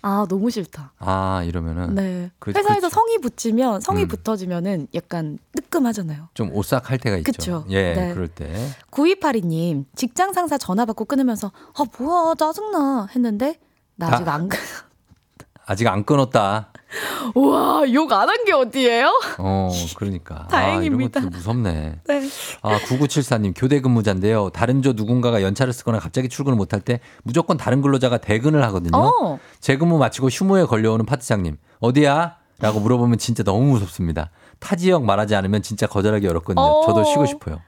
[0.06, 0.92] 아, 너무 싫다.
[0.98, 2.30] 아, 이러면은 네.
[2.38, 2.94] 그- 회사에서 그치.
[2.94, 4.08] 성이 붙이면, 성이 음.
[4.08, 6.28] 붙어지면은 약간 뜨끔하잖아요.
[6.34, 7.32] 좀 오싹할 때가 있죠.
[7.32, 7.64] 그쵸.
[7.70, 8.12] 예, 네.
[8.12, 8.52] 그럴 때.
[8.90, 13.08] 9282님, 직장 상사 전화 받고 끊으면서, 아, 뭐야, 짜증나.
[13.16, 13.58] 했는데,
[13.96, 14.58] 나 아직 다- 안, 끊-
[15.64, 16.70] 아직 안 끊었다.
[17.34, 19.10] 우와, 욕 안 한 게 어디예요?
[19.38, 20.46] 어, 그러니까.
[20.48, 21.18] 다행입니다.
[21.18, 21.98] 아, 이런 것도 무섭네.
[22.06, 22.28] 네.
[22.62, 24.50] 아, 9974님, 교대 근무자인데요.
[24.50, 28.96] 다른 조 누군가가 연차를 쓰거나 갑자기 출근을 못할 때 무조건 다른 근로자가 대근을 하거든요.
[28.98, 29.38] 어.
[29.60, 32.36] 재근무 마치고 휴무에 걸려오는 파트장님, 어디야?
[32.60, 34.30] 라고 물어보면 진짜 너무 무섭습니다.
[34.60, 36.62] 타 지역 말하지 않으면 진짜 거절하기 어렵거든요.
[36.64, 36.86] 어.
[36.86, 37.60] 저도 쉬고 싶어요.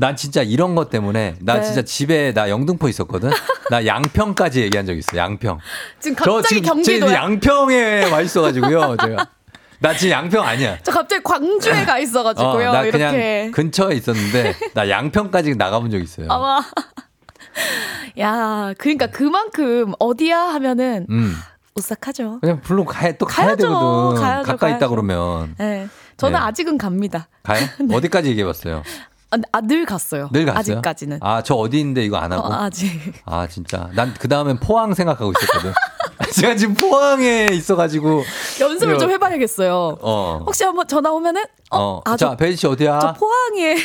[0.00, 1.62] 난 진짜 이런 것 때문에 나 네.
[1.62, 3.30] 진짜 집에 나 영등포 있었거든.
[3.70, 5.14] 나 양평까지 얘기한 적 있어.
[5.14, 5.58] 양평.
[6.00, 7.12] 지금 저 갑자기 경기도야.
[7.12, 8.96] 양평에 와 있어가지고요.
[8.96, 9.28] 제가
[9.80, 10.78] 나 지금 양평 아니야.
[10.82, 12.70] 저 갑자기 광주에 가 있어가지고요.
[12.70, 12.98] 어, 나 이렇게.
[12.98, 16.28] 그냥 근처에 있었는데 나 양평까지 나가본 적 있어요.
[16.30, 16.62] 아마.
[18.18, 21.34] 야, 그러니까 그만큼 어디야 하면은 음.
[21.74, 22.40] 오싹하죠.
[22.40, 23.68] 그냥 물론 가야 또 가야 가야죠.
[23.68, 24.22] 되거든.
[24.22, 24.90] 가야죠, 가까이 있다 가야죠.
[24.90, 25.88] 그러면 네.
[26.16, 26.44] 저는 네.
[26.46, 27.28] 아직은 갑니다.
[27.42, 27.60] 가요?
[27.92, 28.82] 어디까지 얘기해봤어요?
[29.32, 30.28] 아, 아, 늘 갔어요.
[30.32, 30.58] 늘 갔어요?
[30.58, 31.18] 아직까지는.
[31.22, 32.48] 아 저 어디 있는데 이거 안 하고?
[32.48, 32.90] 어, 아직.
[33.24, 35.72] 아 진짜 난 그 다음엔 포항 생각하고 있었거든.
[36.34, 38.22] 제가 지금 포항에 있어가지고
[38.60, 39.98] 연습을 좀 해봐야겠어요.
[40.00, 40.42] 어.
[40.46, 42.00] 혹시 한번 전화 오면은 어, 어.
[42.04, 42.98] 아, 자씨 어디야?
[43.00, 43.76] 저 포항에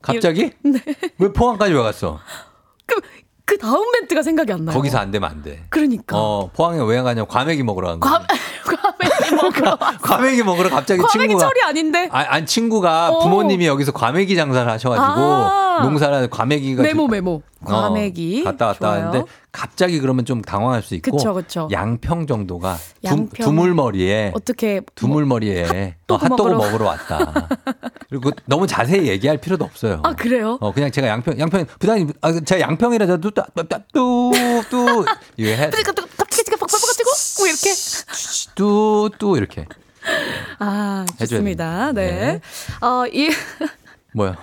[0.00, 0.52] 갑자기?
[1.18, 2.18] 왜 포항까지 왜 갔어?
[2.86, 3.00] 그,
[3.44, 4.76] 그 다음 멘트가 생각이 안 나요.
[4.76, 5.64] 거기서 안 되면 안 돼.
[5.70, 6.16] 그러니까.
[6.18, 8.26] 어 포항에 왜 가냐고 과메기 먹으러 간 거야.
[8.64, 9.34] 과, 과메기.
[9.34, 9.78] 먹으러.
[10.02, 12.08] 과메기 먹으러 갑자기 과메기 친구가 철이 아닌데.
[12.12, 13.18] 아, 아니 친구가 어.
[13.20, 15.80] 부모님이 여기서 과메기 장사를 하셔가지고 아.
[15.82, 17.42] 농사를 과메기가 메모 좀- 메모.
[17.64, 18.42] 어, 과메기.
[18.42, 19.06] 갔다 왔다 좋아요.
[19.08, 21.68] 하는데 갑자기 그러면 좀 당황할 수 있고 그쵸, 그쵸.
[21.70, 23.28] 양평 정도가 두, 양평.
[23.46, 26.58] 두 물머리에 어떻게 두물머리에 핫도그 어, 핫도그 먹으러.
[26.58, 27.48] 먹으러 왔다.
[28.08, 30.00] 그리고 너무 자세히 얘기할 필요도 없어요.
[30.02, 30.58] 아 그래요?
[30.60, 33.44] 어 그냥 제가 양평 양평 부장님 아 제가 양평이라서 뚜뚜뚜
[35.36, 35.70] 이거 해뭐
[37.46, 37.70] 이렇게.
[38.56, 38.64] 뚜
[39.18, 39.66] 뚜 이렇게
[40.58, 41.92] 아 좋습니다.
[41.92, 41.92] 됩니다.
[41.92, 42.40] 네.
[42.80, 43.28] 어 이
[44.14, 44.36] 뭐야?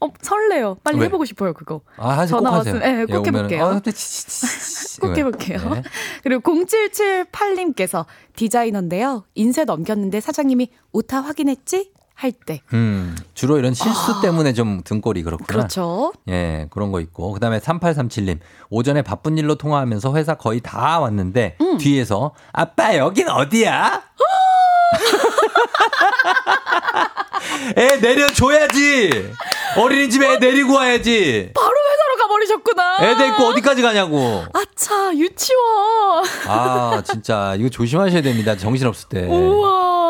[0.00, 0.76] 어, 설레요.
[0.84, 1.06] 빨리 왜?
[1.06, 1.80] 해보고 싶어요 그거.
[1.96, 2.50] 아 전화.
[2.62, 3.64] 왔으면- 네, 꼭 예, 해볼게요.
[3.64, 5.00] 어, 또 치치치치.
[5.00, 5.16] 꼭.
[5.16, 5.58] 해볼게요.
[5.74, 5.82] 네.
[6.22, 8.04] 그리고 0778님께서
[8.36, 9.24] 디자이너인데요.
[9.34, 11.92] 인쇄 넘겼는데 사장님이 오타 확인했지?
[12.14, 12.60] 할 때.
[12.72, 15.46] 음, 주로 이런 실수 때문에 좀 등골이 그렇구나.
[15.46, 15.48] 아.
[15.56, 16.12] 그렇죠.
[16.28, 17.32] 예, 그런 거 있고.
[17.32, 18.38] 그 다음에 3837님.
[18.70, 21.78] 오전에 바쁜 일로 통화하면서 회사 거의 다 왔는데, 음.
[21.78, 24.02] 뒤에서, 아빠, 여긴 어디야?
[27.76, 29.32] 애 내려줘야지!
[29.76, 31.50] 어린이집에 애 내리고 와야지!
[31.54, 32.98] 바로 회사로 가버리셨구나.
[33.02, 34.44] 애 데리고 어디까지 가냐고!
[34.52, 36.24] 아차 유치원.
[36.46, 38.56] 아, 진짜, 이거 조심하셔야 됩니다.
[38.56, 39.26] 정신없을 때.
[39.26, 40.03] 우와.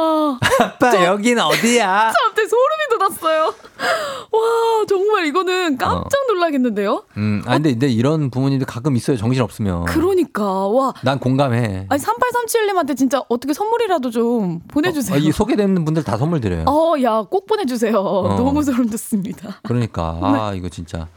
[0.60, 2.12] 아빠, 여긴 어디야?
[2.26, 3.54] 갑자기 소름이 돋았어요.
[4.32, 4.40] 와
[4.88, 7.04] 정말 이거는 깜짝 놀라겠는데요.
[7.16, 9.16] 음, 아, 근데, 근데 이런 부모님들 가끔 있어요.
[9.16, 9.84] 정신 없으면.
[9.84, 10.92] 그러니까 와.
[11.02, 11.86] 난 공감해.
[11.88, 15.16] 아니 3837님한테 진짜 어떻게 선물이라도 좀 보내주세요.
[15.16, 16.64] 어, 이 소개되는 분들 다 선물 드려요.
[16.66, 17.92] 어, 야, 꼭 보내주세요.
[18.36, 19.60] 너무 소름 돋습니다.
[19.64, 21.08] 그러니까 아 이거 진짜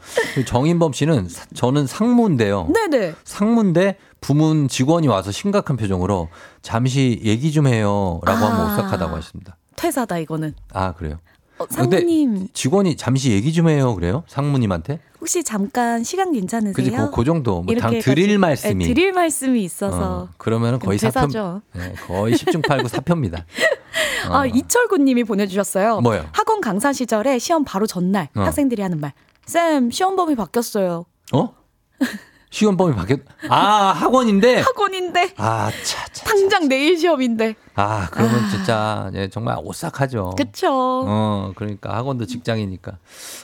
[0.46, 2.68] 정인범 씨는 사- 저는 상무인데요.
[2.72, 3.14] 네네.
[3.24, 6.28] 상무인데 부문 직원이 와서 심각한 표정으로
[6.62, 8.74] 잠시 얘기 좀 해요라고 하면 아.
[8.74, 9.56] 오싹하다고 하십니다.
[9.76, 10.54] 퇴사다 이거는.
[10.72, 11.18] 아 그래요.
[11.58, 14.22] 어, 근데 상무님 직원이 잠시 얘기 좀 해요 그래요?
[14.28, 15.00] 상무님한테?
[15.20, 16.72] 혹시 잠깐 시간 괜찮으세요?
[16.72, 20.22] 그지 그, 그 정도 뭐당 이렇게 드릴 해가지고- 말씀이 네, 드릴 말씀이 있어서.
[20.22, 21.60] 어, 그러면은 거의 사표.
[21.74, 23.44] 네, 거의 10중 8구 사표입니다.
[24.30, 24.34] 어.
[24.34, 26.00] 아 이철구님이 보내주셨어요.
[26.00, 26.26] 뭐요?
[26.32, 28.42] 학원 강사 시절에 시험 바로 전날 어.
[28.42, 29.12] 학생들이 하는 말.
[29.46, 31.06] 쌤 시험 범위 바뀌었어요.
[31.32, 31.54] 어?
[32.50, 37.54] 시험범위 바뀌었 아 학원인데 학원인데 아 차, 차, 당장 내일 시험인데.
[37.74, 40.34] 아 그러면 진짜 예, 정말 오싹하죠.
[40.36, 40.68] 그쵸.
[40.70, 42.98] 어, 그러니까 학원도 직장이니까.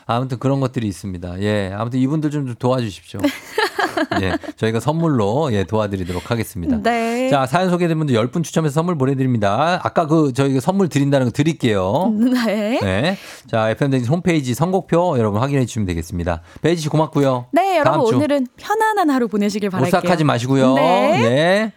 [0.07, 1.41] 아무튼 그런 것들이 있습니다.
[1.43, 3.21] 예, 아무튼 이분들 좀, 좀 도와주십시오.
[4.23, 6.79] 예, 저희가 선물로 예, 도와드리도록 하겠습니다.
[6.83, 7.29] 네.
[7.31, 9.81] 자, 사연 소개된 분들 10분 추첨해서 선물 보내드립니다.
[9.83, 12.13] 아까 그 저희가 선물 드린다는 거 드릴게요.
[12.47, 12.79] 네.
[12.81, 13.19] 네.
[13.47, 16.43] 자, FM댕진 홈페이지 선곡표 여러분 확인해 주시면 되겠습니다.
[16.63, 17.47] 배혜지 씨 고맙고요.
[17.53, 19.99] 네, 여러분 다음 주 오늘은 편안한 하루 보내시길 바랄게요.
[19.99, 20.75] 오싹하지 마시고요.
[20.75, 21.19] 네.
[21.19, 21.73] 네.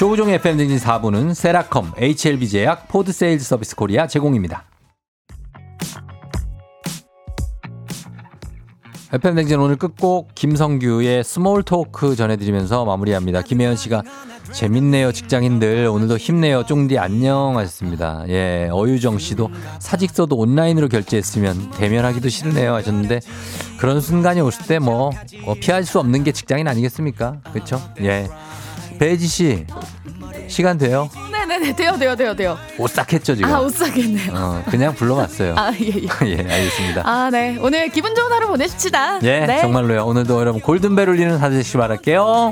[0.00, 4.64] 조우종 FM댕진 4부는 세라컴, HLB제약, 포드세일즈 서비스 코리아 제공입니다.
[9.12, 13.42] FM댕진 오늘 끝곡 김성규의 Small Talk 전해드리면서 마무리합니다.
[13.42, 14.02] 김혜연 씨가
[14.52, 18.24] 재밌네요 직장인들 오늘도 힘내요 쫑디 안녕 하셨습니다.
[18.28, 19.50] 예 어유정 씨도
[19.80, 23.20] 사직서도 온라인으로 결제했으면 대면하기도 싫네요 하셨는데
[23.80, 25.10] 그런 순간이 올 때 뭐
[25.60, 27.38] 피할 수 없는 게 직장인 아니겠습니까?
[27.52, 27.80] 그렇죠?
[28.02, 28.28] 예
[29.00, 29.66] 배혜지 씨
[30.50, 31.08] 시간 돼요?
[31.30, 32.58] 네네네, 돼요, 돼요, 돼요, 돼요.
[32.76, 33.54] 오싹했죠 지금?
[33.54, 34.32] 아, 오싹했네요.
[34.34, 35.54] 어, 그냥 불러봤어요.
[35.56, 36.08] 아, 예, 예.
[36.26, 37.02] 예 알겠습니다.
[37.04, 37.56] 아, 네.
[37.60, 39.20] 오늘 기분 좋은 하루 보내십시다.
[39.22, 39.60] 예, 네.
[39.60, 40.04] 정말로요.
[40.04, 42.50] 오늘도 여러분 골든벨 울리는 하루 되시기 바랄게요.